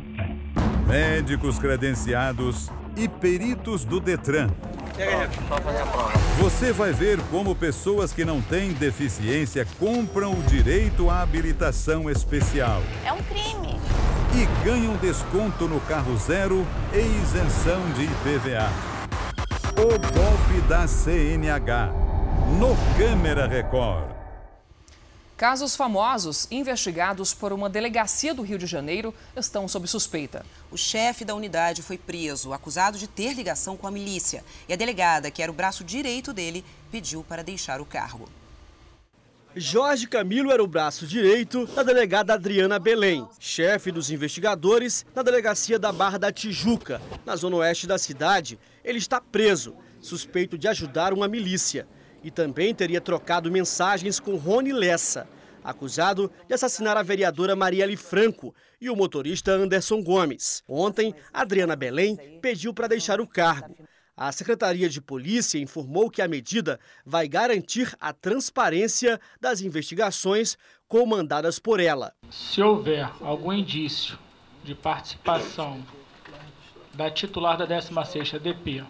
[0.85, 4.49] Médicos credenciados e peritos do Detran.
[6.39, 12.81] Você vai ver como pessoas que não têm deficiência compram o direito à habilitação especial.
[13.05, 13.79] É um crime.
[14.33, 18.69] E ganham desconto no carro zero e isenção de IPVA.
[19.77, 21.91] O golpe da CNH.
[22.59, 24.10] No Câmera Record.
[25.41, 30.45] Casos famosos investigados por uma delegacia do Rio de Janeiro estão sob suspeita.
[30.69, 34.43] O chefe da unidade foi preso, acusado de ter ligação com a milícia.
[34.69, 38.29] E a delegada, que era o braço direito dele, pediu para deixar o cargo.
[39.55, 45.79] Jorge Camilo era o braço direito da delegada Adriana Belém, chefe dos investigadores na delegacia
[45.79, 48.59] da Barra da Tijuca, na zona oeste da cidade.
[48.85, 51.87] Ele está preso, suspeito de ajudar uma milícia.
[52.23, 55.27] E também teria trocado mensagens com Rony Lessa,
[55.63, 60.63] acusado de assassinar a vereadora Marielle Franco e o motorista Anderson Gomes.
[60.67, 63.75] Ontem, Adriana Belém pediu para deixar o cargo.
[64.15, 70.57] A Secretaria de Polícia informou que a medida vai garantir a transparência das investigações
[70.87, 72.13] comandadas por ela.
[72.29, 74.19] Se houver algum indício
[74.63, 75.83] de participação
[76.93, 78.83] da titular da 16ª DP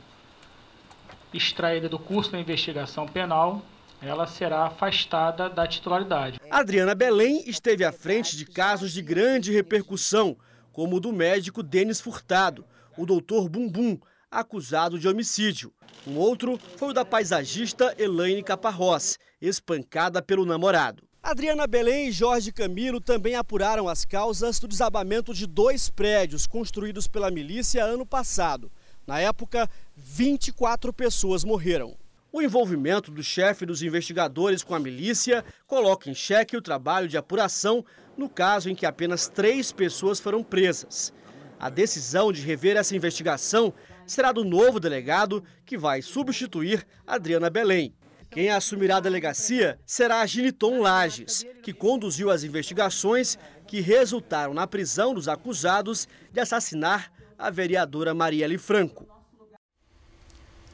[1.34, 3.62] extraída do curso da investigação penal,
[4.02, 6.40] ela será afastada da titularidade.
[6.50, 10.36] Adriana Belém esteve à frente de casos de grande repercussão,
[10.72, 12.66] como o do médico Denis Furtado,
[12.98, 14.00] o doutor Bumbum,
[14.30, 15.72] acusado de homicídio.
[16.08, 21.04] Um outro foi o da paisagista Elaine Caparrós, espancada pelo namorado.
[21.22, 27.08] Adriana Belém e Jorge Camilo também apuraram as causas do desabamento de dois prédios construídos
[27.08, 28.72] pela milícia ano passado.
[29.12, 31.98] Na época, 24 pessoas morreram.
[32.32, 37.18] O envolvimento do chefe dos investigadores com a milícia coloca em xeque o trabalho de
[37.18, 37.84] apuração
[38.16, 41.12] no caso em que apenas três pessoas foram presas.
[41.60, 43.74] A decisão de rever essa investigação
[44.08, 47.94] será do novo delegado que vai substituir Adriana Belém.
[48.30, 54.66] Quem assumirá a delegacia será a Giniton Lages, que conduziu as investigações que resultaram na
[54.66, 57.12] prisão dos acusados de assassinar
[57.42, 59.06] a vereadora Marielle Franco.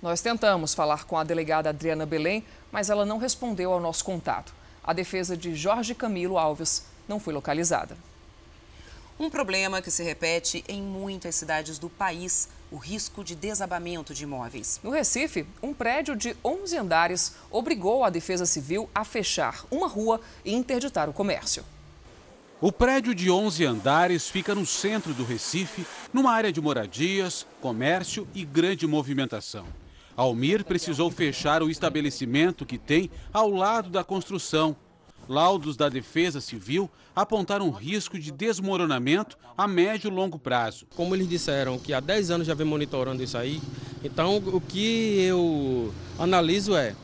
[0.01, 4.53] Nós tentamos falar com a delegada Adriana Belém, mas ela não respondeu ao nosso contato.
[4.83, 7.97] A defesa de Jorge Camilo Alves não foi localizada.
[9.19, 14.23] Um problema que se repete em muitas cidades do país, o risco de desabamento de
[14.23, 14.79] imóveis.
[14.83, 20.21] No Recife, um prédio de 11 andares obrigou a Defesa Civil a fechar uma rua
[20.45, 21.63] e interditar o comércio.
[22.59, 28.27] O prédio de 11 andares fica no centro do Recife, numa área de moradias, comércio
[28.33, 29.67] e grande movimentação.
[30.15, 34.75] Almir precisou fechar o estabelecimento que tem ao lado da construção.
[35.29, 40.87] Laudos da Defesa Civil apontaram risco de desmoronamento a médio e longo prazo.
[40.95, 43.61] Como eles disseram que há 10 anos já vem monitorando isso aí,
[44.03, 46.95] então o que eu analiso é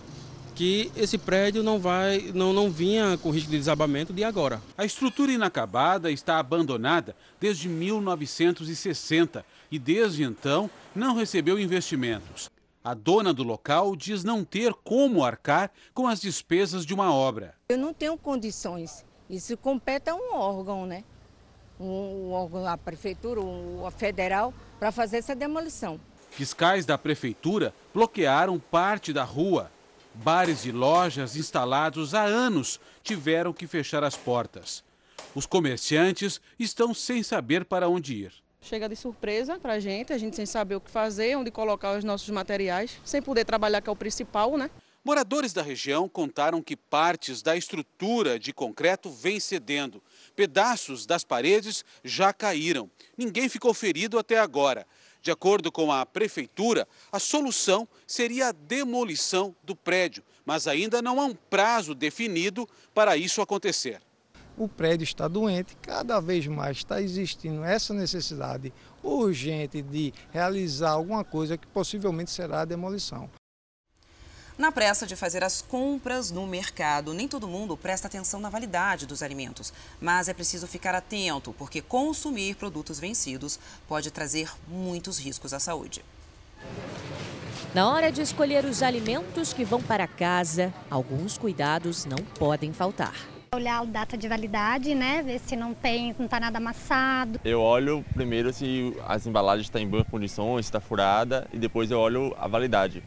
[0.55, 4.61] que esse prédio não vai não, não vinha com risco de desabamento de agora.
[4.77, 12.51] A estrutura inacabada está abandonada desde 1960 e desde então não recebeu investimentos.
[12.83, 17.55] A dona do local diz não ter como arcar com as despesas de uma obra.
[17.69, 19.05] Eu não tenho condições.
[19.29, 21.03] Isso compete a um órgão, né?
[21.79, 23.41] Um, órgão, a prefeitura,
[23.87, 25.99] a federal, para fazer essa demolição.
[26.29, 29.71] Fiscais da prefeitura bloquearam parte da rua.
[30.15, 34.83] Bares e lojas instalados há anos tiveram que fechar as portas.
[35.33, 38.33] Os comerciantes estão sem saber para onde ir.
[38.61, 41.97] Chega de surpresa para a gente, a gente sem saber o que fazer, onde colocar
[41.97, 44.69] os nossos materiais, sem poder trabalhar, que é o principal, né?
[45.03, 50.01] Moradores da região contaram que partes da estrutura de concreto vêm cedendo.
[50.33, 52.89] Pedaços das paredes já caíram.
[53.17, 54.87] Ninguém ficou ferido até agora.
[55.23, 61.19] De acordo com a prefeitura, a solução seria a demolição do prédio, mas ainda não
[61.19, 64.01] há um prazo definido para isso acontecer
[64.57, 68.71] o prédio está doente, cada vez mais está existindo essa necessidade
[69.01, 73.29] urgente de realizar alguma coisa que possivelmente será a demolição.
[74.55, 79.07] Na pressa de fazer as compras no mercado, nem todo mundo presta atenção na validade
[79.07, 79.73] dos alimentos.
[79.99, 86.05] Mas é preciso ficar atento, porque consumir produtos vencidos pode trazer muitos riscos à saúde.
[87.73, 93.15] Na hora de escolher os alimentos que vão para casa, alguns cuidados não podem faltar
[93.55, 95.21] olhar a data de validade, né?
[95.21, 97.39] Ver se não tem, não tá nada amassado.
[97.45, 101.91] Eu olho primeiro se as embalagens estão em boas condições, se está furada e depois
[101.91, 103.03] eu olho a validade.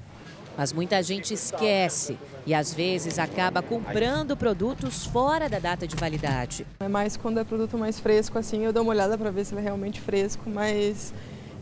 [0.57, 6.67] Mas muita gente esquece e às vezes acaba comprando produtos fora da data de validade.
[6.81, 9.53] É mais quando é produto mais fresco assim, eu dou uma olhada para ver se
[9.55, 11.13] ele é realmente fresco, mas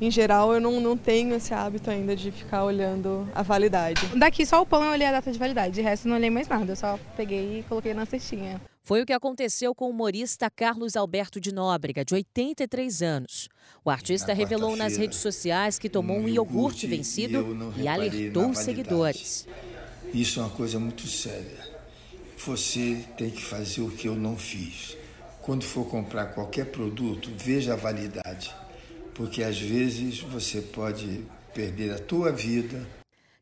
[0.00, 4.06] em geral, eu não, não tenho esse hábito ainda de ficar olhando a validade.
[4.16, 6.48] Daqui só o pão eu olhei a data de validade, de resto não olhei mais
[6.48, 8.60] nada, eu só peguei e coloquei na cestinha.
[8.86, 13.48] Foi o que aconteceu com o humorista Carlos Alberto de Nóbrega, de 83 anos.
[13.82, 19.48] O artista revelou nas redes sociais que tomou um iogurte vencido e alertou os seguidores.
[20.12, 21.74] Isso é uma coisa muito séria.
[22.44, 24.98] Você tem que fazer o que eu não fiz.
[25.40, 28.54] Quando for comprar qualquer produto, veja a validade,
[29.14, 31.24] porque às vezes você pode
[31.54, 32.86] perder a tua vida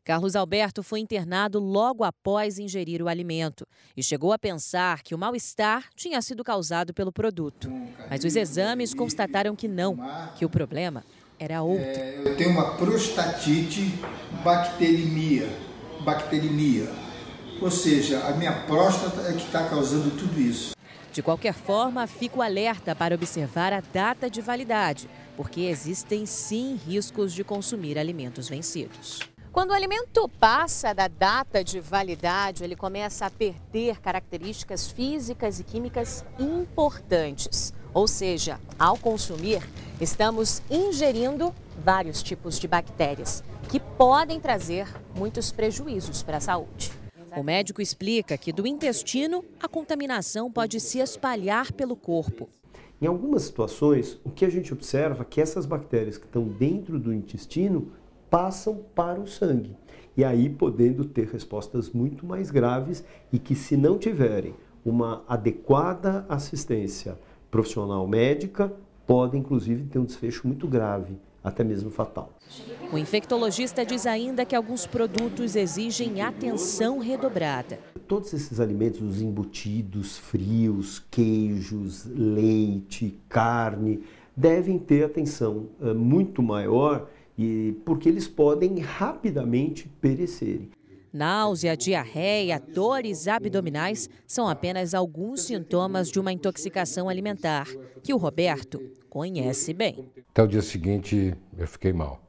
[0.05, 3.65] Carlos Alberto foi internado logo após ingerir o alimento
[3.95, 7.71] e chegou a pensar que o mal-estar tinha sido causado pelo produto.
[8.09, 9.97] Mas os exames constataram que não,
[10.35, 11.05] que o problema
[11.39, 11.85] era outro.
[11.85, 13.93] É, eu tenho uma prostatite
[14.43, 15.47] bacteremia,
[16.01, 16.91] bacteremia.
[17.61, 20.73] Ou seja, a minha próstata é que está causando tudo isso.
[21.13, 25.07] De qualquer forma, fico alerta para observar a data de validade,
[25.37, 29.32] porque existem sim riscos de consumir alimentos vencidos.
[29.53, 35.63] Quando o alimento passa da data de validade, ele começa a perder características físicas e
[35.63, 37.71] químicas importantes.
[37.93, 39.61] Ou seja, ao consumir,
[40.01, 46.91] estamos ingerindo vários tipos de bactérias que podem trazer muitos prejuízos para a saúde.
[47.37, 52.49] O médico explica que do intestino a contaminação pode se espalhar pelo corpo.
[52.99, 56.97] Em algumas situações, o que a gente observa é que essas bactérias que estão dentro
[56.97, 57.91] do intestino
[58.33, 59.77] passam para o sangue.
[60.17, 66.25] E aí podendo ter respostas muito mais graves e que, se não tiverem uma adequada
[66.27, 67.15] assistência
[67.51, 68.73] profissional médica,
[69.05, 72.33] podem inclusive ter um desfecho muito grave, até mesmo fatal.
[72.91, 77.77] O infectologista diz ainda que alguns produtos exigem atenção redobrada.
[78.07, 84.01] Todos esses alimentos, os embutidos, frios, queijos, leite, carne,
[84.35, 87.07] devem ter atenção uh, muito maior
[87.37, 90.69] e porque eles podem rapidamente perecerem.
[91.11, 97.67] Náusea, diarreia, dores abdominais são apenas alguns sintomas de uma intoxicação alimentar,
[98.01, 98.81] que o Roberto
[99.11, 100.09] conhece bem.
[100.31, 102.19] Até o dia seguinte eu fiquei mal.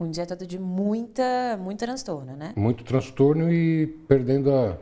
[0.00, 2.52] Um dia todo de muita, muito transtorno, né?
[2.56, 4.76] Muito transtorno e perdendo a,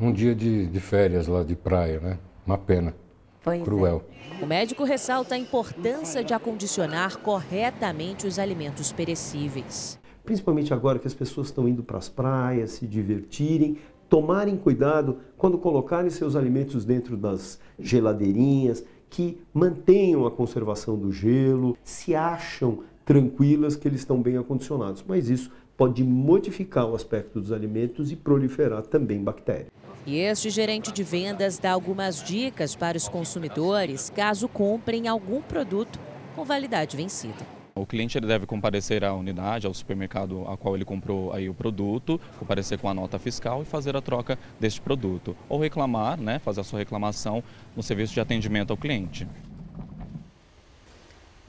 [0.00, 2.18] um dia de, de férias lá de praia, né?
[2.44, 2.94] Uma pena.
[3.42, 4.02] Pois Cruel.
[4.40, 4.44] É.
[4.44, 9.98] O médico ressalta a importância de acondicionar corretamente os alimentos perecíveis.
[10.24, 15.58] Principalmente agora que as pessoas estão indo para as praias, se divertirem, tomarem cuidado quando
[15.58, 23.74] colocarem seus alimentos dentro das geladeirinhas, que mantenham a conservação do gelo, se acham tranquilas
[23.74, 25.04] que eles estão bem acondicionados.
[25.06, 29.68] Mas isso pode modificar o aspecto dos alimentos e proliferar também bactérias.
[30.06, 35.98] E este gerente de vendas dá algumas dicas para os consumidores caso comprem algum produto
[36.34, 37.60] com validade vencida.
[37.74, 41.54] O cliente ele deve comparecer à unidade, ao supermercado a qual ele comprou aí o
[41.54, 45.36] produto, comparecer com a nota fiscal e fazer a troca deste produto.
[45.48, 47.42] Ou reclamar, né, fazer a sua reclamação
[47.76, 49.26] no serviço de atendimento ao cliente.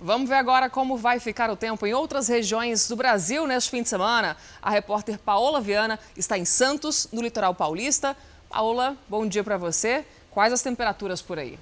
[0.03, 3.83] Vamos ver agora como vai ficar o tempo em outras regiões do Brasil neste fim
[3.83, 4.35] de semana.
[4.59, 8.17] A repórter Paola Viana está em Santos, no litoral paulista.
[8.51, 10.05] Paola, bom dia para você.
[10.29, 11.57] Quais as temperaturas por aí?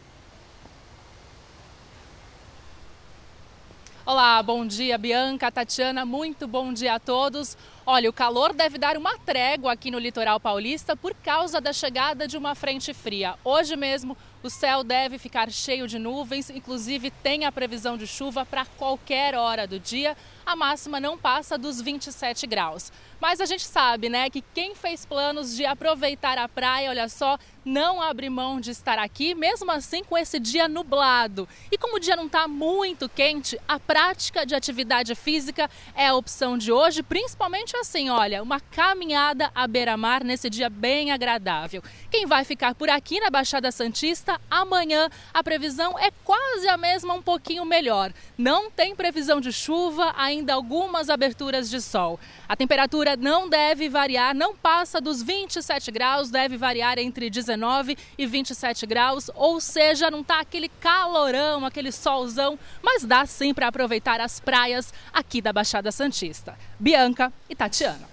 [4.04, 7.56] Olá, bom dia, Bianca, Tatiana, muito bom dia a todos.
[7.86, 12.28] Olha, o calor deve dar uma trégua aqui no litoral paulista por causa da chegada
[12.28, 13.36] de uma frente fria.
[13.44, 18.44] Hoje mesmo, o céu deve ficar cheio de nuvens, inclusive tem a previsão de chuva
[18.44, 20.18] para qualquer hora do dia.
[20.50, 22.92] A máxima não passa dos 27 graus.
[23.20, 27.38] Mas a gente sabe, né, que quem fez planos de aproveitar a praia, olha só,
[27.66, 31.48] não abre mão de estar aqui, mesmo assim com esse dia nublado.
[31.70, 36.16] E como o dia não está muito quente, a prática de atividade física é a
[36.16, 41.84] opção de hoje, principalmente assim, olha, uma caminhada à beira-mar nesse dia bem agradável.
[42.10, 47.14] Quem vai ficar por aqui na Baixada Santista, amanhã a previsão é quase a mesma,
[47.14, 48.14] um pouquinho melhor.
[48.38, 52.20] Não tem previsão de chuva, ainda algumas aberturas de sol.
[52.48, 58.26] A temperatura não deve variar, não passa dos 27 graus, deve variar entre 19 e
[58.26, 64.22] 27 graus, ou seja, não está aquele calorão, aquele solzão, mas dá sim para aproveitar
[64.22, 66.58] as praias aqui da Baixada Santista.
[66.80, 68.08] Bianca e Tatiana.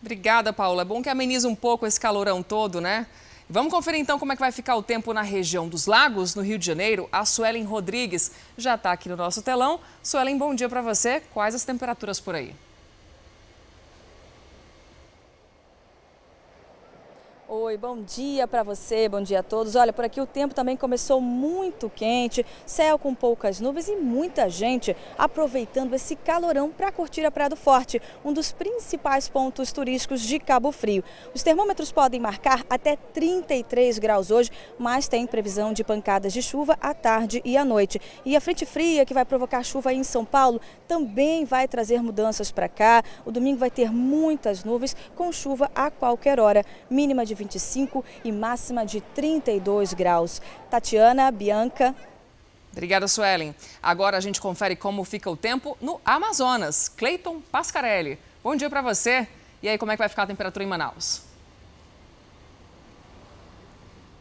[0.00, 0.82] Obrigada, Paula.
[0.82, 3.06] É bom que ameniza um pouco esse calorão todo, né?
[3.48, 6.42] Vamos conferir então como é que vai ficar o tempo na região dos lagos, no
[6.42, 7.08] Rio de Janeiro.
[7.12, 9.78] A Suelen Rodrigues já está aqui no nosso telão.
[10.02, 11.22] Suelen, bom dia para você.
[11.32, 12.52] Quais as temperaturas por aí?
[17.48, 19.76] Oi, bom dia para você, bom dia a todos.
[19.76, 24.50] Olha, por aqui o tempo também começou muito quente, céu com poucas nuvens e muita
[24.50, 30.22] gente aproveitando esse calorão para curtir a Praia do Forte, um dos principais pontos turísticos
[30.22, 31.04] de Cabo Frio.
[31.32, 36.76] Os termômetros podem marcar até 33 graus hoje, mas tem previsão de pancadas de chuva
[36.80, 38.00] à tarde e à noite.
[38.24, 42.50] E a frente fria que vai provocar chuva em São Paulo também vai trazer mudanças
[42.50, 43.04] para cá.
[43.24, 48.32] O domingo vai ter muitas nuvens com chuva a qualquer hora, mínima de 25 e
[48.32, 50.42] máxima de 32 graus.
[50.68, 51.94] Tatiana, Bianca.
[52.72, 53.54] Obrigada, Suelen.
[53.82, 56.88] Agora a gente confere como fica o tempo no Amazonas.
[56.88, 58.18] Cleiton Pascarelli.
[58.42, 59.28] Bom dia para você.
[59.62, 61.25] E aí, como é que vai ficar a temperatura em Manaus?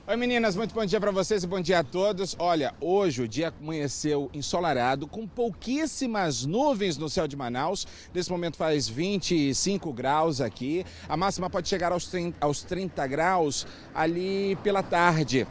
[0.07, 2.35] Oi meninas, muito bom dia para vocês e bom dia a todos.
[2.37, 7.87] Olha, hoje o dia amanheceu ensolarado, com pouquíssimas nuvens no céu de Manaus.
[8.13, 10.85] Nesse momento faz 25 graus aqui.
[11.09, 13.65] A máxima pode chegar aos 30, aos 30 graus
[13.95, 15.47] ali pela tarde.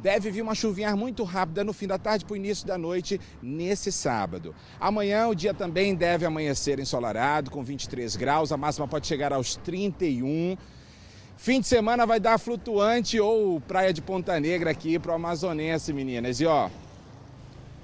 [0.00, 3.20] Deve vir uma chuvinha muito rápida no fim da tarde para o início da noite
[3.42, 4.54] nesse sábado.
[4.80, 8.50] Amanhã o dia também deve amanhecer ensolarado, com 23 graus.
[8.50, 10.79] A máxima pode chegar aos 31 graus.
[11.42, 16.38] Fim de semana vai dar flutuante ou praia de Ponta Negra aqui pro amazonense, meninas.
[16.38, 16.68] E ó,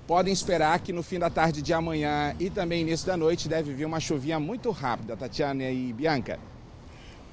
[0.07, 3.73] podem esperar que no fim da tarde de amanhã e também início da noite deve
[3.73, 6.39] vir uma chuvinha muito rápida, Tatiana e Bianca.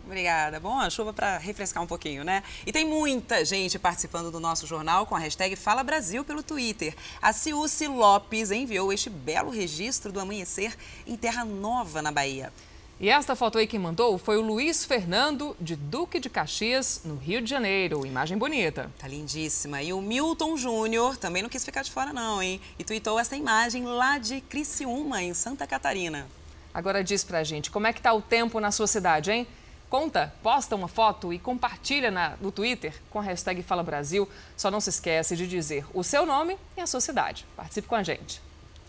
[0.06, 0.62] Obrigada.
[0.62, 2.42] Bom, a chuva para refrescar um pouquinho, né?
[2.66, 6.96] E tem muita gente participando do nosso jornal com a hashtag Fala Brasil pelo Twitter.
[7.22, 10.74] A Ciúce Lopes enviou este belo registro do amanhecer
[11.06, 12.50] em Terra Nova, na Bahia.
[13.00, 17.16] E esta foto aí que mandou foi o Luiz Fernando, de Duque de Caxias, no
[17.16, 18.06] Rio de Janeiro.
[18.06, 18.90] Imagem bonita.
[19.00, 19.82] Tá lindíssima.
[19.82, 22.62] E o Milton Júnior também não quis ficar de fora não, hein?
[22.78, 26.28] E tweetou essa imagem lá de Criciúma, em Santa Catarina.
[26.74, 29.48] Agora diz pra gente, como é que tá o tempo na sua cidade, hein?
[29.90, 34.30] Conta, posta uma foto e compartilha na, no Twitter com a hashtag Fala Brasil.
[34.56, 37.46] Só não se esquece de dizer o seu nome e a sua cidade.
[37.56, 38.42] Participe com a gente.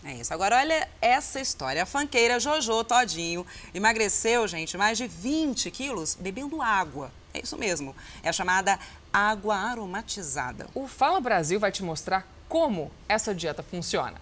[0.07, 0.31] É isso.
[0.31, 1.81] Agora, olha essa história.
[1.81, 7.11] A fanqueira Jojo Todinho emagreceu, gente, mais de 20 quilos bebendo água.
[7.33, 7.95] É isso mesmo.
[8.21, 8.79] É a chamada
[9.11, 10.67] água aromatizada.
[10.75, 14.21] O Fala Brasil vai te mostrar como essa dieta funciona.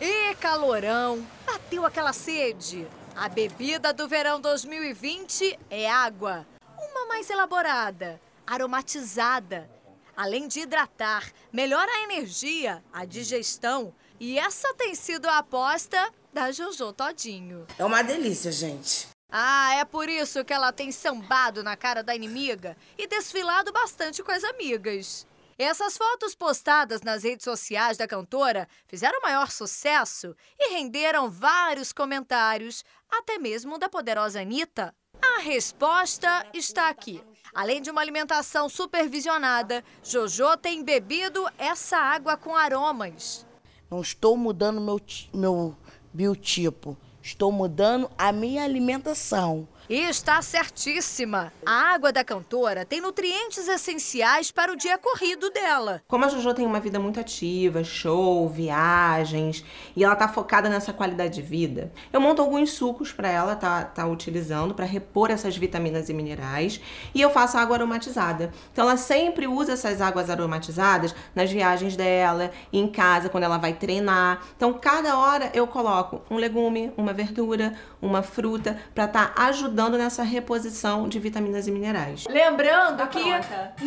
[0.00, 2.86] E calorão, bateu aquela sede.
[3.14, 6.46] A bebida do verão 2020 é água.
[6.78, 9.68] Uma mais elaborada, aromatizada
[10.16, 13.94] além de hidratar, melhora a energia, a digestão.
[14.18, 17.66] E essa tem sido a aposta da Jojo Todinho.
[17.78, 19.08] É uma delícia, gente.
[19.30, 24.22] Ah, é por isso que ela tem sambado na cara da inimiga e desfilado bastante
[24.22, 25.26] com as amigas.
[25.58, 32.84] Essas fotos postadas nas redes sociais da cantora fizeram maior sucesso e renderam vários comentários,
[33.10, 34.94] até mesmo da poderosa Anitta.
[35.20, 37.22] A resposta está aqui.
[37.54, 43.46] Além de uma alimentação supervisionada, Jojo tem bebido essa água com aromas.
[43.90, 44.98] Não estou mudando meu,
[45.34, 45.76] meu
[46.14, 49.68] biotipo, estou mudando a minha alimentação.
[49.90, 51.52] E está certíssima.
[51.66, 56.00] A água da cantora tem nutrientes essenciais para o dia corrido dela.
[56.06, 59.64] Como a Jojo tem uma vida muito ativa, show, viagens,
[59.96, 63.84] e ela tá focada nessa qualidade de vida, eu monto alguns sucos para ela tá,
[63.84, 66.80] tá utilizando para repor essas vitaminas e minerais,
[67.12, 68.52] e eu faço água aromatizada.
[68.72, 73.72] Então ela sempre usa essas águas aromatizadas nas viagens dela, em casa, quando ela vai
[73.72, 74.42] treinar.
[74.56, 79.71] Então cada hora eu coloco um legume, uma verdura, uma fruta para estar tá ajudando
[79.72, 82.24] nessa reposição de vitaminas e minerais.
[82.28, 83.22] Lembrando que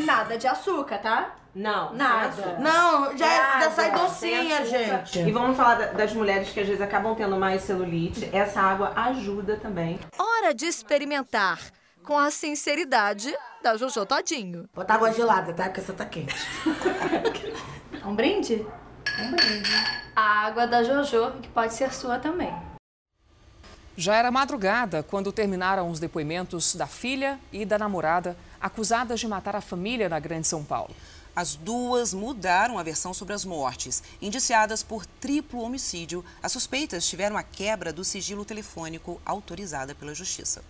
[0.05, 1.35] nada de açúcar, tá?
[1.55, 2.57] Não, nada.
[2.59, 5.19] Não, já, é já sai docinha, gente.
[5.19, 8.29] E vamos falar das mulheres que às vezes acabam tendo mais celulite.
[8.33, 9.97] Essa água ajuda também.
[10.17, 11.59] Hora de experimentar
[12.03, 13.33] com a sinceridade
[13.63, 14.69] da Jojo Todinho.
[14.75, 15.63] Bota água gelada, tá?
[15.63, 16.35] Porque essa tá quente.
[18.05, 18.67] um brinde?
[19.17, 19.71] Um brinde.
[20.13, 22.53] A água da Jojo, que pode ser sua também.
[23.97, 29.55] Já era madrugada quando terminaram os depoimentos da filha e da namorada acusadas de matar
[29.55, 30.93] a família na Grande São Paulo.
[31.33, 34.03] As duas mudaram a versão sobre as mortes.
[34.21, 40.61] Indiciadas por triplo homicídio, as suspeitas tiveram a quebra do sigilo telefônico autorizada pela Justiça.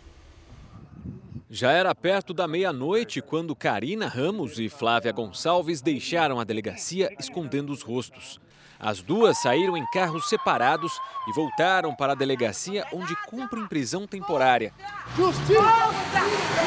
[1.49, 7.71] Já era perto da meia-noite quando Karina Ramos e Flávia Gonçalves deixaram a delegacia escondendo
[7.71, 8.39] os rostos.
[8.79, 10.91] As duas saíram em carros separados
[11.27, 14.73] e voltaram para a delegacia onde cumprem prisão temporária.
[15.15, 15.61] Justiça!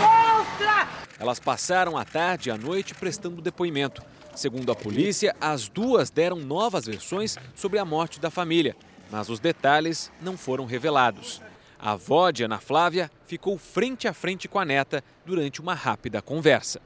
[0.00, 0.88] Mostra!
[1.18, 4.02] Elas passaram a tarde e a noite prestando depoimento.
[4.34, 8.76] Segundo a polícia, as duas deram novas versões sobre a morte da família,
[9.10, 11.42] mas os detalhes não foram revelados.
[11.78, 16.22] A avó de Ana Flávia ficou frente a frente com a neta durante uma rápida
[16.22, 16.80] conversa.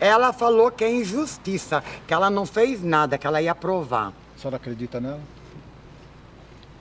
[0.00, 4.12] Ela falou que é injustiça, que ela não fez nada, que ela ia provar.
[4.36, 5.20] A senhora acredita nela?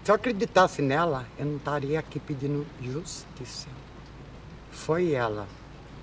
[0.04, 3.70] Se eu acreditasse nela, eu não estaria aqui pedindo justiça.
[4.72, 5.48] Foi ela.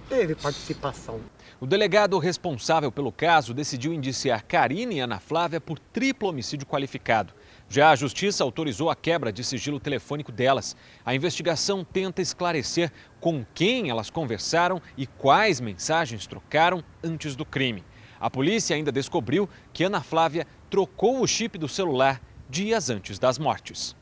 [0.08, 1.20] Teve participação.
[1.60, 7.34] O delegado responsável pelo caso decidiu indiciar Karine e Ana Flávia por triplo homicídio qualificado.
[7.68, 10.74] Já a justiça autorizou a quebra de sigilo telefônico delas.
[11.04, 17.84] A investigação tenta esclarecer com quem elas conversaram e quais mensagens trocaram antes do crime.
[18.18, 22.19] A polícia ainda descobriu que Ana Flávia trocou o chip do celular
[22.49, 23.94] dias antes das mortes.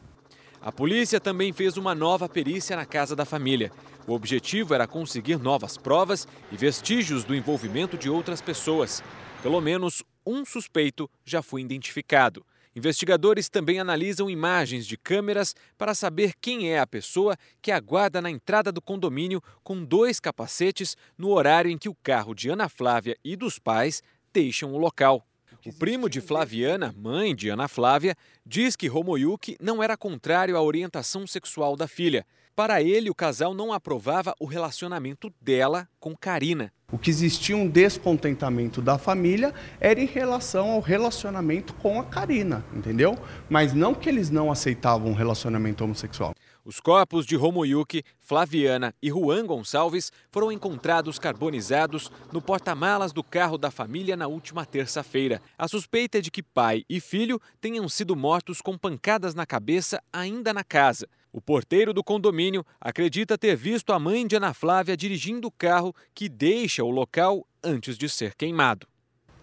[0.63, 3.73] A polícia também fez uma nova perícia na casa da família.
[4.07, 9.03] O objetivo era conseguir novas provas e vestígios do envolvimento de outras pessoas.
[9.43, 12.47] Pelo menos um suspeito já foi identificado.
[12.77, 18.31] Investigadores também analisam imagens de câmeras para saber quem é a pessoa que aguarda na
[18.31, 23.17] entrada do condomínio com dois capacetes no horário em que o carro de Ana Flávia
[23.25, 25.27] e dos pais deixam o local.
[25.67, 28.17] O primo de Flaviana, mãe de Ana Flávia,
[28.47, 32.25] diz que Romoyuki não era contrário à orientação sexual da filha.
[32.57, 36.73] Para ele, o casal não aprovava o relacionamento dela com Karina.
[36.91, 42.65] O que existia um descontentamento da família era em relação ao relacionamento com a Karina,
[42.75, 43.19] entendeu?
[43.49, 46.35] Mas não que eles não aceitavam um relacionamento homossexual.
[46.65, 53.57] Os corpos de Romoyuki, Flaviana e Juan Gonçalves foram encontrados carbonizados no porta-malas do carro
[53.57, 55.41] da família na última terça-feira.
[55.57, 60.03] A suspeita é de que pai e filho tenham sido mortos com pancadas na cabeça
[60.13, 61.09] ainda na casa.
[61.33, 65.95] O porteiro do condomínio acredita ter visto a mãe de Ana Flávia dirigindo o carro
[66.15, 68.87] que deixa o local antes de ser queimado.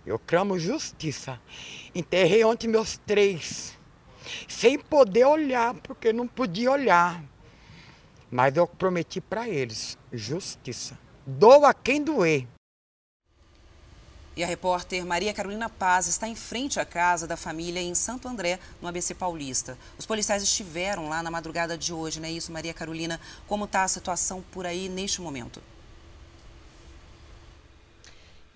[0.05, 1.39] Eu clamo justiça.
[1.95, 3.76] Enterrei ontem meus três
[4.47, 7.23] sem poder olhar, porque não podia olhar.
[8.29, 10.97] Mas eu prometi para eles justiça.
[11.25, 12.47] Doa quem doer.
[14.37, 18.27] E a repórter Maria Carolina Paz está em frente à casa da família em Santo
[18.27, 19.75] André, no ABC Paulista.
[19.97, 23.19] Os policiais estiveram lá na madrugada de hoje, não é isso, Maria Carolina?
[23.47, 25.59] Como está a situação por aí neste momento?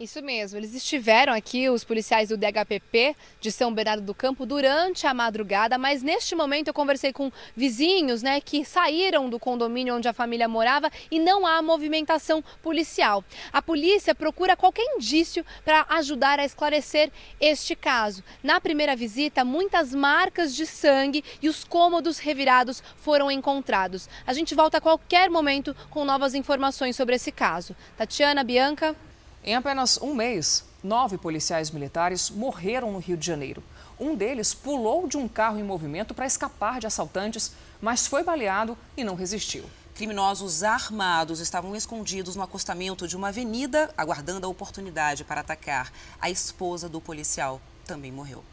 [0.01, 5.05] Isso mesmo, eles estiveram aqui, os policiais do DHPP de São Bernardo do Campo, durante
[5.05, 10.07] a madrugada, mas neste momento eu conversei com vizinhos né, que saíram do condomínio onde
[10.07, 13.23] a família morava e não há movimentação policial.
[13.53, 18.23] A polícia procura qualquer indício para ajudar a esclarecer este caso.
[18.41, 24.09] Na primeira visita, muitas marcas de sangue e os cômodos revirados foram encontrados.
[24.25, 27.75] A gente volta a qualquer momento com novas informações sobre esse caso.
[27.95, 28.95] Tatiana, Bianca.
[29.43, 33.63] Em apenas um mês, nove policiais militares morreram no Rio de Janeiro.
[33.99, 37.51] Um deles pulou de um carro em movimento para escapar de assaltantes,
[37.81, 39.65] mas foi baleado e não resistiu.
[39.95, 45.91] Criminosos armados estavam escondidos no acostamento de uma avenida, aguardando a oportunidade para atacar.
[46.21, 48.43] A esposa do policial também morreu.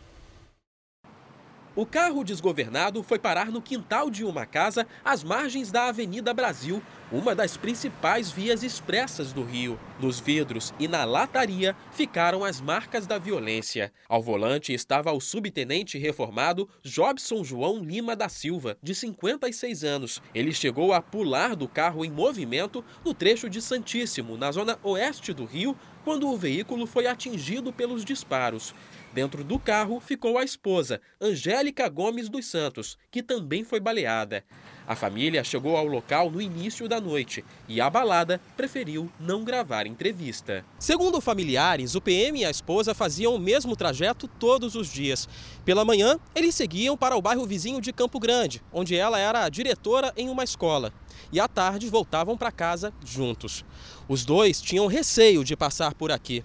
[1.78, 6.82] O carro desgovernado foi parar no quintal de uma casa às margens da Avenida Brasil,
[7.12, 9.78] uma das principais vias expressas do Rio.
[10.00, 13.92] Nos vidros e na lataria ficaram as marcas da violência.
[14.08, 20.20] Ao volante estava o subtenente reformado Jobson João Lima da Silva, de 56 anos.
[20.34, 25.32] Ele chegou a pular do carro em movimento no trecho de Santíssimo, na zona oeste
[25.32, 28.74] do Rio, quando o veículo foi atingido pelos disparos.
[29.18, 34.44] Dentro do carro ficou a esposa, Angélica Gomes dos Santos, que também foi baleada.
[34.86, 40.64] A família chegou ao local no início da noite e, abalada, preferiu não gravar entrevista.
[40.78, 45.28] Segundo familiares, o PM e a esposa faziam o mesmo trajeto todos os dias.
[45.64, 50.12] Pela manhã, eles seguiam para o bairro vizinho de Campo Grande, onde ela era diretora
[50.16, 50.92] em uma escola.
[51.32, 53.64] E à tarde voltavam para casa juntos.
[54.08, 56.44] Os dois tinham receio de passar por aqui.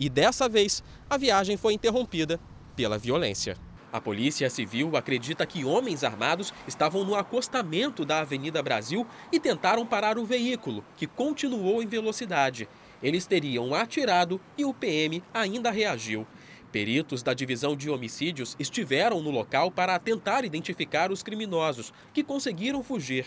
[0.00, 2.38] E dessa vez, a viagem foi interrompida
[2.76, 3.56] pela violência.
[3.90, 9.86] A Polícia Civil acredita que homens armados estavam no acostamento da Avenida Brasil e tentaram
[9.86, 12.68] parar o veículo, que continuou em velocidade.
[13.02, 16.26] Eles teriam atirado e o PM ainda reagiu.
[16.70, 22.82] Peritos da Divisão de Homicídios estiveram no local para tentar identificar os criminosos, que conseguiram
[22.82, 23.24] fugir.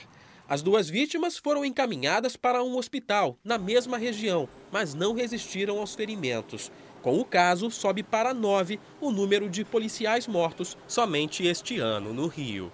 [0.51, 5.95] As duas vítimas foram encaminhadas para um hospital na mesma região, mas não resistiram aos
[5.95, 6.69] ferimentos.
[7.01, 12.27] Com o caso, sobe para nove o número de policiais mortos somente este ano no
[12.27, 12.69] Rio.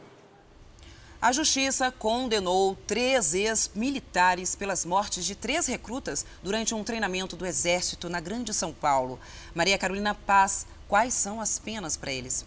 [1.21, 8.09] A Justiça condenou três ex-militares pelas mortes de três recrutas durante um treinamento do Exército
[8.09, 9.19] na Grande São Paulo.
[9.53, 12.43] Maria Carolina Paz, quais são as penas para eles?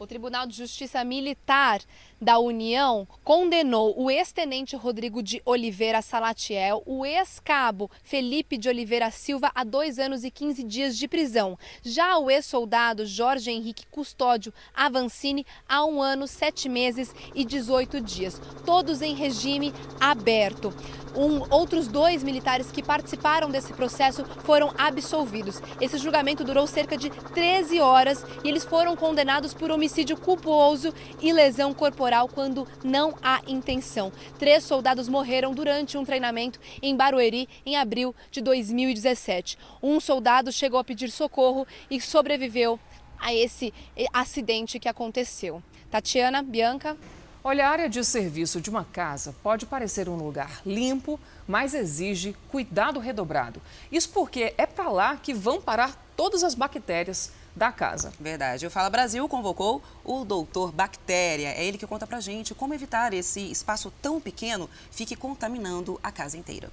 [0.00, 1.80] O Tribunal de Justiça Militar
[2.20, 9.52] da União condenou o ex-tenente Rodrigo de Oliveira Salatiel, o ex-cabo Felipe de Oliveira Silva
[9.54, 11.56] a dois anos e 15 dias de prisão.
[11.82, 18.40] Já o ex-soldado Jorge Henrique Custódio Avancini a um ano, sete meses e 18 dias,
[18.64, 20.74] todos em regime aberto.
[21.16, 25.60] Um, outros dois militares que participaram desse processo foram absolvidos.
[25.80, 31.32] Esse julgamento durou cerca de 13 horas e eles foram condenados por homicídio culposo e
[31.32, 34.10] lesão corporal quando não há intenção.
[34.38, 39.58] Três soldados morreram durante um treinamento em Barueri em abril de 2017.
[39.82, 42.80] Um soldado chegou a pedir socorro e sobreviveu
[43.18, 43.74] a esse
[44.12, 45.62] acidente que aconteceu.
[45.90, 46.96] Tatiana, Bianca.
[47.42, 52.36] Olha, a área de serviço de uma casa pode parecer um lugar limpo, mas exige
[52.48, 53.62] cuidado redobrado.
[53.90, 58.12] Isso porque é para lá que vão parar todas as bactérias da casa.
[58.18, 58.66] Verdade.
[58.66, 61.48] O Fala Brasil convocou o doutor Bactéria.
[61.48, 66.10] É ele que conta pra gente como evitar esse espaço tão pequeno fique contaminando a
[66.10, 66.70] casa inteira.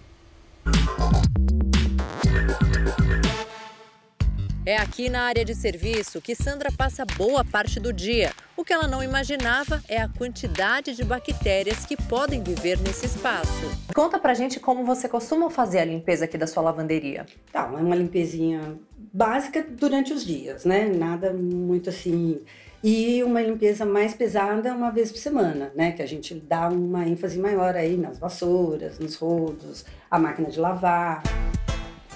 [4.67, 8.31] É aqui na área de serviço que Sandra passa boa parte do dia.
[8.57, 13.69] O que ela não imaginava é a quantidade de bactérias que podem viver nesse espaço.
[13.93, 17.27] Conta pra gente como você costuma fazer a limpeza aqui da sua lavanderia.
[17.51, 18.79] Tá, é uma limpezinha
[19.15, 20.87] básica durante os dias, né?
[20.87, 22.41] Nada muito assim.
[22.83, 25.93] E uma limpeza mais pesada uma vez por semana, né?
[25.93, 30.59] Que a gente dá uma ênfase maior aí nas vassouras, nos rodos, a máquina de
[30.59, 31.23] lavar.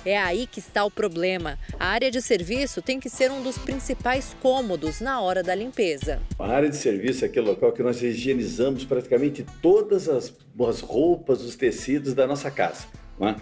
[0.05, 1.57] É aí que está o problema.
[1.79, 6.21] A área de serviço tem que ser um dos principais cômodos na hora da limpeza.
[6.37, 10.33] A área de serviço é aquele local que nós higienizamos praticamente todas as,
[10.67, 12.87] as roupas, os tecidos da nossa casa.
[13.17, 13.35] Né?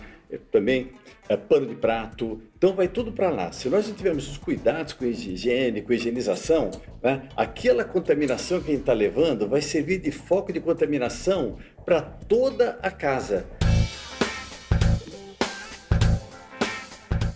[0.52, 0.92] Também
[1.30, 3.52] é, pano de prato, então vai tudo para lá.
[3.52, 6.72] Se nós não tivermos os cuidados com a higiene, com a higienização,
[7.04, 7.30] né?
[7.38, 12.80] aquela contaminação que a gente está levando vai servir de foco de contaminação para toda
[12.82, 13.46] a casa.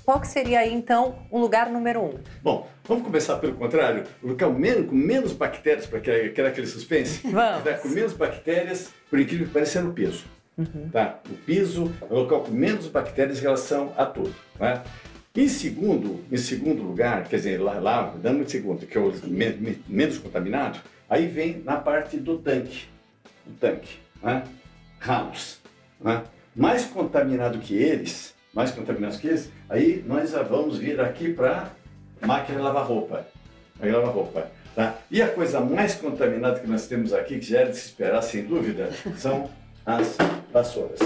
[0.04, 2.14] Qual que seria aí, então, o lugar número um?
[2.42, 4.06] Bom, vamos começar pelo contrário.
[4.24, 7.22] O local menos, com menos bactérias, para criar aquele suspense.
[7.30, 7.64] Vamos.
[7.64, 7.76] Tá?
[7.76, 10.26] Com menos bactérias, por incrível que pareça, é no piso.
[10.58, 10.90] Uhum.
[10.92, 11.20] Tá?
[11.30, 14.34] O piso é o local com menos bactérias em relação a tudo.
[14.58, 14.84] Tá?
[15.34, 19.14] Em segundo, em segundo lugar, quer dizer, lá, lá dando em segundo, que é o
[19.24, 20.80] me, me, menos contaminado,
[21.10, 22.86] aí vem na parte do tanque.
[23.48, 23.98] O tanque.
[24.22, 24.44] Né?
[25.00, 25.60] Ralos.
[26.02, 26.22] Né?
[26.54, 31.72] Mais contaminado que eles, mais contaminados que eles, aí nós vamos vir aqui para
[32.20, 33.26] máquina de lavar roupa.
[33.76, 34.52] Máquina de lavar roupa.
[34.76, 34.98] Tá?
[35.10, 38.22] E a coisa mais contaminada que nós temos aqui, que já era de se esperar
[38.22, 39.50] sem dúvida, são
[39.86, 40.18] as
[40.52, 41.00] vassouras.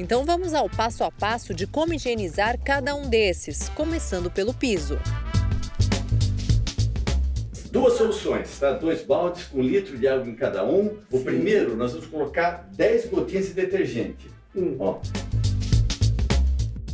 [0.00, 4.98] Então vamos ao passo a passo de como higienizar cada um desses, começando pelo piso.
[7.70, 8.72] Duas soluções, tá?
[8.72, 10.96] Dois baldes com um litro de água em cada um.
[11.10, 11.24] O Sim.
[11.24, 14.30] primeiro, nós vamos colocar 10 gotinhas de detergente.
[14.56, 14.74] Hum.
[14.78, 15.00] Ó.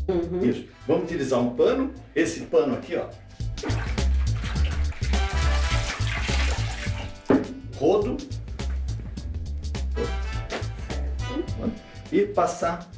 [0.08, 0.44] Uhum.
[0.44, 0.64] Isso.
[0.88, 1.94] Vamos utilizar um pano.
[2.12, 3.06] Esse pano aqui, ó.
[7.78, 8.16] Rodo.
[12.16, 12.90] E passar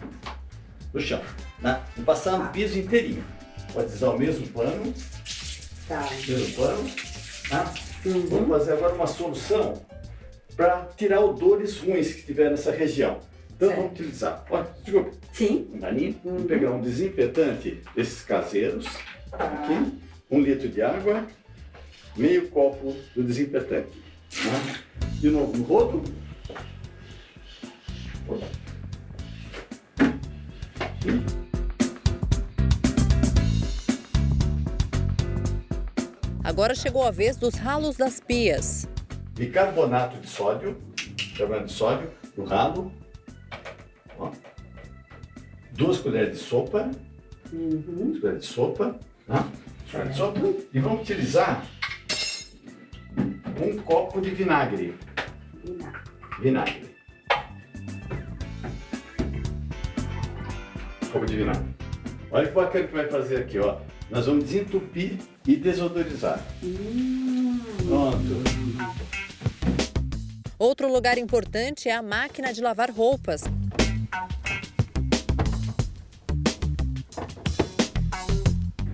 [0.95, 1.20] no chão.
[1.61, 1.82] Né?
[1.97, 3.24] E passar no piso inteirinho.
[3.73, 4.95] Pode usar o mesmo pano.
[5.89, 6.09] Tá.
[6.27, 6.90] Mesmo pano.
[7.49, 7.74] Tá?
[8.05, 9.82] Vamos fazer agora uma solução
[10.57, 13.19] para tirar odores ruins que tiver nessa região.
[13.57, 14.45] Então vamos utilizar.
[14.51, 15.11] Olha, desculpa.
[15.32, 15.69] Sim.
[15.74, 16.20] Um galinho.
[16.24, 18.86] Vamos pegar um desinfetante desses caseiros.
[19.32, 19.99] Aqui.
[20.31, 21.27] Um litro de água.
[22.16, 24.01] Meio copo do desinfetante.
[24.45, 24.77] Né?
[25.15, 26.28] De novo no rodo.
[36.59, 38.89] Agora chegou a vez dos ralos das pias.
[39.37, 40.77] Bicarbonato de sódio.
[41.15, 42.93] Bicarbonato de sódio no ralo.
[44.19, 44.33] Ó.
[45.75, 46.91] Duas colheres de sopa.
[47.53, 48.99] Duas colheres de sopa.
[49.29, 49.49] Tá?
[49.93, 50.41] Colher de sopa.
[50.75, 51.65] E vamos utilizar
[53.17, 54.99] um copo de vinagre.
[56.41, 56.93] Vinagre.
[61.13, 61.77] Copo de vinagre.
[62.33, 63.79] Olha que bacana que vai fazer aqui, ó.
[64.11, 66.43] Nós vamos desentupir e desodorizar.
[67.87, 68.43] Pronto.
[70.59, 73.43] Outro lugar importante é a máquina de lavar roupas.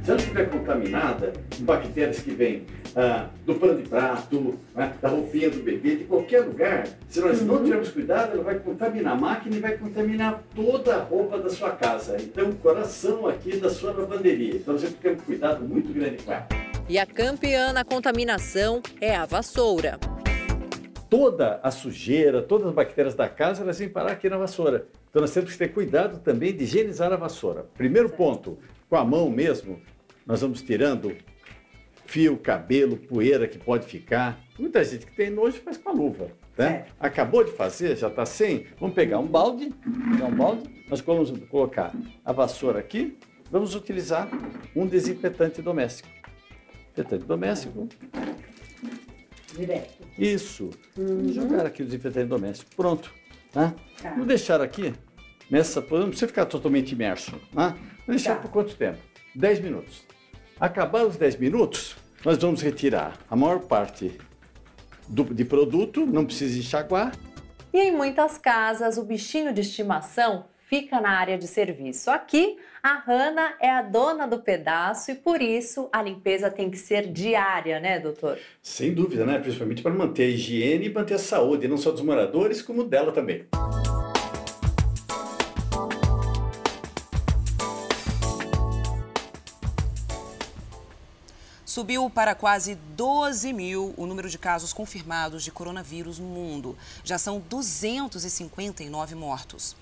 [0.02, 5.08] Se ela estiver contaminada com bactérias que vêm ah, do pano de prato, né, da
[5.08, 9.16] roupinha do bebê, de qualquer lugar, se nós não tivermos cuidado, ela vai contaminar a
[9.16, 12.16] máquina e vai contaminar toda a roupa da sua casa.
[12.20, 14.54] Então, o coração aqui da sua lavanderia.
[14.54, 16.46] Então, você tem que ter um cuidado muito grande com ela.
[16.88, 19.98] E a campeã na contaminação é a vassoura.
[21.10, 24.86] Toda a sujeira, todas as bactérias da casa, elas vêm parar aqui na vassoura.
[25.10, 27.66] Então, nós temos que ter cuidado também de higienizar a vassoura.
[27.76, 28.58] Primeiro ponto,
[28.88, 29.80] com a mão mesmo,
[30.26, 31.12] nós vamos tirando
[32.06, 34.40] fio, cabelo, poeira que pode ficar.
[34.58, 36.28] Muita gente que tem nojo faz com a luva.
[36.56, 36.86] Né?
[37.00, 38.66] Acabou de fazer, já está sem.
[38.78, 39.70] Vamos pegar um balde,
[40.12, 41.92] pegar um balde, nós vamos colocar
[42.24, 43.18] a vassoura aqui,
[43.50, 44.28] vamos utilizar
[44.76, 46.08] um desinfetante doméstico.
[46.94, 47.88] Desinfetante doméstico.
[49.56, 50.04] Direto.
[50.18, 50.70] Isso.
[50.96, 51.32] Uhum.
[51.32, 52.70] Jogar aqui o desinfetante doméstico.
[52.76, 53.12] Pronto.
[53.52, 53.74] Tá?
[54.00, 54.10] Tá.
[54.10, 54.92] Vamos deixar aqui
[55.50, 55.80] nessa.
[55.80, 57.32] Não precisa ficar totalmente imerso.
[57.52, 57.68] Tá?
[58.06, 58.42] Vamos deixar Tá.
[58.42, 58.98] por quanto tempo?
[59.34, 60.04] 10 minutos.
[60.58, 64.16] Acabar os 10 minutos, nós vamos retirar a maior parte
[65.08, 67.12] do, de produto, não precisa enxaguar.
[67.72, 72.08] E em muitas casas, o bichinho de estimação fica na área de serviço.
[72.08, 76.78] Aqui, a Hanna é a dona do pedaço e por isso a limpeza tem que
[76.78, 78.38] ser diária, né, doutor?
[78.62, 79.38] Sem dúvida, né?
[79.40, 83.10] Principalmente para manter a higiene e manter a saúde, não só dos moradores, como dela
[83.10, 83.44] também.
[91.74, 96.78] Subiu para quase 12 mil o número de casos confirmados de coronavírus no mundo.
[97.02, 99.74] Já são 259 mortos.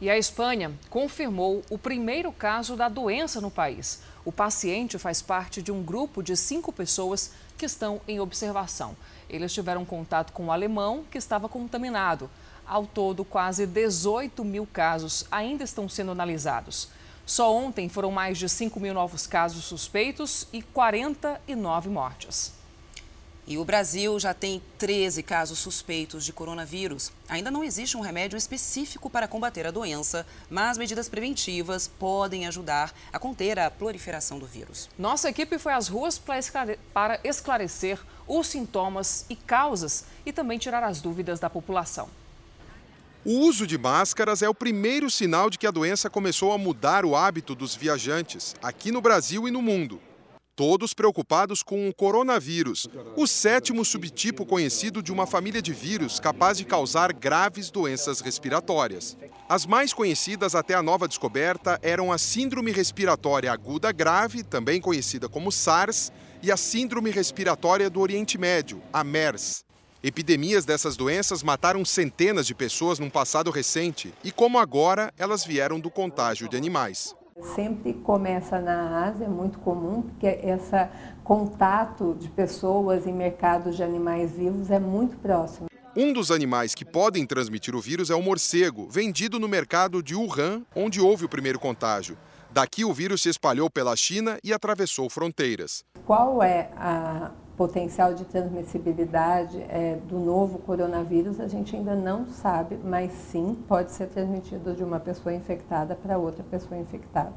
[0.00, 4.00] E a Espanha confirmou o primeiro caso da doença no país.
[4.24, 8.96] O paciente faz parte de um grupo de cinco pessoas que estão em observação.
[9.28, 12.30] Eles tiveram contato com o alemão que estava contaminado.
[12.66, 16.88] Ao todo, quase 18 mil casos ainda estão sendo analisados.
[17.26, 22.52] Só ontem foram mais de 5 mil novos casos suspeitos e 49 mortes.
[23.46, 27.12] E o Brasil já tem 13 casos suspeitos de coronavírus.
[27.28, 32.94] Ainda não existe um remédio específico para combater a doença, mas medidas preventivas podem ajudar
[33.12, 34.88] a conter a proliferação do vírus.
[34.98, 40.58] Nossa equipe foi às ruas para esclare- para esclarecer os sintomas e causas e também
[40.58, 42.08] tirar as dúvidas da população.
[43.26, 47.06] O uso de máscaras é o primeiro sinal de que a doença começou a mudar
[47.06, 49.98] o hábito dos viajantes, aqui no Brasil e no mundo.
[50.54, 52.86] Todos preocupados com o coronavírus,
[53.16, 59.16] o sétimo subtipo conhecido de uma família de vírus capaz de causar graves doenças respiratórias.
[59.48, 65.30] As mais conhecidas até a nova descoberta eram a Síndrome Respiratória Aguda Grave, também conhecida
[65.30, 69.63] como SARS, e a Síndrome Respiratória do Oriente Médio, a MERS.
[70.06, 75.80] Epidemias dessas doenças mataram centenas de pessoas num passado recente e, como agora, elas vieram
[75.80, 77.16] do contágio de animais.
[77.54, 80.88] Sempre começa na Ásia, é muito comum, porque esse
[81.24, 85.68] contato de pessoas em mercados de animais vivos é muito próximo.
[85.96, 90.14] Um dos animais que podem transmitir o vírus é o morcego, vendido no mercado de
[90.14, 92.18] Wuhan, onde houve o primeiro contágio.
[92.50, 95.82] Daqui, o vírus se espalhou pela China e atravessou fronteiras.
[96.04, 101.40] Qual é a potencial de transmissibilidade é, do novo coronavírus?
[101.40, 106.18] A gente ainda não sabe, mas sim pode ser transmitido de uma pessoa infectada para
[106.18, 107.32] outra pessoa infectada.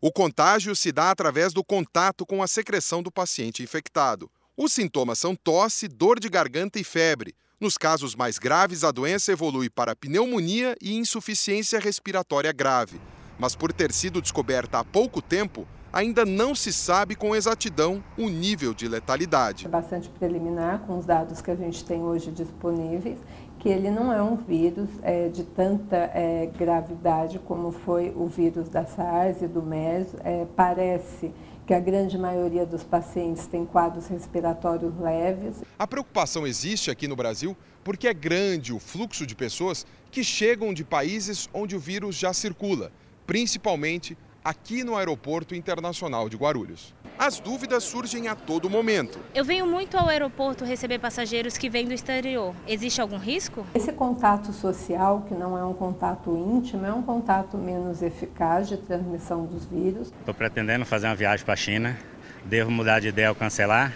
[0.00, 4.30] O contágio se dá através do contato com a secreção do paciente infectado.
[4.56, 7.34] Os sintomas são tosse, dor de garganta e febre.
[7.58, 13.00] Nos casos mais graves, a doença evolui para pneumonia e insuficiência respiratória grave.
[13.38, 18.28] Mas por ter sido descoberta há pouco tempo, ainda não se sabe com exatidão o
[18.28, 19.66] nível de letalidade.
[19.66, 23.18] É bastante preliminar com os dados que a gente tem hoje disponíveis,
[23.60, 28.68] que ele não é um vírus é, de tanta é, gravidade como foi o vírus
[28.68, 30.08] da SARS e do MERS.
[30.24, 31.32] É, parece
[31.64, 35.62] que a grande maioria dos pacientes tem quadros respiratórios leves.
[35.78, 40.74] A preocupação existe aqui no Brasil porque é grande o fluxo de pessoas que chegam
[40.74, 42.90] de países onde o vírus já circula,
[43.26, 46.94] principalmente aqui no Aeroporto Internacional de Guarulhos.
[47.18, 49.18] As dúvidas surgem a todo momento.
[49.34, 52.54] Eu venho muito ao aeroporto receber passageiros que vêm do exterior.
[52.66, 53.64] Existe algum risco?
[53.74, 58.76] Esse contato social, que não é um contato íntimo, é um contato menos eficaz de
[58.76, 60.12] transmissão dos vírus.
[60.18, 61.96] Estou pretendendo fazer uma viagem para a China.
[62.44, 63.94] Devo mudar de ideia ou cancelar?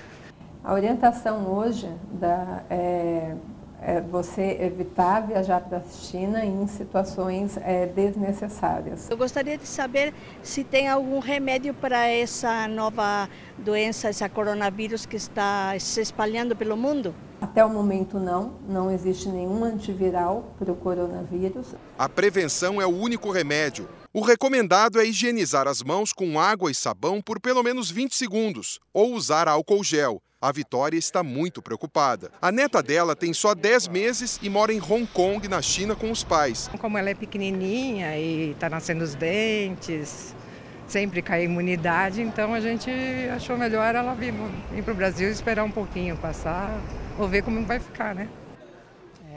[0.64, 3.34] A orientação hoje da, é,
[3.80, 9.08] é você evitar viajar para a China em situações é, desnecessárias.
[9.08, 15.16] Eu gostaria de saber se tem algum remédio para essa nova doença, esse coronavírus que
[15.16, 17.14] está se espalhando pelo mundo.
[17.40, 21.74] Até o momento não, não existe nenhum antiviral para o coronavírus.
[21.96, 23.88] A prevenção é o único remédio.
[24.12, 28.80] O recomendado é higienizar as mãos com água e sabão por pelo menos 20 segundos
[28.92, 30.20] ou usar álcool gel.
[30.40, 32.30] A Vitória está muito preocupada.
[32.40, 36.12] A neta dela tem só 10 meses e mora em Hong Kong, na China, com
[36.12, 36.70] os pais.
[36.78, 40.32] Como ela é pequenininha e está nascendo os dentes,
[40.86, 42.88] sempre cai a imunidade, então a gente
[43.34, 44.32] achou melhor ela vir,
[44.70, 46.70] vir para o Brasil e esperar um pouquinho passar,
[47.18, 48.28] ou ver como vai ficar, né?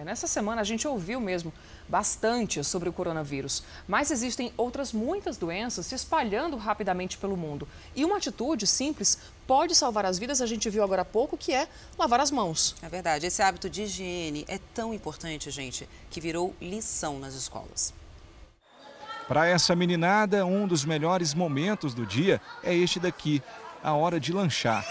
[0.02, 1.54] É, nessa semana a gente ouviu mesmo
[1.88, 7.68] bastante sobre o coronavírus, mas existem outras muitas doenças se espalhando rapidamente pelo mundo.
[7.96, 9.20] E uma atitude simples
[9.52, 11.68] pode salvar as vidas, a gente viu agora há pouco, que é
[12.00, 12.74] lavar as mãos.
[12.82, 17.94] É verdade, esse hábito de higiene é tão importante, gente, que virou lição nas escolas.
[19.28, 23.44] Para essa meninada, um dos melhores momentos do dia é este daqui,
[23.84, 24.86] a hora de lanchar.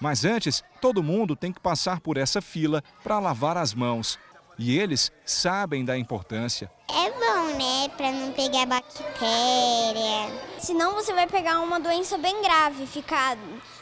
[0.00, 4.18] Mas antes, todo mundo tem que passar por essa fila para lavar as mãos.
[4.58, 6.68] E eles sabem da importância.
[6.90, 7.88] É bom, né?
[7.96, 10.32] Para não pegar bactéria.
[10.58, 13.38] Senão você vai pegar uma doença bem grave, ficar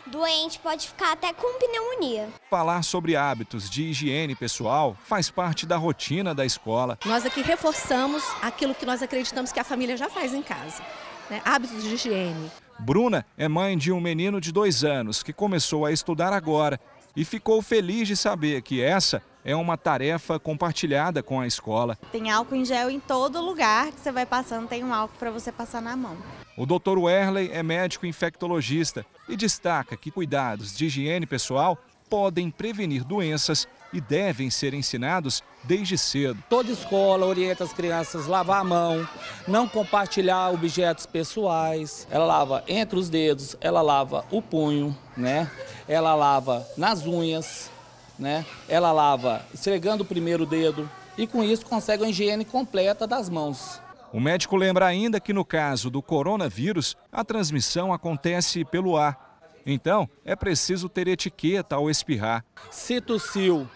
[0.07, 2.29] doente, pode ficar até com pneumonia.
[2.51, 6.99] Falar sobre hábitos de higiene pessoal faz parte da rotina da escola.
[7.07, 10.83] Nós aqui reforçamos aquilo que nós acreditamos que a família já faz em casa.
[11.31, 11.41] Né?
[11.43, 12.51] Hábitos de higiene.
[12.79, 16.79] Bruna é mãe de um menino de dois anos que começou a estudar agora
[17.17, 21.97] e ficou feliz de saber que essa é uma tarefa compartilhada com a escola.
[22.11, 25.31] Tem álcool em gel em todo lugar que você vai passando, tem um álcool para
[25.31, 26.17] você passar na mão.
[26.57, 26.99] O Dr.
[26.99, 31.79] Werley é médico infectologista e destaca que cuidados de higiene pessoal
[32.11, 36.43] podem prevenir doenças e devem ser ensinados desde cedo.
[36.49, 39.09] Toda escola orienta as crianças a lavar a mão,
[39.47, 42.07] não compartilhar objetos pessoais.
[42.11, 45.49] Ela lava entre os dedos, ela lava o punho, né?
[45.87, 47.71] Ela lava nas unhas,
[48.19, 48.45] né?
[48.69, 53.81] Ela lava esfregando o primeiro dedo e com isso consegue a higiene completa das mãos.
[54.13, 59.39] O médico lembra ainda que no caso do coronavírus, a transmissão acontece pelo ar.
[59.67, 62.45] Então, é preciso ter etiqueta ao espirrar.
[62.71, 63.69] Se tossiu,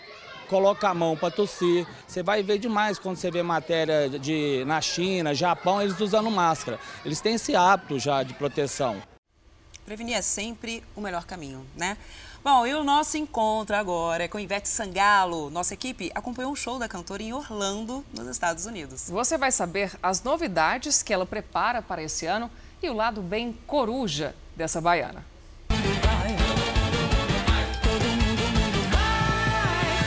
[0.48, 1.86] coloca a mão para tossir.
[2.06, 6.78] Você vai ver demais quando você vê matéria de na China, Japão, eles usando máscara.
[7.04, 9.02] Eles têm esse hábito já de proteção.
[9.84, 11.96] Prevenir é sempre o melhor caminho, né?
[12.42, 15.50] Bom, e o nosso encontro agora é com Ivete Sangalo.
[15.50, 19.10] Nossa equipe acompanhou um show da cantora em Orlando, nos Estados Unidos.
[19.10, 22.50] Você vai saber as novidades que ela prepara para esse ano
[22.82, 25.22] e o lado bem coruja dessa baiana.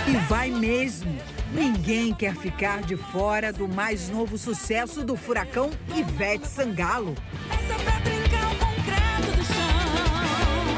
[0.08, 1.16] E vai mesmo!
[1.54, 7.14] Ninguém quer ficar de fora do mais novo sucesso do furacão Ivete Sangalo.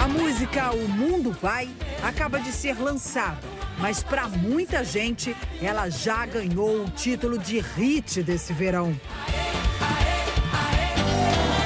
[0.06, 1.68] A música O Mundo Vai
[2.04, 3.40] acaba de ser lançada,
[3.80, 8.96] mas para muita gente ela já ganhou o título de hit desse verão.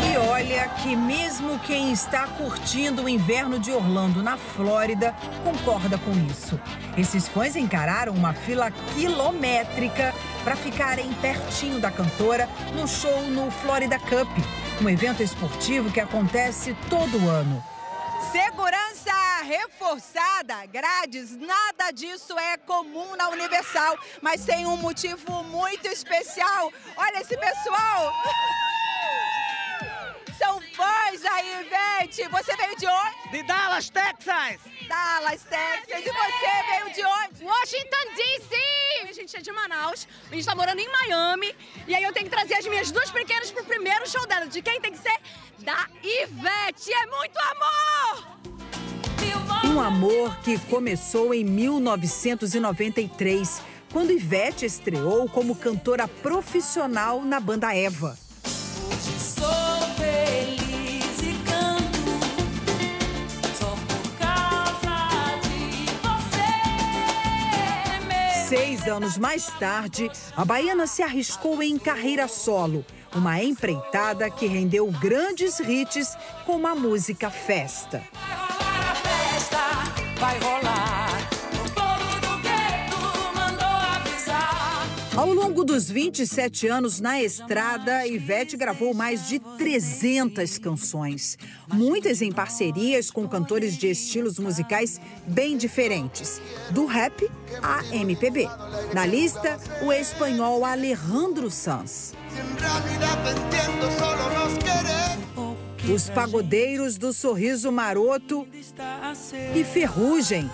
[0.10, 5.14] E olha que mesmo quem está curtindo o inverno de Orlando na Flórida
[5.44, 6.57] concorda com isso.
[6.98, 13.99] Esses fãs encararam uma fila quilométrica para ficarem pertinho da cantora no show no Florida
[13.99, 14.30] Cup,
[14.82, 17.61] um evento esportivo que acontece todo ano.
[18.31, 19.11] Segurança
[19.43, 26.72] reforçada, grades, nada disso é comum na Universal, mas tem um motivo muito especial.
[26.95, 28.14] Olha esse pessoal!
[30.38, 32.27] São fãs aí, Ivete!
[32.30, 33.30] Você veio de onde?
[33.31, 34.60] De Dallas, Texas!
[34.88, 36.06] Dallas, Texas.
[36.06, 37.43] E você veio de onde?
[37.43, 38.56] Washington, D.C.
[39.10, 41.56] A gente é de Manaus, a gente tá morando em Miami.
[41.88, 44.45] E aí eu tenho que trazer as minhas duas pequenas pro primeiro show dela.
[44.47, 45.18] De quem tem que ser?
[45.60, 46.93] Da Ivete.
[46.93, 48.39] É muito amor!
[49.65, 53.61] Um amor que começou em 1993,
[53.91, 58.18] quando Ivete estreou como cantora profissional na banda Eva.
[58.43, 59.69] Hoje sou
[68.50, 72.84] Seis anos mais tarde, a baiana se arriscou em carreira solo,
[73.16, 76.18] uma empreitada que rendeu grandes hits
[76.48, 78.02] como a música Festa.
[78.16, 79.60] A festa
[80.20, 80.69] vai rolar.
[85.20, 91.38] Ao longo dos 27 anos na estrada, Ivete gravou mais de 300 canções,
[91.68, 94.98] muitas em parcerias com cantores de estilos musicais
[95.28, 96.40] bem diferentes,
[96.72, 97.30] do rap
[97.62, 98.48] à MPB.
[98.94, 102.14] Na lista, o espanhol Alejandro Sanz.
[105.94, 108.48] Os pagodeiros do Sorriso Maroto
[109.54, 110.50] e Ferrugem.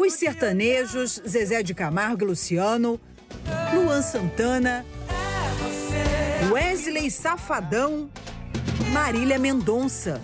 [0.00, 3.00] Os sertanejos Zezé de Camargo e Luciano,
[3.74, 4.84] Luan Santana,
[6.50, 8.08] Wesley Safadão,
[8.92, 10.20] Marília Mendonça.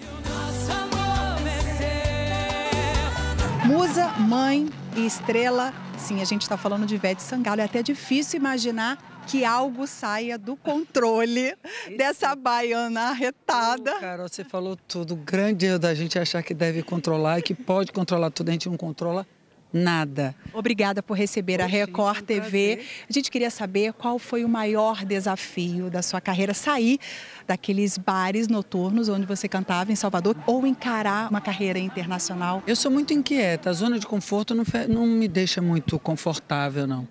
[3.65, 5.73] Musa, mãe e estrela.
[5.99, 7.61] Sim, a gente está falando de Ivete Sangalo.
[7.61, 11.57] É até difícil imaginar que algo saia do controle
[11.97, 13.99] dessa baiana arretada.
[14.01, 15.15] Carol, você falou tudo.
[15.15, 18.51] O grande erro da gente achar que deve controlar e que pode controlar tudo.
[18.51, 19.27] A gente não controla
[19.75, 20.35] nada.
[20.53, 22.81] Obrigada por receber a Record TV.
[23.11, 26.99] A gente queria saber qual foi o maior desafio da sua carreira, sair
[27.47, 32.63] daqueles bares noturnos onde você cantava em Salvador ou encarar uma carreira internacional.
[32.67, 33.69] Eu sou muito inquieta.
[33.69, 37.07] A zona de conforto não, não me deixa muito confortável, não.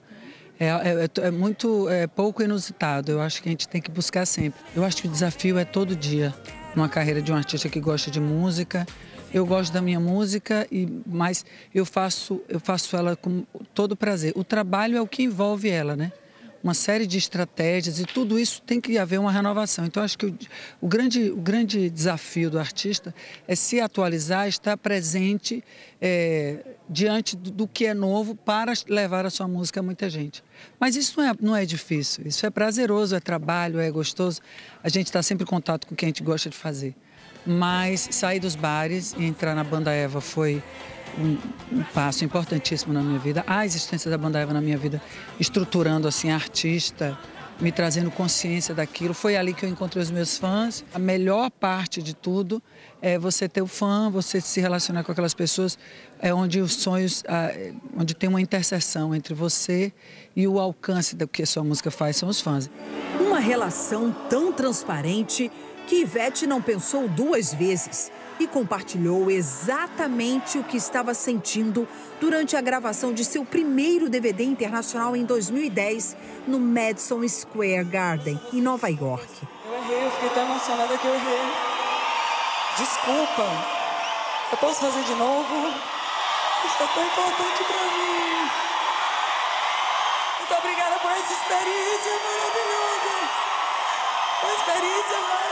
[0.60, 3.11] É, é- é muito é pouco inusitado.
[3.11, 4.61] Eu acho que a gente tem que buscar sempre.
[4.73, 6.34] Eu acho que o desafio é todo dia.
[6.76, 8.85] Numa carreira de um artista que gosta de música.
[9.34, 11.44] Eu gosto da minha música, e mas
[11.74, 13.44] eu faço, eu faço ela com
[13.74, 14.32] todo prazer.
[14.36, 16.12] O trabalho é o que envolve ela, né?
[16.64, 19.86] Uma série de estratégias e tudo isso tem que haver uma renovação.
[19.86, 20.38] Então, acho que o,
[20.80, 23.14] o grande, o grande desafio do artista
[23.48, 25.64] é se atualizar, estar presente
[26.00, 30.44] é, diante do, do que é novo para levar a sua música a muita gente.
[30.80, 34.42] Mas isso não é, não é difícil, isso é prazeroso, é trabalho, é gostoso.
[34.84, 36.96] A gente está sempre em contato com o que a gente gosta de fazer.
[37.45, 40.61] Mas sair dos bares e entrar na banda Eva foi
[41.18, 41.38] um,
[41.72, 43.44] um passo importantíssimo na minha vida.
[43.45, 45.02] A existência da banda Eva na minha vida,
[45.40, 47.18] estruturando assim artista,
[47.60, 49.14] me trazendo consciência daquilo.
[49.14, 50.84] Foi ali que eu encontrei os meus fãs.
[50.94, 52.61] A melhor parte de tudo
[53.02, 55.78] é você ter o fã, você se relacionar com aquelas pessoas,
[56.20, 59.94] é onde os sonhos, ah, é, onde tem uma interseção entre você
[60.36, 62.70] e o alcance do que a sua música faz são os fãs.
[63.20, 65.52] Uma relação tão transparente
[65.88, 71.88] que Ivete não pensou duas vezes e compartilhou exatamente o que estava sentindo
[72.20, 76.16] durante a gravação de seu primeiro DVD internacional em 2010
[76.48, 79.28] no Madison Square Garden, em Nova York.
[79.66, 81.74] Eu errei, eu fiquei tão emocionada que eu errei.
[82.78, 83.46] Desculpa.
[84.52, 85.74] Eu posso fazer de novo?
[86.66, 88.50] Isso é tão importante pra mim.
[90.40, 93.30] Muito obrigada por essa experiência maravilhosa.
[94.44, 95.43] Uma experiência maravilhosa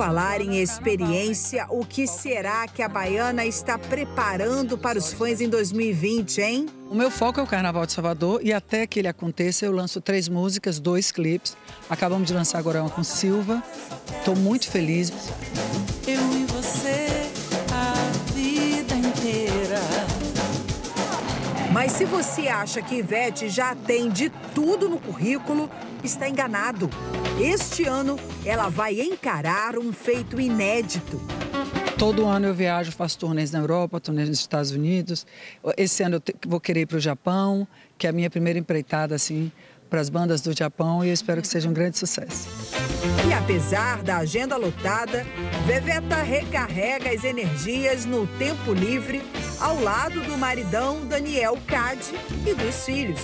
[0.00, 5.48] falar em experiência, o que será que a baiana está preparando para os fãs em
[5.48, 6.66] 2020, hein?
[6.88, 10.00] O meu foco é o Carnaval de Salvador e até que ele aconteça eu lanço
[10.00, 11.54] três músicas, dois clipes.
[11.88, 13.62] Acabamos de lançar agora uma com Silva.
[14.18, 15.12] Estou muito feliz.
[16.06, 16.39] Eu
[21.80, 25.70] Mas se você acha que Ivete já tem de tudo no currículo,
[26.04, 26.90] está enganado.
[27.40, 31.18] Este ano, ela vai encarar um feito inédito.
[31.96, 35.26] Todo ano eu viajo, faço turnês na Europa, turnês nos Estados Unidos.
[35.74, 37.66] Esse ano eu vou querer ir para o Japão,
[37.96, 39.50] que é a minha primeira empreitada assim
[39.90, 42.48] para as bandas do Japão e eu espero que seja um grande sucesso.
[43.28, 45.26] E apesar da agenda lotada,
[45.66, 49.20] Veveta recarrega as energias no tempo livre
[49.58, 52.14] ao lado do maridão Daniel Cade
[52.46, 53.20] e dos filhos.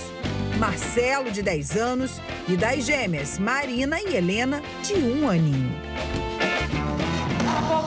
[0.59, 5.75] Marcelo, de 10 anos, e das gêmeas Marina e Helena, de um aninho.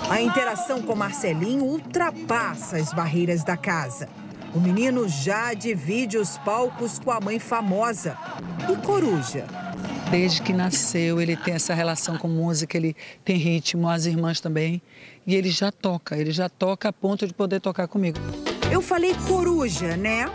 [0.08, 4.08] A interação com Marcelinho ultrapassa as barreiras da casa.
[4.52, 8.18] O menino já divide os palcos com a mãe famosa
[8.68, 9.46] e Coruja.
[10.10, 14.82] Desde que nasceu, ele tem essa relação com música, ele tem ritmo, as irmãs também.
[15.24, 18.18] E ele já toca, ele já toca a ponto de poder tocar comigo.
[18.72, 20.26] Eu falei coruja, né?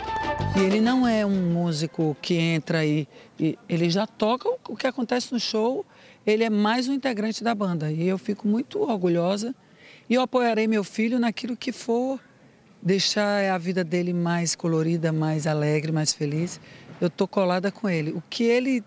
[0.56, 3.06] E ele não é um músico que entra e,
[3.38, 5.84] e ele já toca o que acontece no show.
[6.26, 9.54] Ele é mais um integrante da banda e eu fico muito orgulhosa.
[10.08, 12.18] E eu apoiarei meu filho naquilo que for
[12.82, 16.60] deixar a vida dele mais colorida, mais alegre, mais feliz.
[17.00, 18.10] Eu tô colada com ele.
[18.12, 18.84] O que ele,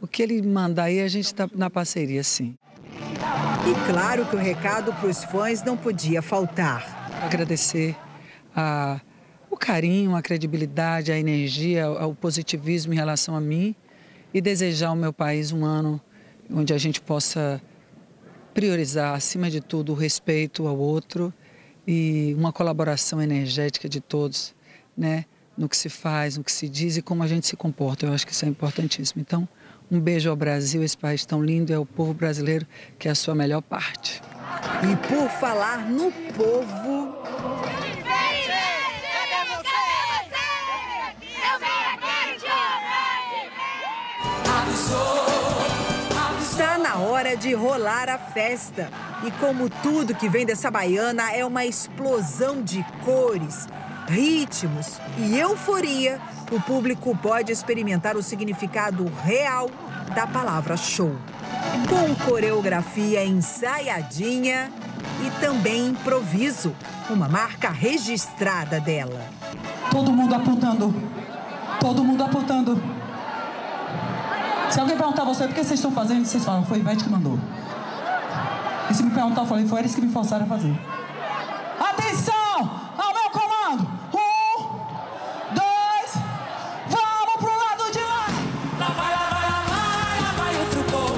[0.00, 2.56] o que ele mandar aí a gente está na parceria, sim.
[2.86, 7.10] E claro que o recado para os fãs não podia faltar.
[7.22, 7.96] Agradecer
[8.54, 9.00] a
[9.54, 13.72] o carinho, a credibilidade, a energia, o positivismo em relação a mim
[14.32, 16.00] e desejar ao meu país um ano
[16.52, 17.62] onde a gente possa
[18.52, 21.32] priorizar, acima de tudo, o respeito ao outro
[21.86, 24.54] e uma colaboração energética de todos,
[24.96, 25.24] né?
[25.56, 28.06] No que se faz, no que se diz e como a gente se comporta.
[28.06, 29.20] Eu acho que isso é importantíssimo.
[29.20, 29.48] Então,
[29.90, 32.66] um beijo ao Brasil, esse país tão lindo, é o povo brasileiro
[32.98, 34.20] que é a sua melhor parte.
[34.82, 37.14] E por falar no povo,
[46.54, 48.88] Está na hora de rolar a festa.
[49.24, 53.66] E como tudo que vem dessa baiana é uma explosão de cores,
[54.06, 56.20] ritmos e euforia,
[56.52, 59.70] o público pode experimentar o significado real
[60.14, 61.16] da palavra show.
[61.88, 64.70] Com coreografia ensaiadinha
[65.26, 66.76] e também improviso,
[67.08, 69.22] uma marca registrada dela.
[69.90, 70.94] Todo mundo apontando.
[71.80, 72.82] Todo mundo apontando.
[74.68, 77.10] Se alguém perguntar a você por que vocês estão fazendo, vocês falam, foi Ivete que
[77.10, 77.38] mandou.
[78.90, 80.74] E se me perguntar, eu falei, foi eles que me forçaram a fazer.
[81.80, 82.70] Atenção!
[82.96, 83.88] Ao meu comando!
[84.12, 84.56] Um,
[85.54, 86.14] dois,
[86.88, 88.26] vamos pro lado de lá!
[88.78, 91.14] Lá vai, lá vai, lá vai, lá vai outro povo.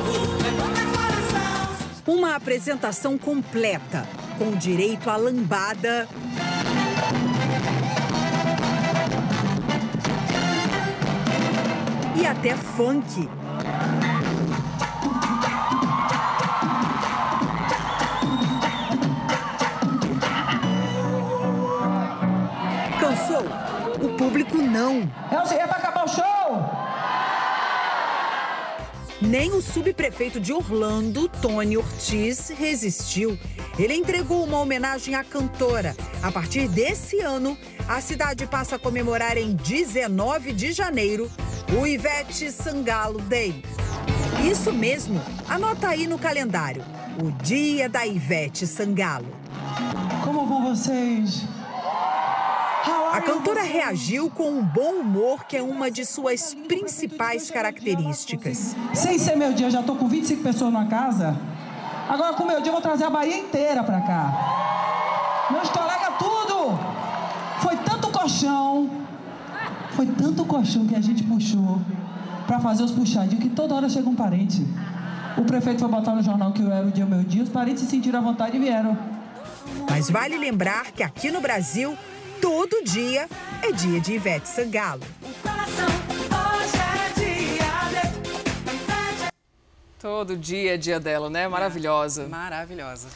[2.07, 4.07] Uma apresentação completa,
[4.39, 6.09] com direito à lambada.
[12.15, 13.29] E até funk.
[24.27, 25.09] Público não.
[25.31, 26.25] É, é pra acabar o show!
[29.23, 33.39] Nem o subprefeito de Orlando, Tony Ortiz, resistiu.
[33.79, 35.97] Ele entregou uma homenagem à cantora.
[36.23, 37.57] A partir desse ano,
[37.89, 41.31] a cidade passa a comemorar em 19 de janeiro
[41.81, 43.63] o Ivete Sangalo Day.
[44.51, 46.85] Isso mesmo, anota aí no calendário.
[47.23, 49.29] O dia da Ivete Sangalo.
[50.25, 51.47] Como vão vocês?
[53.13, 58.77] A cantora reagiu com um bom humor, que é uma de suas principais características.
[58.95, 61.37] Sem ser meu dia, eu já tô com 25 pessoas na casa.
[62.09, 65.47] Agora com o meu dia eu vou trazer a Bahia inteira pra cá.
[65.51, 66.79] Meus colegas, tudo!
[67.61, 68.91] Foi tanto colchão,
[69.93, 71.81] foi tanto colchão que a gente puxou
[72.47, 74.65] para fazer os puxadinhos que toda hora chega um parente.
[75.37, 77.83] O prefeito foi botar no jornal que eu era o dia meu dia, os parentes
[77.83, 78.97] se sentiram à vontade e vieram.
[79.91, 81.97] Mas vale lembrar que aqui no Brasil,
[82.41, 83.29] todo dia
[83.63, 85.03] é dia de Ivete Sangalo.
[89.99, 91.49] Todo dia é dia dela, né?
[91.49, 92.25] Maravilhosa.
[92.25, 93.09] É, maravilhosa.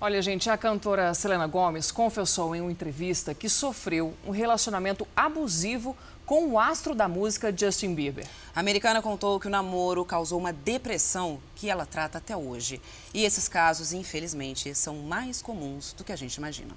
[0.00, 5.96] Olha, gente, a cantora Selena Gomes confessou em uma entrevista que sofreu um relacionamento abusivo
[6.26, 8.26] com o astro da música Justin Bieber.
[8.54, 12.80] A americana contou que o namoro causou uma depressão que ela trata até hoje.
[13.14, 16.74] E esses casos, infelizmente, são mais comuns do que a gente imagina.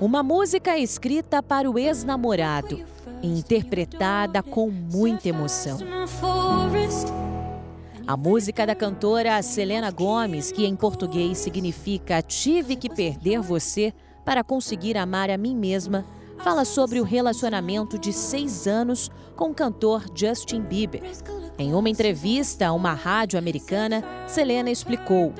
[0.00, 2.80] Uma música escrita para o ex-namorado,
[3.22, 5.78] interpretada com muita emoção.
[8.06, 13.94] A música da cantora Selena Gomes, que em português significa Tive que perder você
[14.24, 16.04] para conseguir amar a mim mesma,
[16.38, 21.02] fala sobre o relacionamento de seis anos com o cantor Justin Bieber.
[21.58, 25.32] Em uma entrevista a uma rádio americana, Selena explicou: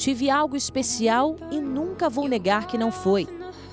[0.00, 3.28] Tive algo especial e nunca vou negar que não foi.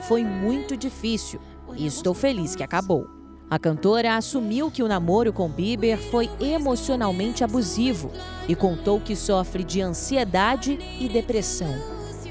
[0.09, 1.39] Foi muito difícil
[1.73, 3.07] e estou feliz que acabou.
[3.49, 8.11] A cantora assumiu que o namoro com Bieber foi emocionalmente abusivo
[8.45, 11.73] e contou que sofre de ansiedade e depressão.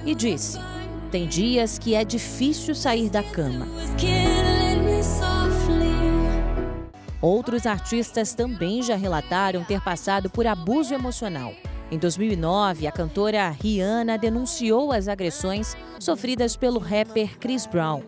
[0.04, 0.58] E disse:
[1.10, 3.66] Tem dias que é difícil sair da cama.
[7.22, 11.54] Outros artistas também já relataram ter passado por abuso emocional.
[11.90, 18.02] Em 2009, a cantora Rihanna denunciou as agressões sofridas pelo rapper Chris Brown.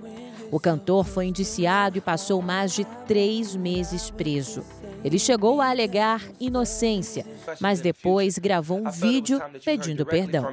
[0.50, 4.64] O cantor foi indiciado e passou mais de três meses preso.
[5.04, 7.24] Ele chegou a alegar inocência,
[7.60, 10.44] mas depois gravou um vídeo pedindo perdão.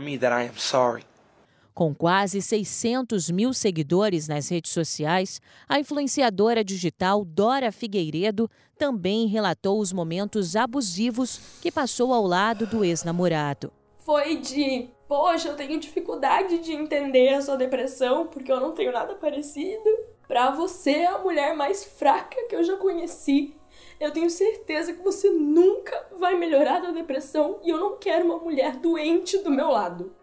[1.75, 9.81] Com quase 600 mil seguidores nas redes sociais, a influenciadora digital Dora Figueiredo também relatou
[9.81, 13.73] os momentos abusivos que passou ao lado do ex-namorado.
[13.97, 18.93] Foi de, poxa, eu tenho dificuldade de entender a sua depressão porque eu não tenho
[18.93, 19.83] nada parecido.
[20.29, 23.53] Pra você é a mulher mais fraca que eu já conheci.
[23.99, 28.37] Eu tenho certeza que você nunca vai melhorar da depressão e eu não quero uma
[28.37, 30.15] mulher doente do meu lado.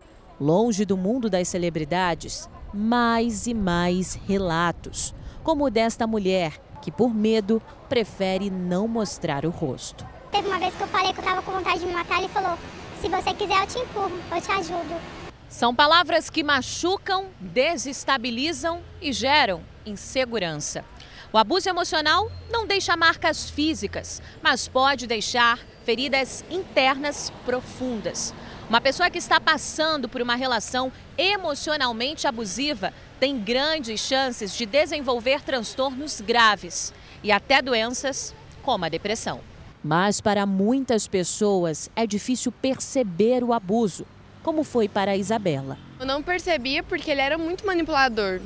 [0.42, 5.14] Longe do mundo das celebridades, mais e mais relatos,
[5.44, 10.04] como o desta mulher que, por medo, prefere não mostrar o rosto.
[10.32, 12.26] Teve uma vez que eu falei que eu tava com vontade de me matar, ele
[12.26, 12.58] falou:
[13.00, 15.00] se você quiser, eu te empurro, eu te ajudo.
[15.48, 20.84] São palavras que machucam, desestabilizam e geram insegurança.
[21.32, 28.34] O abuso emocional não deixa marcas físicas, mas pode deixar feridas internas profundas.
[28.68, 35.42] Uma pessoa que está passando por uma relação emocionalmente abusiva tem grandes chances de desenvolver
[35.42, 39.40] transtornos graves e até doenças como a depressão.
[39.84, 44.06] Mas para muitas pessoas é difícil perceber o abuso,
[44.42, 45.76] como foi para a Isabela.
[45.98, 48.40] Eu não percebia porque ele era muito manipulador.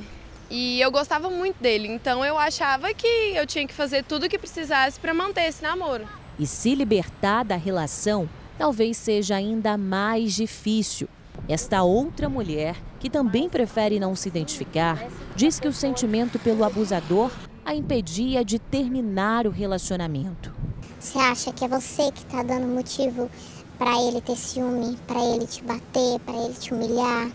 [0.51, 4.28] E eu gostava muito dele, então eu achava que eu tinha que fazer tudo o
[4.28, 6.09] que precisasse para manter esse namoro.
[6.38, 11.08] E se libertar da relação talvez seja ainda mais difícil.
[11.48, 17.30] Esta outra mulher, que também prefere não se identificar, diz que o sentimento pelo abusador
[17.64, 20.52] a impedia de terminar o relacionamento.
[21.00, 23.28] Você acha que é você que está dando motivo
[23.76, 27.28] para ele ter ciúme, para ele te bater, para ele te humilhar,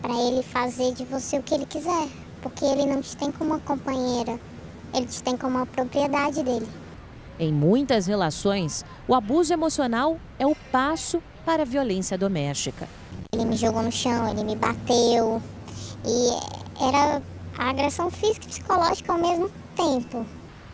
[0.00, 2.08] para ele fazer de você o que ele quiser?
[2.42, 4.40] Porque ele não te tem como uma companheira,
[4.94, 6.66] ele te tem como uma propriedade dele.
[7.38, 12.88] Em muitas relações, o abuso emocional é o passo para a violência doméstica.
[13.32, 15.42] Ele me jogou no chão, ele me bateu
[16.06, 17.22] e era
[17.58, 20.24] agressão física e psicológica ao mesmo tempo.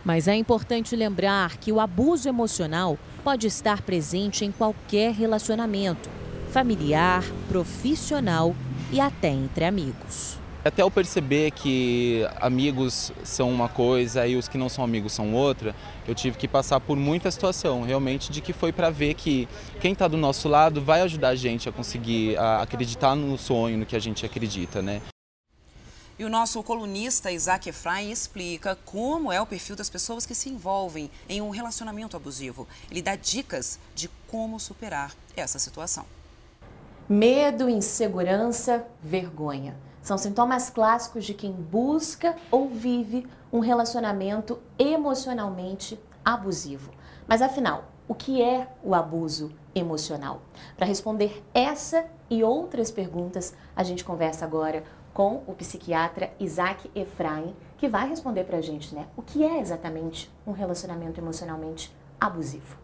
[0.04, 6.08] Mas é importante lembrar que o abuso emocional pode estar presente em qualquer relacionamento
[6.52, 8.54] familiar, profissional
[8.92, 10.41] e até entre amigos.
[10.64, 15.34] Até eu perceber que amigos são uma coisa e os que não são amigos são
[15.34, 15.74] outra,
[16.06, 19.48] eu tive que passar por muita situação, realmente, de que foi para ver que
[19.80, 23.76] quem está do nosso lado vai ajudar a gente a conseguir a acreditar no sonho,
[23.76, 25.02] no que a gente acredita, né?
[26.16, 30.48] E o nosso colunista Isaac Efraim explica como é o perfil das pessoas que se
[30.48, 32.68] envolvem em um relacionamento abusivo.
[32.88, 36.04] Ele dá dicas de como superar essa situação.
[37.08, 39.74] Medo, insegurança, vergonha.
[40.02, 46.90] São sintomas clássicos de quem busca ou vive um relacionamento emocionalmente abusivo.
[47.26, 50.42] Mas afinal, o que é o abuso emocional?
[50.76, 54.82] Para responder essa e outras perguntas, a gente conversa agora
[55.14, 59.06] com o psiquiatra Isaac Efraim, que vai responder para a gente, né?
[59.16, 62.76] O que é exatamente um relacionamento emocionalmente abusivo?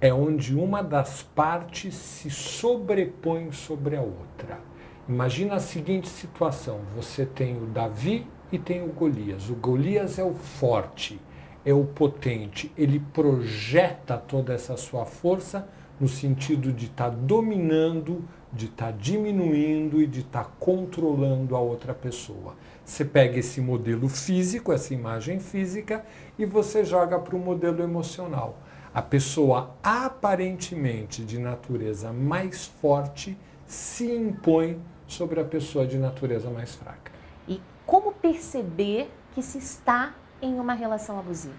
[0.00, 4.71] É onde uma das partes se sobrepõe sobre a outra
[5.08, 9.50] Imagina a seguinte situação: você tem o Davi e tem o Golias.
[9.50, 11.20] O Golias é o forte,
[11.64, 15.68] é o potente, ele projeta toda essa sua força
[15.98, 21.56] no sentido de estar tá dominando, de estar tá diminuindo e de estar tá controlando
[21.56, 22.54] a outra pessoa.
[22.84, 26.04] Você pega esse modelo físico, essa imagem física,
[26.38, 28.58] e você joga para o modelo emocional.
[28.94, 34.78] A pessoa aparentemente de natureza mais forte se impõe
[35.12, 37.12] sobre a pessoa de natureza mais fraca.
[37.46, 41.54] E como perceber que se está em uma relação abusiva?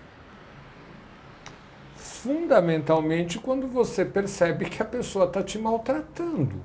[1.95, 6.61] Fundamentalmente quando você percebe que a pessoa está te maltratando.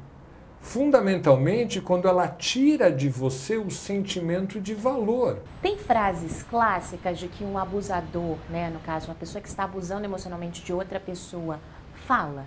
[0.61, 5.39] Fundamentalmente quando ela tira de você o sentimento de valor.
[5.63, 10.05] Tem frases clássicas de que um abusador, né, no caso, uma pessoa que está abusando
[10.05, 11.61] emocionalmente de outra pessoa,
[12.07, 12.45] fala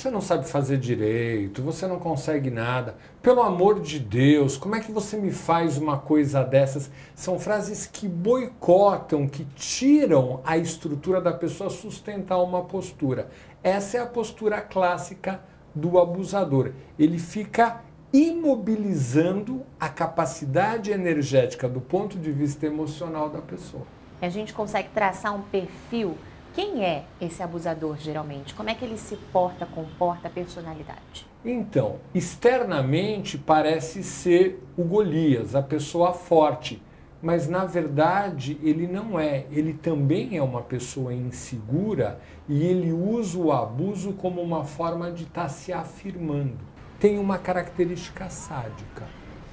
[0.00, 2.96] você não sabe fazer direito, você não consegue nada.
[3.20, 6.90] Pelo amor de Deus, como é que você me faz uma coisa dessas?
[7.14, 13.28] São frases que boicotam, que tiram a estrutura da pessoa sustentar uma postura.
[13.62, 15.40] Essa é a postura clássica
[15.74, 16.72] do abusador.
[16.98, 17.82] Ele fica
[18.12, 23.86] imobilizando a capacidade energética do ponto de vista emocional da pessoa.
[24.20, 26.16] A gente consegue traçar um perfil
[26.54, 28.54] quem é esse abusador geralmente?
[28.54, 31.26] Como é que ele se porta, comporta, a personalidade?
[31.44, 36.82] Então, externamente parece ser o Golias, a pessoa forte,
[37.22, 39.46] mas na verdade ele não é.
[39.50, 45.24] Ele também é uma pessoa insegura e ele usa o abuso como uma forma de
[45.24, 46.58] estar tá se afirmando.
[46.98, 49.04] Tem uma característica sádica: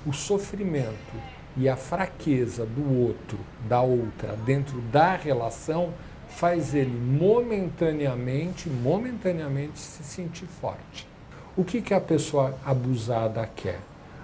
[0.06, 1.16] o sofrimento
[1.56, 5.94] e a fraqueza do outro, da outra, dentro da relação,
[6.38, 11.08] faz ele momentaneamente, momentaneamente se sentir forte.
[11.56, 13.80] O que, que a pessoa abusada quer?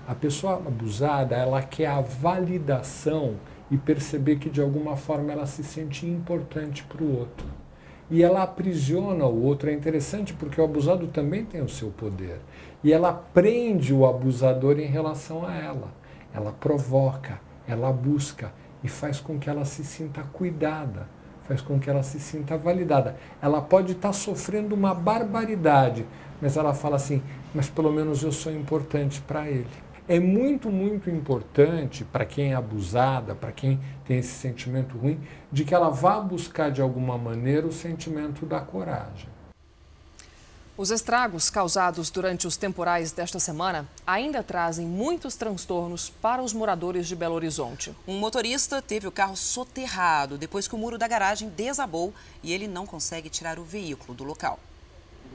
[0.08, 3.36] A pessoa abusada, ela quer a validação
[3.70, 7.48] e perceber que de alguma forma ela se sente importante para o outro.
[8.10, 9.70] E ela aprisiona o outro.
[9.70, 12.40] É interessante porque o abusado também tem o seu poder.
[12.84, 16.04] E ela prende o abusador em relação a ela
[16.34, 18.52] ela provoca, ela busca
[18.84, 21.08] e faz com que ela se sinta cuidada,
[21.48, 23.16] faz com que ela se sinta validada.
[23.42, 26.06] Ela pode estar tá sofrendo uma barbaridade,
[26.42, 27.22] mas ela fala assim:
[27.54, 29.68] mas pelo menos eu sou importante para ele.
[30.08, 35.18] É muito, muito importante para quem é abusada, para quem tem esse sentimento ruim,
[35.50, 39.33] de que ela vá buscar de alguma maneira o sentimento da coragem.
[40.76, 47.08] Os estragos causados durante os temporais desta semana ainda trazem muitos transtornos para os moradores
[47.08, 47.96] de Belo Horizonte.
[48.08, 52.68] Um motorista teve o carro soterrado depois que o muro da garagem desabou e ele
[52.68, 54.58] não consegue tirar o veículo do local.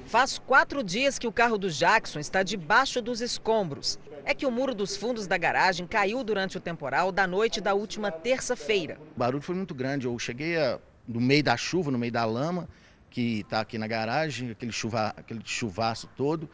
[0.07, 3.97] Faz quatro dias que o carro do Jackson está debaixo dos escombros.
[4.25, 7.75] É que o muro dos fundos da garagem caiu durante o temporal da noite da
[7.75, 8.99] última terça-feira.
[9.15, 10.07] O barulho foi muito grande.
[10.07, 12.69] Eu cheguei a, no meio da chuva, no meio da lama
[13.11, 16.49] que está aqui na garagem, aquele, chuva, aquele chuvaço todo.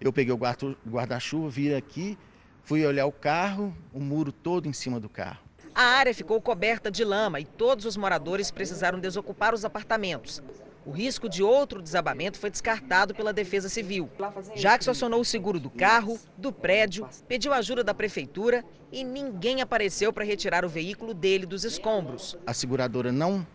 [0.00, 2.16] Eu peguei o guarda-chuva, vi aqui,
[2.62, 5.40] fui olhar o carro, o muro todo em cima do carro.
[5.74, 10.42] A área ficou coberta de lama e todos os moradores precisaram desocupar os apartamentos.
[10.84, 14.08] O risco de outro desabamento foi descartado pela Defesa Civil.
[14.56, 20.12] Jackson acionou o seguro do carro, do prédio, pediu ajuda da prefeitura e ninguém apareceu
[20.12, 22.38] para retirar o veículo dele dos escombros.
[22.46, 23.46] A seguradora não,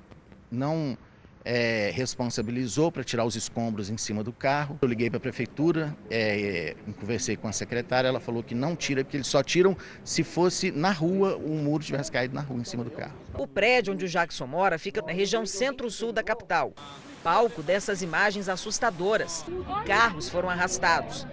[0.51, 0.95] não
[1.45, 4.77] é, responsabilizou para tirar os escombros em cima do carro.
[4.81, 9.03] Eu liguei para a prefeitura, é, conversei com a secretária, ela falou que não tira,
[9.03, 12.65] porque eles só tiram se fosse na rua, o muro tivesse caído na rua em
[12.65, 13.13] cima do carro.
[13.37, 16.73] O prédio onde o Jackson mora fica na região centro-sul da capital.
[17.23, 19.45] Palco dessas imagens assustadoras.
[19.85, 21.25] Carros foram arrastados.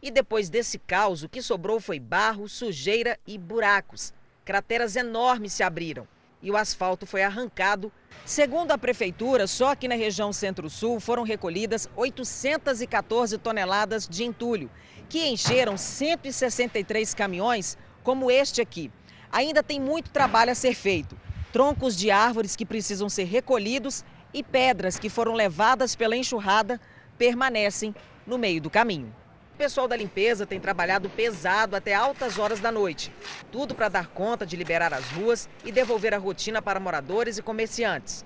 [0.00, 4.12] E depois desse caos, o que sobrou foi barro, sujeira e buracos.
[4.50, 6.08] Crateras enormes se abriram
[6.42, 7.92] e o asfalto foi arrancado.
[8.24, 14.68] Segundo a prefeitura, só aqui na região Centro-Sul foram recolhidas 814 toneladas de entulho,
[15.08, 18.90] que encheram 163 caminhões, como este aqui.
[19.30, 21.16] Ainda tem muito trabalho a ser feito.
[21.52, 24.04] Troncos de árvores que precisam ser recolhidos
[24.34, 26.80] e pedras que foram levadas pela enxurrada
[27.16, 27.94] permanecem
[28.26, 29.14] no meio do caminho
[29.60, 33.12] pessoal da limpeza tem trabalhado pesado até altas horas da noite.
[33.52, 37.42] Tudo para dar conta de liberar as ruas e devolver a rotina para moradores e
[37.42, 38.24] comerciantes.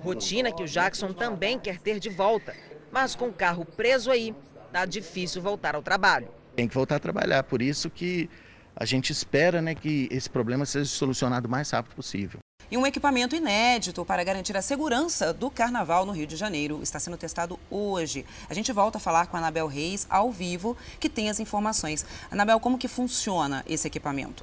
[0.00, 2.52] Rotina que o Jackson também quer ter de volta.
[2.90, 4.34] Mas com o carro preso aí,
[4.72, 6.28] tá difícil voltar ao trabalho.
[6.56, 8.28] Tem que voltar a trabalhar, por isso que
[8.74, 12.41] a gente espera né, que esse problema seja solucionado o mais rápido possível.
[12.72, 16.98] E um equipamento inédito para garantir a segurança do carnaval no Rio de Janeiro está
[16.98, 18.24] sendo testado hoje.
[18.48, 22.02] A gente volta a falar com a Anabel Reis ao vivo, que tem as informações.
[22.30, 24.42] Anabel, como que funciona esse equipamento?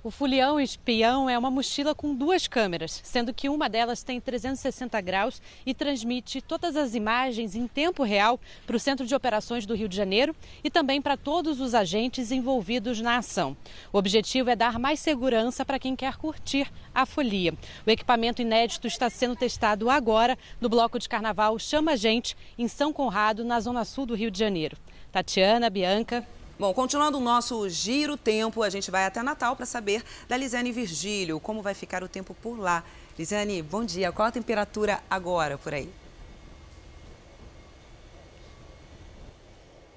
[0.00, 5.00] O Fulião Espião é uma mochila com duas câmeras, sendo que uma delas tem 360
[5.00, 9.74] graus e transmite todas as imagens em tempo real para o Centro de Operações do
[9.74, 13.56] Rio de Janeiro e também para todos os agentes envolvidos na ação.
[13.92, 17.52] O objetivo é dar mais segurança para quem quer curtir a folia.
[17.84, 22.92] O equipamento inédito está sendo testado agora no bloco de carnaval Chama Gente, em São
[22.92, 24.76] Conrado, na zona sul do Rio de Janeiro.
[25.10, 26.24] Tatiana, Bianca.
[26.58, 30.72] Bom, continuando o nosso giro tempo, a gente vai até Natal para saber da Lisiane
[30.72, 32.82] Virgílio, como vai ficar o tempo por lá.
[33.16, 34.10] Lisiane, bom dia.
[34.10, 35.88] Qual a temperatura agora por aí?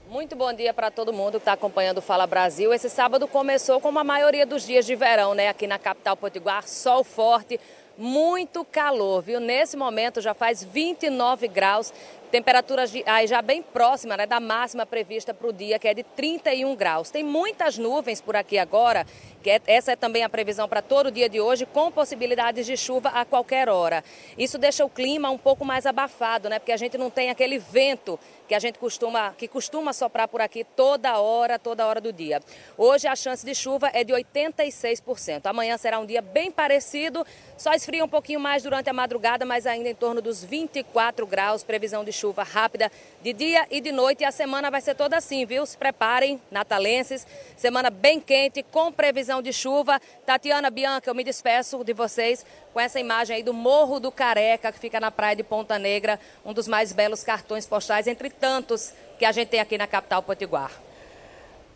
[0.07, 2.71] Muito bom dia para todo mundo que está acompanhando o Fala Brasil.
[2.71, 5.47] Esse sábado começou como a maioria dos dias de verão, né?
[5.47, 7.59] Aqui na capital potiguar, sol forte,
[7.97, 9.39] muito calor, viu?
[9.39, 11.91] Nesse momento já faz 29 graus,
[12.31, 12.93] Temperaturas
[13.27, 17.11] já bem próxima né, da máxima prevista para o dia, que é de 31 graus.
[17.11, 19.05] Tem muitas nuvens por aqui agora,
[19.43, 22.65] que é, essa é também a previsão para todo o dia de hoje, com possibilidades
[22.65, 24.01] de chuva a qualquer hora.
[24.37, 26.57] Isso deixa o clima um pouco mais abafado, né?
[26.57, 30.39] Porque a gente não tem aquele vento que a gente costuma, que costuma soprar por
[30.39, 32.41] aqui toda hora, toda hora do dia.
[32.77, 35.47] Hoje a chance de chuva é de 86%.
[35.47, 37.25] Amanhã será um dia bem parecido,
[37.57, 41.61] só esfria um pouquinho mais durante a madrugada, mas ainda em torno dos 24 graus,
[41.61, 42.91] previsão de chuva rápida
[43.23, 44.21] de dia e de noite.
[44.21, 45.65] E a semana vai ser toda assim, viu?
[45.65, 47.25] Se preparem, natalenses.
[47.57, 49.99] Semana bem quente, com previsão de chuva.
[50.25, 54.71] Tatiana, Bianca, eu me despeço de vocês com essa imagem aí do Morro do Careca,
[54.71, 58.93] que fica na praia de Ponta Negra, um dos mais belos cartões postais, entre tantos
[59.17, 60.71] que a gente tem aqui na capital potiguar.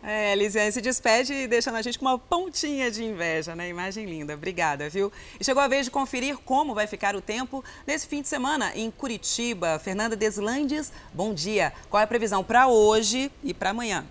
[0.08, 3.68] É, Lisiane se despede deixando a gente com uma pontinha de inveja, né?
[3.68, 4.34] Imagem linda.
[4.34, 5.12] Obrigada, viu?
[5.40, 8.70] E chegou a vez de conferir como vai ficar o tempo nesse fim de semana
[8.76, 9.80] em Curitiba.
[9.80, 11.72] Fernanda Deslandes, bom dia.
[11.90, 14.06] Qual é a previsão para hoje e para amanhã?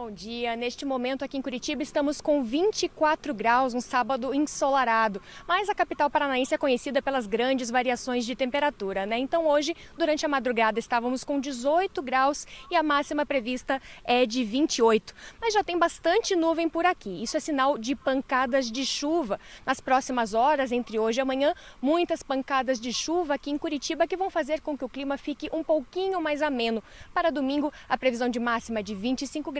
[0.00, 0.54] Bom dia.
[0.54, 5.20] Neste momento aqui em Curitiba estamos com 24 graus, um sábado ensolarado.
[5.44, 9.18] Mas a capital paranaense é conhecida pelas grandes variações de temperatura, né?
[9.18, 14.44] Então hoje, durante a madrugada, estávamos com 18 graus e a máxima prevista é de
[14.44, 15.12] 28.
[15.40, 17.20] Mas já tem bastante nuvem por aqui.
[17.20, 19.40] Isso é sinal de pancadas de chuva.
[19.66, 21.52] Nas próximas horas, entre hoje e amanhã,
[21.82, 25.50] muitas pancadas de chuva aqui em Curitiba que vão fazer com que o clima fique
[25.52, 26.84] um pouquinho mais ameno.
[27.12, 29.50] Para domingo, a previsão de máxima é de 25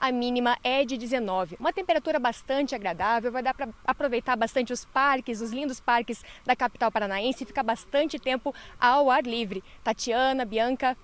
[0.00, 1.56] a mínima é de 19.
[1.58, 6.56] Uma temperatura bastante agradável, vai dar para aproveitar bastante os parques, os lindos parques da
[6.56, 9.62] capital paranaense e ficar bastante tempo ao ar livre.
[9.82, 10.96] Tatiana, Bianca.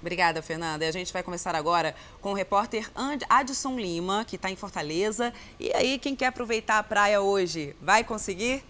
[0.00, 0.84] Obrigada, Fernanda.
[0.84, 2.90] E a gente vai começar agora com o repórter
[3.28, 5.32] Adson Lima, que está em Fortaleza.
[5.58, 8.62] E aí, quem quer aproveitar a praia hoje, vai conseguir?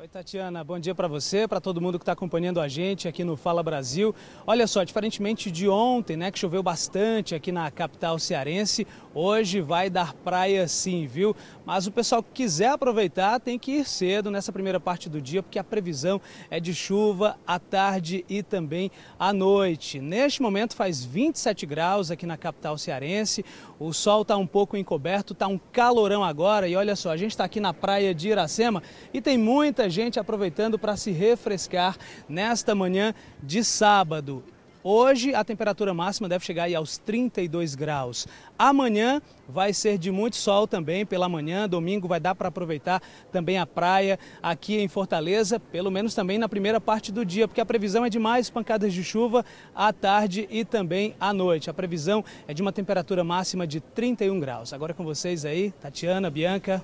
[0.00, 3.22] Oi, Tatiana, bom dia para você, para todo mundo que está acompanhando a gente aqui
[3.22, 4.14] no Fala Brasil.
[4.46, 9.90] Olha só, diferentemente de ontem, né, que choveu bastante aqui na capital cearense, hoje vai
[9.90, 11.36] dar praia sim, viu?
[11.66, 15.42] Mas o pessoal que quiser aproveitar tem que ir cedo nessa primeira parte do dia,
[15.42, 20.00] porque a previsão é de chuva à tarde e também à noite.
[20.00, 23.44] Neste momento faz 27 graus aqui na capital cearense,
[23.78, 27.32] o sol está um pouco encoberto, está um calorão agora e olha só, a gente
[27.32, 31.96] está aqui na praia de Iracema e tem muita gente aproveitando para se refrescar
[32.28, 34.42] nesta manhã de sábado.
[34.82, 38.26] Hoje a temperatura máxima deve chegar aí aos 32 graus.
[38.58, 41.68] Amanhã vai ser de muito sol também pela manhã.
[41.68, 46.48] Domingo vai dar para aproveitar também a praia aqui em Fortaleza, pelo menos também na
[46.48, 49.44] primeira parte do dia, porque a previsão é de mais pancadas de chuva
[49.74, 51.68] à tarde e também à noite.
[51.68, 54.72] A previsão é de uma temperatura máxima de 31 graus.
[54.72, 56.82] Agora com vocês aí, Tatiana, Bianca.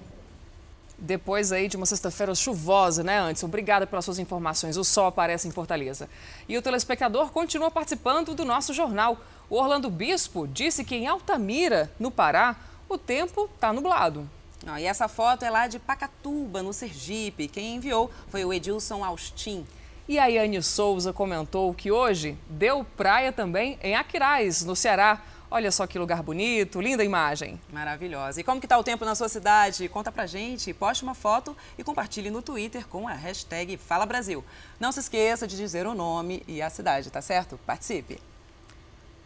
[0.99, 3.43] Depois aí de uma sexta-feira chuvosa, né, Antes.
[3.43, 4.77] Obrigada pelas suas informações.
[4.77, 6.09] O sol aparece em Fortaleza.
[6.49, 9.19] E o telespectador continua participando do nosso jornal.
[9.51, 12.57] O Orlando Bispo disse que em Altamira, no Pará,
[12.89, 14.29] o tempo está nublado.
[14.67, 17.47] Ah, e essa foto é lá de Pacatuba, no Sergipe.
[17.47, 19.67] Quem enviou foi o Edilson Austin.
[20.09, 25.21] E a Yane Souza comentou que hoje deu praia também em Aquiraz, no Ceará.
[25.49, 27.61] Olha só que lugar bonito, linda imagem.
[27.73, 28.41] Maravilhosa.
[28.41, 29.89] E como que tá o tempo na sua cidade?
[29.89, 34.45] Conta pra gente, poste uma foto e compartilhe no Twitter com a hashtag Fala Brasil.
[34.81, 37.59] Não se esqueça de dizer o nome e a cidade, tá certo?
[37.65, 38.19] Participe.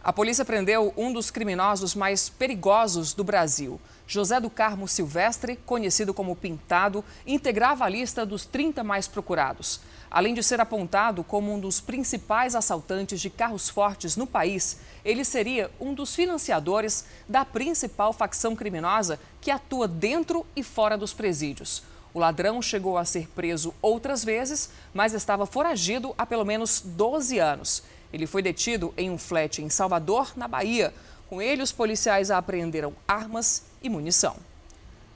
[0.02, 3.80] A polícia prendeu um dos criminosos mais perigosos do Brasil.
[4.06, 9.80] José do Carmo Silvestre, conhecido como Pintado, integrava a lista dos 30 mais procurados.
[10.10, 15.24] Além de ser apontado como um dos principais assaltantes de carros fortes no país, ele
[15.24, 21.84] seria um dos financiadores da principal facção criminosa que atua dentro e fora dos presídios.
[22.12, 27.38] O ladrão chegou a ser preso outras vezes, mas estava foragido há pelo menos 12
[27.38, 27.84] anos.
[28.12, 30.92] Ele foi detido em um flat em Salvador, na Bahia.
[31.28, 34.49] Com ele, os policiais apreenderam armas e munição.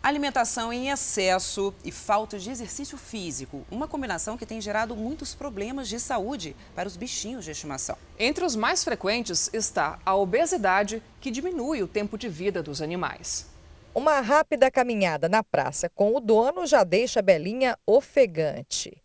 [0.05, 5.89] Alimentação em excesso e falta de exercício físico, uma combinação que tem gerado muitos problemas
[5.89, 7.97] de saúde para os bichinhos de estimação.
[8.19, 13.47] Entre os mais frequentes está a obesidade, que diminui o tempo de vida dos animais.
[13.95, 19.03] Uma rápida caminhada na praça com o dono já deixa a Belinha ofegante.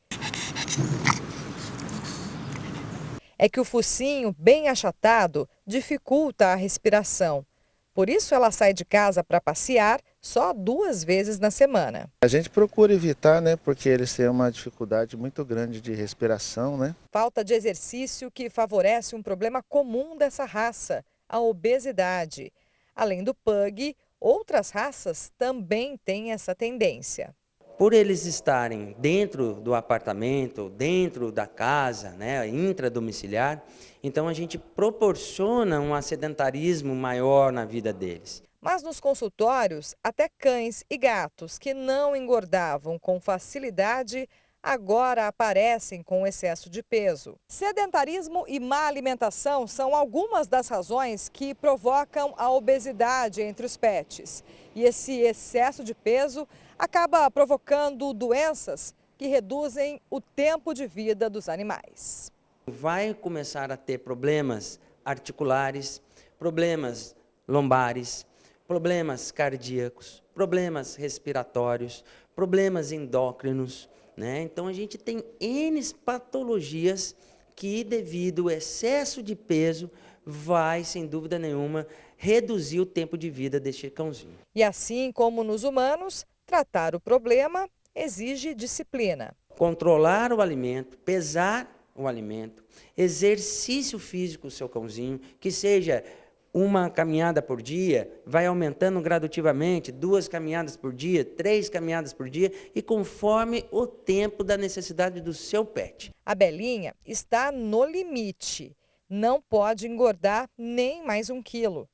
[3.37, 7.45] É que o focinho, bem achatado, dificulta a respiração.
[7.93, 12.09] Por isso, ela sai de casa para passear só duas vezes na semana.
[12.23, 16.95] A gente procura evitar, né, porque eles têm uma dificuldade muito grande de respiração, né?
[17.11, 22.51] Falta de exercício que favorece um problema comum dessa raça, a obesidade.
[22.95, 27.33] Além do pug, outras raças também têm essa tendência.
[27.77, 33.63] Por eles estarem dentro do apartamento, dentro da casa, né, intradomiciliar,
[34.03, 38.43] então a gente proporciona um sedentarismo maior na vida deles.
[38.61, 44.27] Mas nos consultórios, até cães e gatos que não engordavam com facilidade
[44.61, 47.37] agora aparecem com excesso de peso.
[47.47, 54.43] Sedentarismo e má alimentação são algumas das razões que provocam a obesidade entre os pets.
[54.75, 56.45] E esse excesso de peso
[56.77, 62.29] acaba provocando doenças que reduzem o tempo de vida dos animais.
[62.67, 66.01] Vai começar a ter problemas articulares,
[66.37, 67.15] problemas
[67.47, 68.25] lombares,
[68.69, 73.89] problemas cardíacos, problemas respiratórios, problemas endócrinos.
[74.15, 74.43] Né?
[74.43, 77.15] Então a gente tem N patologias
[77.55, 79.89] que, devido ao excesso de peso,
[80.23, 84.37] vai, sem dúvida nenhuma, reduzir o tempo de vida deste cãozinho.
[84.53, 89.35] E assim como nos humanos, tratar o problema exige disciplina.
[89.57, 92.63] Controlar o alimento, pesar o alimento,
[92.95, 96.03] exercício físico do seu cãozinho, que seja
[96.53, 102.51] uma caminhada por dia, vai aumentando gradativamente, duas caminhadas por dia, três caminhadas por dia,
[102.73, 106.13] e conforme o tempo da necessidade do seu pet.
[106.25, 108.75] A Belinha está no limite.
[109.09, 111.89] Não pode engordar nem mais um quilo.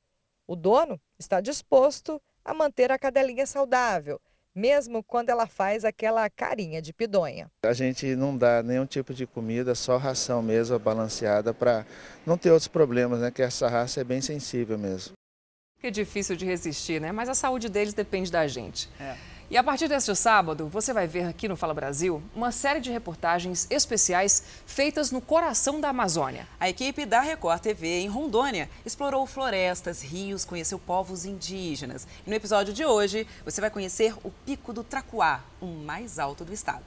[0.46, 4.20] O dono está disposto a manter a cadelinha saudável
[4.56, 7.50] mesmo quando ela faz aquela carinha de pidonha.
[7.62, 11.84] A gente não dá nenhum tipo de comida, só ração mesmo, balanceada, para
[12.24, 13.30] não ter outros problemas, né?
[13.30, 15.12] Que essa raça é bem sensível mesmo.
[15.78, 17.12] Que difícil de resistir, né?
[17.12, 18.88] Mas a saúde deles depende da gente.
[18.98, 19.14] É.
[19.48, 22.90] E a partir deste sábado, você vai ver aqui no Fala Brasil uma série de
[22.90, 26.48] reportagens especiais feitas no coração da Amazônia.
[26.58, 32.08] A equipe da Record TV em Rondônia explorou florestas, rios, conheceu povos indígenas.
[32.26, 36.44] E no episódio de hoje, você vai conhecer o Pico do Tracuá, o mais alto
[36.44, 36.84] do estado.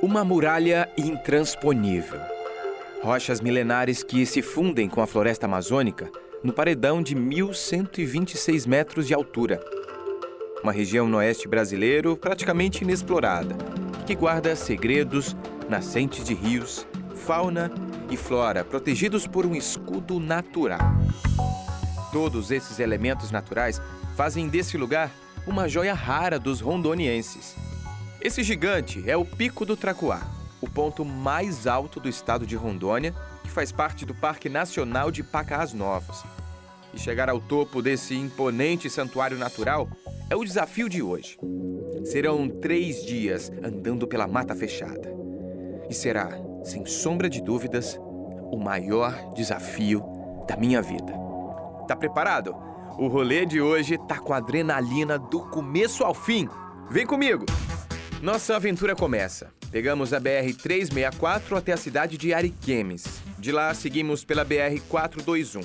[0.00, 2.20] Uma muralha intransponível.
[3.02, 9.14] Rochas milenares que se fundem com a floresta amazônica no paredão de 1.126 metros de
[9.14, 9.60] altura.
[10.62, 13.56] Uma região no oeste brasileiro praticamente inexplorada,
[14.06, 15.36] que guarda segredos,
[15.68, 17.70] nascentes de rios, fauna
[18.10, 20.80] e flora protegidos por um escudo natural.
[22.12, 23.80] Todos esses elementos naturais
[24.16, 25.10] fazem desse lugar
[25.46, 27.54] uma joia rara dos rondonienses.
[28.20, 30.20] Esse gigante é o Pico do Tracuá,
[30.60, 33.14] o ponto mais alto do estado de Rondônia
[33.52, 36.24] faz parte do Parque Nacional de Pacás Novos.
[36.94, 39.88] E chegar ao topo desse imponente santuário natural
[40.28, 41.38] é o desafio de hoje.
[42.04, 45.12] Serão três dias andando pela mata fechada.
[45.88, 46.30] E será,
[46.64, 47.98] sem sombra de dúvidas,
[48.50, 50.02] o maior desafio
[50.48, 51.12] da minha vida.
[51.86, 52.54] Tá preparado?
[52.98, 56.48] O rolê de hoje tá com adrenalina do começo ao fim.
[56.90, 57.46] Vem comigo!
[58.22, 59.61] Nossa aventura começa.
[59.72, 63.22] Pegamos a BR-364 até a cidade de Ariquemes.
[63.38, 65.64] De lá, seguimos pela BR-421.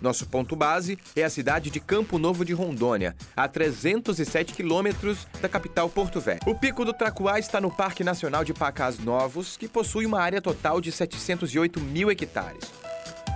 [0.00, 5.48] Nosso ponto base é a cidade de Campo Novo de Rondônia, a 307 quilômetros da
[5.48, 6.40] capital Porto Velho.
[6.46, 10.40] O Pico do Tracuá está no Parque Nacional de Pacás Novos, que possui uma área
[10.40, 12.72] total de 708 mil hectares.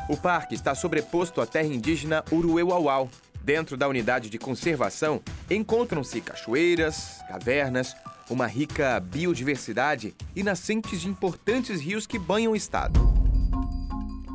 [0.09, 3.11] O parque está sobreposto à terra indígena Urueuauau.
[3.43, 7.95] Dentro da unidade de conservação encontram-se cachoeiras, cavernas,
[8.31, 13.01] uma rica biodiversidade e nascentes de importantes rios que banham o estado.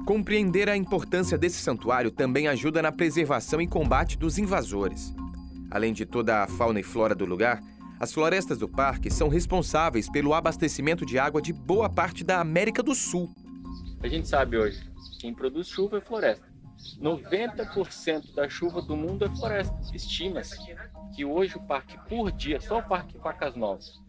[0.05, 5.13] Compreender a importância desse santuário também ajuda na preservação e combate dos invasores.
[5.71, 7.61] Além de toda a fauna e flora do lugar,
[7.99, 12.83] as florestas do parque são responsáveis pelo abastecimento de água de boa parte da América
[12.83, 13.33] do Sul.
[14.01, 14.83] A gente sabe hoje,
[15.19, 16.51] quem produz chuva é floresta.
[16.99, 19.73] 90% da chuva do mundo é floresta.
[19.93, 20.57] Estima-se
[21.13, 24.01] que hoje o parque, por dia, só o Parque Pacas Novas,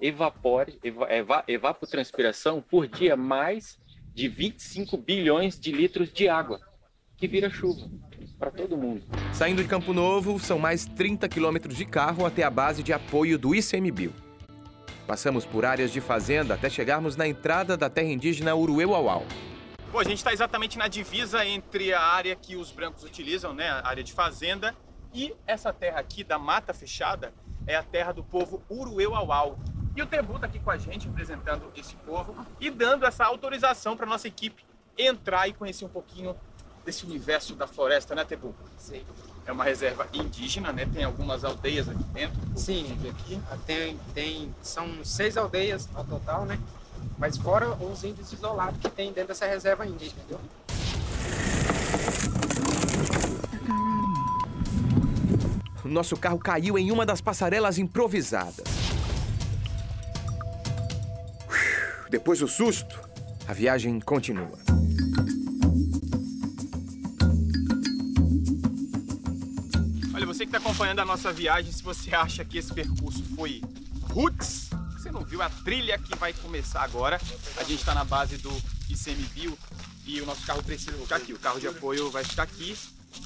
[0.00, 3.78] evapore, eva, eva, evapotranspiração por dia mais
[4.14, 6.60] de 25 bilhões de litros de água,
[7.16, 7.88] que vira chuva
[8.38, 9.02] para todo mundo.
[9.32, 13.38] Saindo de Campo Novo, são mais 30 quilômetros de carro até a base de apoio
[13.38, 14.12] do ICMBio.
[15.06, 19.26] Passamos por áreas de fazenda até chegarmos na entrada da terra indígena Urueuauau.
[19.92, 23.68] Bom, a gente está exatamente na divisa entre a área que os brancos utilizam, né,
[23.68, 24.74] a área de fazenda,
[25.12, 27.32] e essa terra aqui da mata fechada
[27.66, 29.58] é a terra do povo Urueuauau,
[29.96, 33.96] e o Tebu está aqui com a gente, representando esse povo e dando essa autorização
[33.96, 34.64] para nossa equipe
[34.96, 36.36] entrar e conhecer um pouquinho
[36.84, 38.54] desse universo da floresta, né, Tebu?
[38.78, 39.04] Sim.
[39.46, 40.86] É uma reserva indígena, né?
[40.86, 42.40] Tem algumas aldeias aqui dentro.
[42.56, 46.58] Sim, aqui tem, tem são seis aldeias ao total, né?
[47.18, 50.40] Mas fora os índios isolados que tem dentro dessa reserva indígena, entendeu?
[55.90, 58.64] Nosso carro caiu em uma das passarelas improvisadas.
[62.08, 62.96] Depois do susto,
[63.48, 64.56] a viagem continua.
[70.14, 73.60] Olha, você que está acompanhando a nossa viagem, se você acha que esse percurso foi
[74.12, 77.20] roots, você não viu a trilha que vai começar agora.
[77.56, 78.52] A gente está na base do
[78.88, 79.58] ICMBio
[80.06, 81.32] e o nosso carro precisa ficar aqui.
[81.32, 82.76] O carro de apoio vai ficar aqui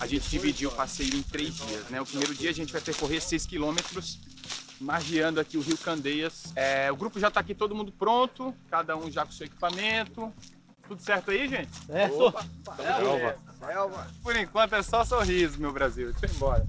[0.00, 2.00] a gente dividiu o passeio em três dias, né?
[2.00, 4.18] O primeiro dia a gente vai percorrer 6 quilômetros,
[4.80, 6.52] margeando aqui o Rio Candeias.
[6.56, 10.32] É, o grupo já está aqui, todo mundo pronto, cada um já com seu equipamento.
[10.86, 11.70] Tudo certo aí, gente?
[11.88, 12.46] É, Opa,
[12.76, 13.36] Selva.
[13.58, 14.10] Selva.
[14.22, 16.12] Por enquanto é só sorriso, meu Brasil.
[16.12, 16.66] Deixa eu ir embora.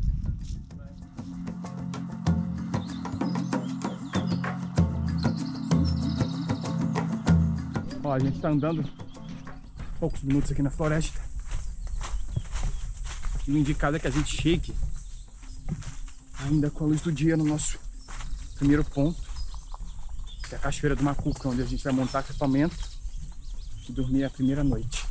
[8.03, 8.88] Ó, a gente tá andando
[10.00, 11.19] poucos minutos aqui na floresta.
[13.48, 14.74] E o indicado é que a gente chegue
[16.40, 17.80] ainda com a luz do dia no nosso
[18.56, 19.22] primeiro ponto,
[20.48, 22.75] que é a Cachoeira do Macuca, onde a gente vai montar acampamento
[23.88, 25.06] e dormir a primeira noite.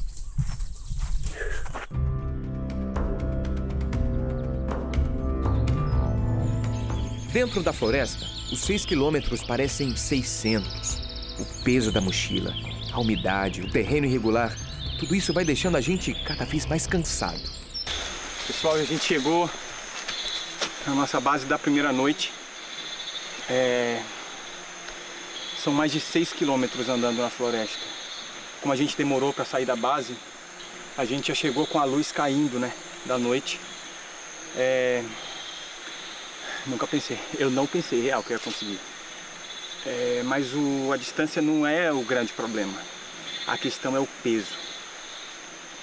[7.33, 11.03] Dentro da floresta, os 6 quilômetros parecem 600.
[11.41, 12.55] O peso da mochila,
[12.93, 14.57] a umidade, o terreno irregular,
[15.01, 17.64] tudo isso vai deixando a gente cada vez mais cansado.
[18.47, 19.49] Pessoal, a gente chegou
[20.87, 22.31] na nossa base da primeira noite.
[23.49, 24.03] É...
[25.57, 27.81] São mais de 6 quilômetros andando na floresta.
[28.61, 30.15] Como a gente demorou para sair da base,
[30.95, 32.71] a gente já chegou com a luz caindo, né,
[33.07, 33.59] da noite.
[34.55, 35.03] É...
[36.67, 38.79] Nunca pensei, eu não pensei real que ia conseguir.
[39.87, 42.79] É, mas o, a distância não é o grande problema.
[43.47, 44.74] A questão é o peso.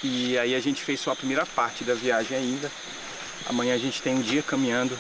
[0.03, 2.71] E aí a gente fez só a primeira parte da viagem ainda.
[3.47, 4.97] Amanhã a gente tem um dia caminhando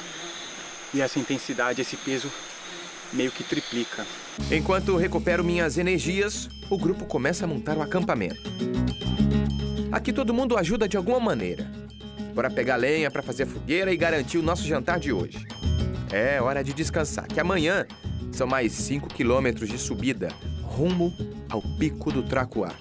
[0.93, 2.29] e essa intensidade, esse peso
[3.13, 4.05] meio que triplica.
[4.51, 8.41] Enquanto recupero minhas energias, o grupo começa a montar o acampamento.
[9.91, 11.69] Aqui todo mundo ajuda de alguma maneira.
[12.33, 15.45] Bora pegar lenha para fazer fogueira e garantir o nosso jantar de hoje.
[16.11, 17.85] É hora de descansar, que amanhã
[18.31, 20.29] são mais 5 quilômetros de subida
[20.63, 21.13] rumo
[21.49, 22.71] ao Pico do Tracuá.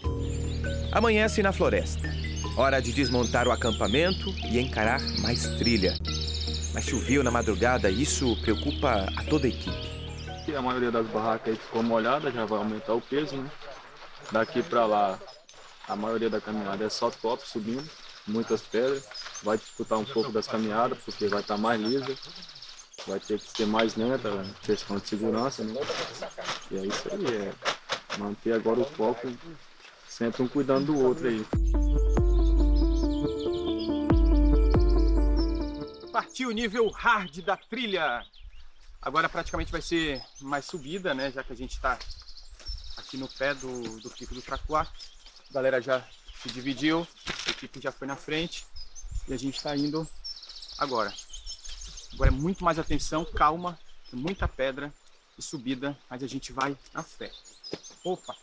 [0.93, 2.09] Amanhece na floresta.
[2.57, 5.95] Hora de desmontar o acampamento e encarar mais trilha.
[6.75, 9.89] Mas choveu na madrugada e isso preocupa a toda a equipe.
[10.57, 13.49] A maioria das barracas ficou molhada, já vai aumentar o peso, né?
[14.33, 15.19] Daqui para lá,
[15.87, 17.89] a maioria da caminhada é só top subindo,
[18.27, 19.05] muitas pedras.
[19.45, 22.17] Vai dificultar um pouco das caminhadas, porque vai estar mais lisa.
[23.07, 25.81] Vai ter que ser mais lenta, questão de segurança, né?
[26.73, 27.53] E é isso aí, é
[28.19, 29.29] manter agora o foco,
[30.21, 31.47] sempre um cuidando do outro aí.
[36.13, 38.23] Partiu o nível hard da trilha.
[39.01, 41.31] Agora praticamente vai ser mais subida, né?
[41.31, 41.99] Já que a gente está
[42.99, 44.83] aqui no pé do, do Pico do Tracuá.
[44.83, 46.07] A galera já
[46.43, 47.07] se dividiu,
[47.47, 48.67] a equipe já foi na frente
[49.27, 50.07] e a gente está indo
[50.77, 51.11] agora.
[52.13, 53.79] Agora é muito mais atenção, calma,
[54.13, 54.93] muita pedra
[55.39, 57.33] e subida, mas a gente vai na fé.
[58.05, 58.37] Opa!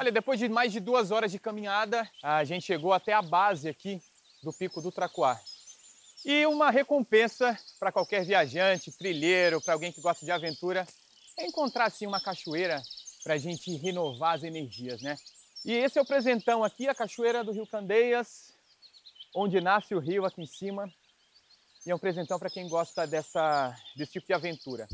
[0.00, 3.68] Olha, depois de mais de duas horas de caminhada, a gente chegou até a base
[3.68, 4.00] aqui
[4.42, 5.38] do Pico do Tracuá.
[6.24, 10.88] E uma recompensa para qualquer viajante, trilheiro, para alguém que gosta de aventura,
[11.36, 12.82] é encontrar assim uma cachoeira
[13.22, 15.16] para a gente renovar as energias, né?
[15.66, 18.54] E esse é o presentão aqui, a cachoeira do Rio Candeias,
[19.34, 20.90] onde nasce o rio aqui em cima.
[21.84, 24.88] E é um presentão para quem gosta dessa, desse tipo de aventura.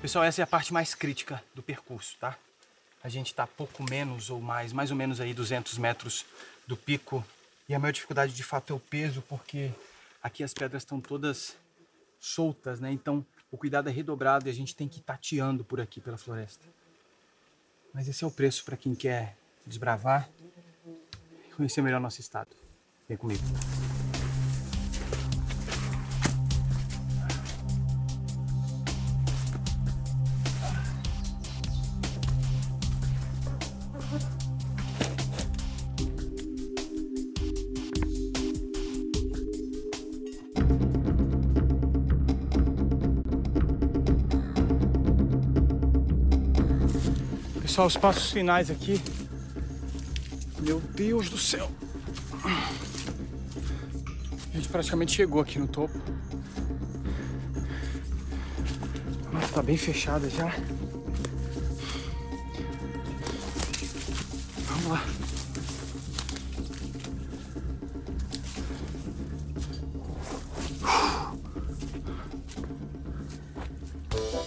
[0.00, 2.38] Pessoal, essa é a parte mais crítica do percurso, tá?
[3.04, 6.24] A gente está pouco menos ou mais, mais ou menos aí 200 metros
[6.66, 7.22] do pico.
[7.68, 9.70] E a maior dificuldade de fato é o peso, porque
[10.22, 11.54] aqui as pedras estão todas
[12.18, 12.90] soltas, né?
[12.90, 16.16] Então o cuidado é redobrado e a gente tem que ir tateando por aqui pela
[16.16, 16.64] floresta.
[17.92, 20.30] Mas esse é o preço para quem quer desbravar
[21.46, 22.56] e conhecer melhor nosso estado.
[23.06, 23.42] Vem comigo.
[47.80, 49.00] Pessoal, os passos finais aqui.
[50.58, 51.70] Meu Deus do céu.
[52.44, 55.98] A gente praticamente chegou aqui no topo.
[59.26, 60.54] A mata tá bem fechada já.
[64.66, 65.02] Vamos lá.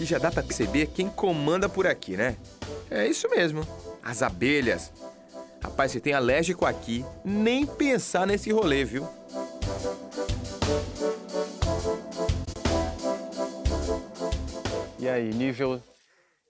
[0.00, 2.36] E já dá para perceber quem comanda por aqui, né?
[2.94, 3.62] É isso mesmo.
[4.04, 4.92] As abelhas.
[5.60, 9.02] Rapaz, se tem alérgico aqui, nem pensar nesse rolê, viu?
[14.96, 15.82] E aí, nível.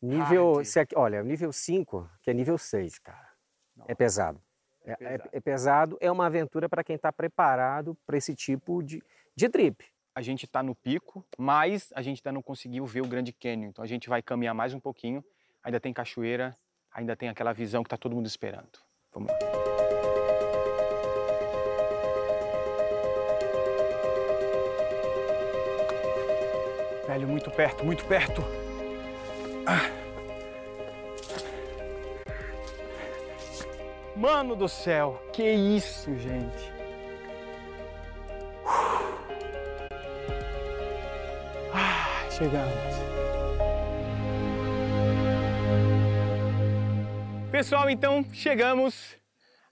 [0.03, 0.63] Nível.
[0.67, 3.17] Se aqui, olha, nível 5, que é nível 6, cara.
[3.17, 3.93] É Nossa.
[3.93, 4.43] É pesado.
[4.85, 5.23] É pesado.
[5.33, 9.03] É, é, pesado, é uma aventura para quem está preparado para esse tipo de,
[9.35, 9.83] de trip.
[10.15, 13.71] A gente está no pico, mas a gente ainda não conseguiu ver o Grande Canyon,
[13.71, 15.25] então a gente vai caminhar mais um pouquinho
[15.65, 16.55] Ainda tem cachoeira,
[16.93, 18.79] ainda tem aquela visão que está todo mundo esperando.
[19.13, 19.39] Vamos lá.
[27.07, 28.43] Velho, muito perto, muito perto.
[29.67, 29.91] Ah.
[34.15, 36.73] Mano do céu, que isso, gente.
[41.73, 43.04] Ah, chegamos.
[47.55, 49.17] Pessoal, então chegamos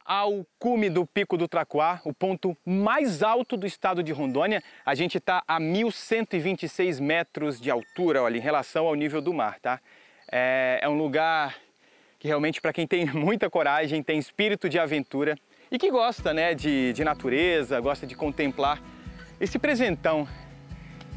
[0.05, 4.63] ao cume do Pico do Tracuá, o ponto mais alto do estado de Rondônia.
[4.87, 9.59] A gente está a 1.126 metros de altura, olha, em relação ao nível do mar,
[9.59, 9.81] tá?
[10.31, 11.57] É, é um lugar
[12.21, 15.37] que realmente para quem tem muita coragem, tem espírito de aventura
[15.69, 18.81] e que gosta, né, de, de natureza, gosta de contemplar
[19.41, 20.29] esse presentão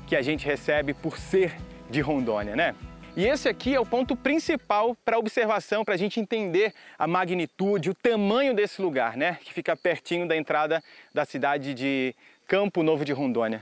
[0.07, 1.55] que a gente recebe por ser
[1.91, 2.73] de Rondônia, né?
[3.17, 7.89] E esse aqui é o ponto principal para observação, para a gente entender a magnitude,
[7.89, 9.37] o tamanho desse lugar, né?
[9.41, 12.13] Que fica pertinho da entrada da cidade de
[12.45, 13.61] Campo Novo de Rondônia.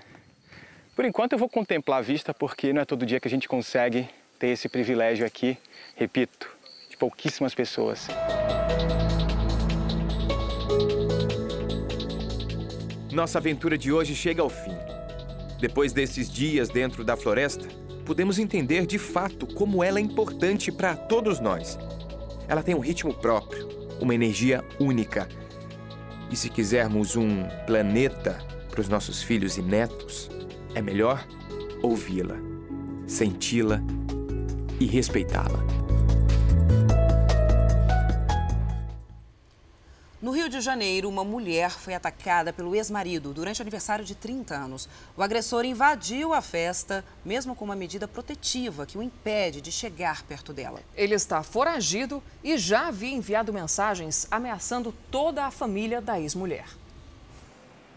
[0.95, 3.47] Por enquanto eu vou contemplar a vista, porque não é todo dia que a gente
[3.47, 4.09] consegue
[4.39, 5.55] ter esse privilégio aqui,
[5.95, 6.49] repito,
[6.89, 8.07] de pouquíssimas pessoas.
[13.11, 14.75] Nossa aventura de hoje chega ao fim.
[15.59, 20.95] Depois desses dias dentro da floresta, podemos entender de fato como ela é importante para
[20.95, 21.77] todos nós.
[22.47, 23.67] Ela tem um ritmo próprio,
[23.99, 25.27] uma energia única.
[26.29, 28.37] E se quisermos um planeta
[28.69, 30.29] para os nossos filhos e netos,
[30.75, 31.25] é melhor
[31.81, 32.37] ouvi-la,
[33.05, 33.81] senti-la
[34.79, 35.82] e respeitá-la.
[40.23, 44.55] No Rio de Janeiro, uma mulher foi atacada pelo ex-marido durante o aniversário de 30
[44.55, 44.87] anos.
[45.17, 50.23] O agressor invadiu a festa, mesmo com uma medida protetiva que o impede de chegar
[50.23, 50.79] perto dela.
[50.95, 56.67] Ele está foragido e já havia enviado mensagens ameaçando toda a família da ex-mulher.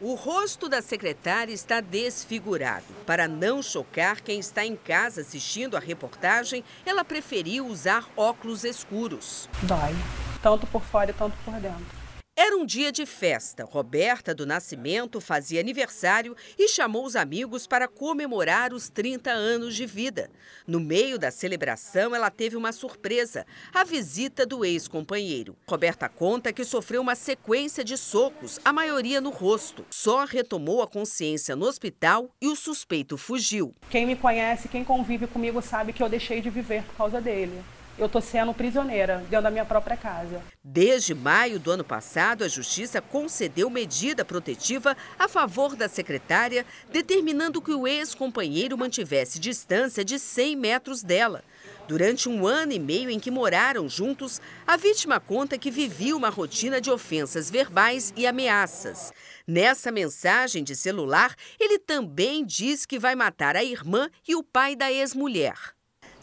[0.00, 2.86] O rosto da secretária está desfigurado.
[3.06, 9.48] Para não chocar quem está em casa assistindo a reportagem, ela preferiu usar óculos escuros.
[9.62, 9.94] Dói,
[10.42, 12.05] tanto por fora tanto por dentro.
[12.38, 13.64] Era um dia de festa.
[13.64, 19.86] Roberta do Nascimento fazia aniversário e chamou os amigos para comemorar os 30 anos de
[19.86, 20.30] vida.
[20.66, 25.56] No meio da celebração, ela teve uma surpresa: a visita do ex-companheiro.
[25.66, 29.86] Roberta conta que sofreu uma sequência de socos, a maioria no rosto.
[29.88, 33.74] Só retomou a consciência no hospital e o suspeito fugiu.
[33.88, 37.64] Quem me conhece, quem convive comigo, sabe que eu deixei de viver por causa dele
[37.98, 40.42] eu estou sendo prisioneira dentro da minha própria casa.
[40.62, 47.62] Desde maio do ano passado, a Justiça concedeu medida protetiva a favor da secretária, determinando
[47.62, 51.42] que o ex-companheiro mantivesse distância de 100 metros dela.
[51.88, 56.28] Durante um ano e meio em que moraram juntos, a vítima conta que vivia uma
[56.28, 59.12] rotina de ofensas verbais e ameaças.
[59.46, 64.74] Nessa mensagem de celular, ele também diz que vai matar a irmã e o pai
[64.74, 65.75] da ex-mulher.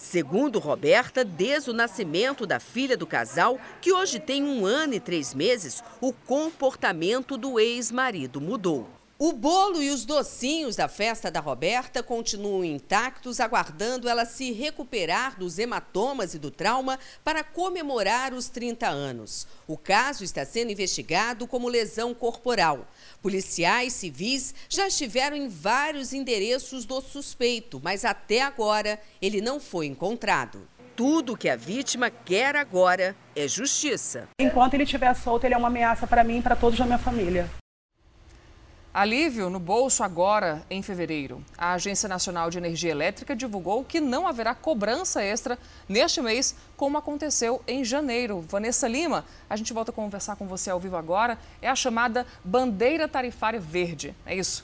[0.04, 5.00] Segundo Roberta, desde o nascimento da filha do casal, que hoje tem um ano e
[5.00, 8.90] três meses, o comportamento do ex-marido mudou.
[9.18, 15.40] O bolo e os docinhos da festa da Roberta continuam intactos, aguardando ela se recuperar
[15.40, 19.48] dos hematomas e do trauma para comemorar os 30 anos.
[19.66, 22.86] O caso está sendo investigado como lesão corporal.
[23.24, 29.86] Policiais civis já estiveram em vários endereços do suspeito, mas até agora ele não foi
[29.86, 30.68] encontrado.
[30.94, 34.28] Tudo que a vítima quer agora é justiça.
[34.38, 37.00] Enquanto ele estiver solto, ele é uma ameaça para mim e para todos da minha
[37.00, 37.50] família.
[38.94, 41.44] Alívio no bolso agora em fevereiro.
[41.58, 45.58] A Agência Nacional de Energia Elétrica divulgou que não haverá cobrança extra
[45.90, 48.42] neste mês, como aconteceu em janeiro.
[48.42, 51.40] Vanessa Lima, a gente volta a conversar com você ao vivo agora.
[51.60, 54.16] É a chamada bandeira tarifária verde.
[54.28, 54.64] É isso?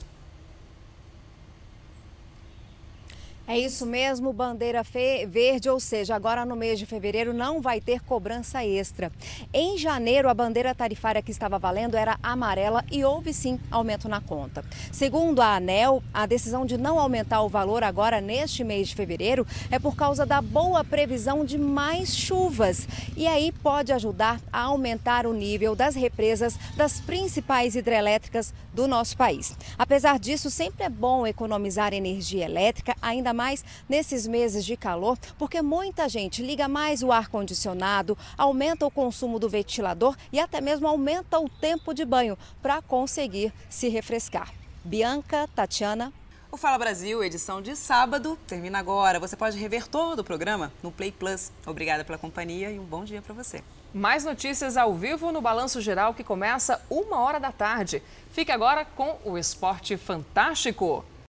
[3.49, 4.83] É isso mesmo, bandeira
[5.27, 9.11] verde, ou seja, agora no mês de fevereiro não vai ter cobrança extra.
[9.51, 14.21] Em janeiro, a bandeira tarifária que estava valendo era amarela e houve sim aumento na
[14.21, 14.63] conta.
[14.91, 19.47] Segundo a ANEL, a decisão de não aumentar o valor agora neste mês de fevereiro
[19.71, 22.87] é por causa da boa previsão de mais chuvas.
[23.17, 29.17] E aí pode ajudar a aumentar o nível das represas das principais hidrelétricas do nosso
[29.17, 29.57] país.
[29.75, 35.17] Apesar disso, sempre é bom economizar energia elétrica, ainda mais mais nesses meses de calor,
[35.37, 40.85] porque muita gente liga mais o ar-condicionado, aumenta o consumo do ventilador e até mesmo
[40.85, 44.51] aumenta o tempo de banho para conseguir se refrescar.
[44.83, 46.11] Bianca, Tatiana.
[46.51, 49.19] O Fala Brasil, edição de sábado, termina agora.
[49.19, 51.51] Você pode rever todo o programa no Play Plus.
[51.65, 53.63] Obrigada pela companhia e um bom dia para você.
[53.93, 58.03] Mais notícias ao vivo no Balanço Geral que começa uma hora da tarde.
[58.31, 61.05] Fique agora com o Esporte Fantástico.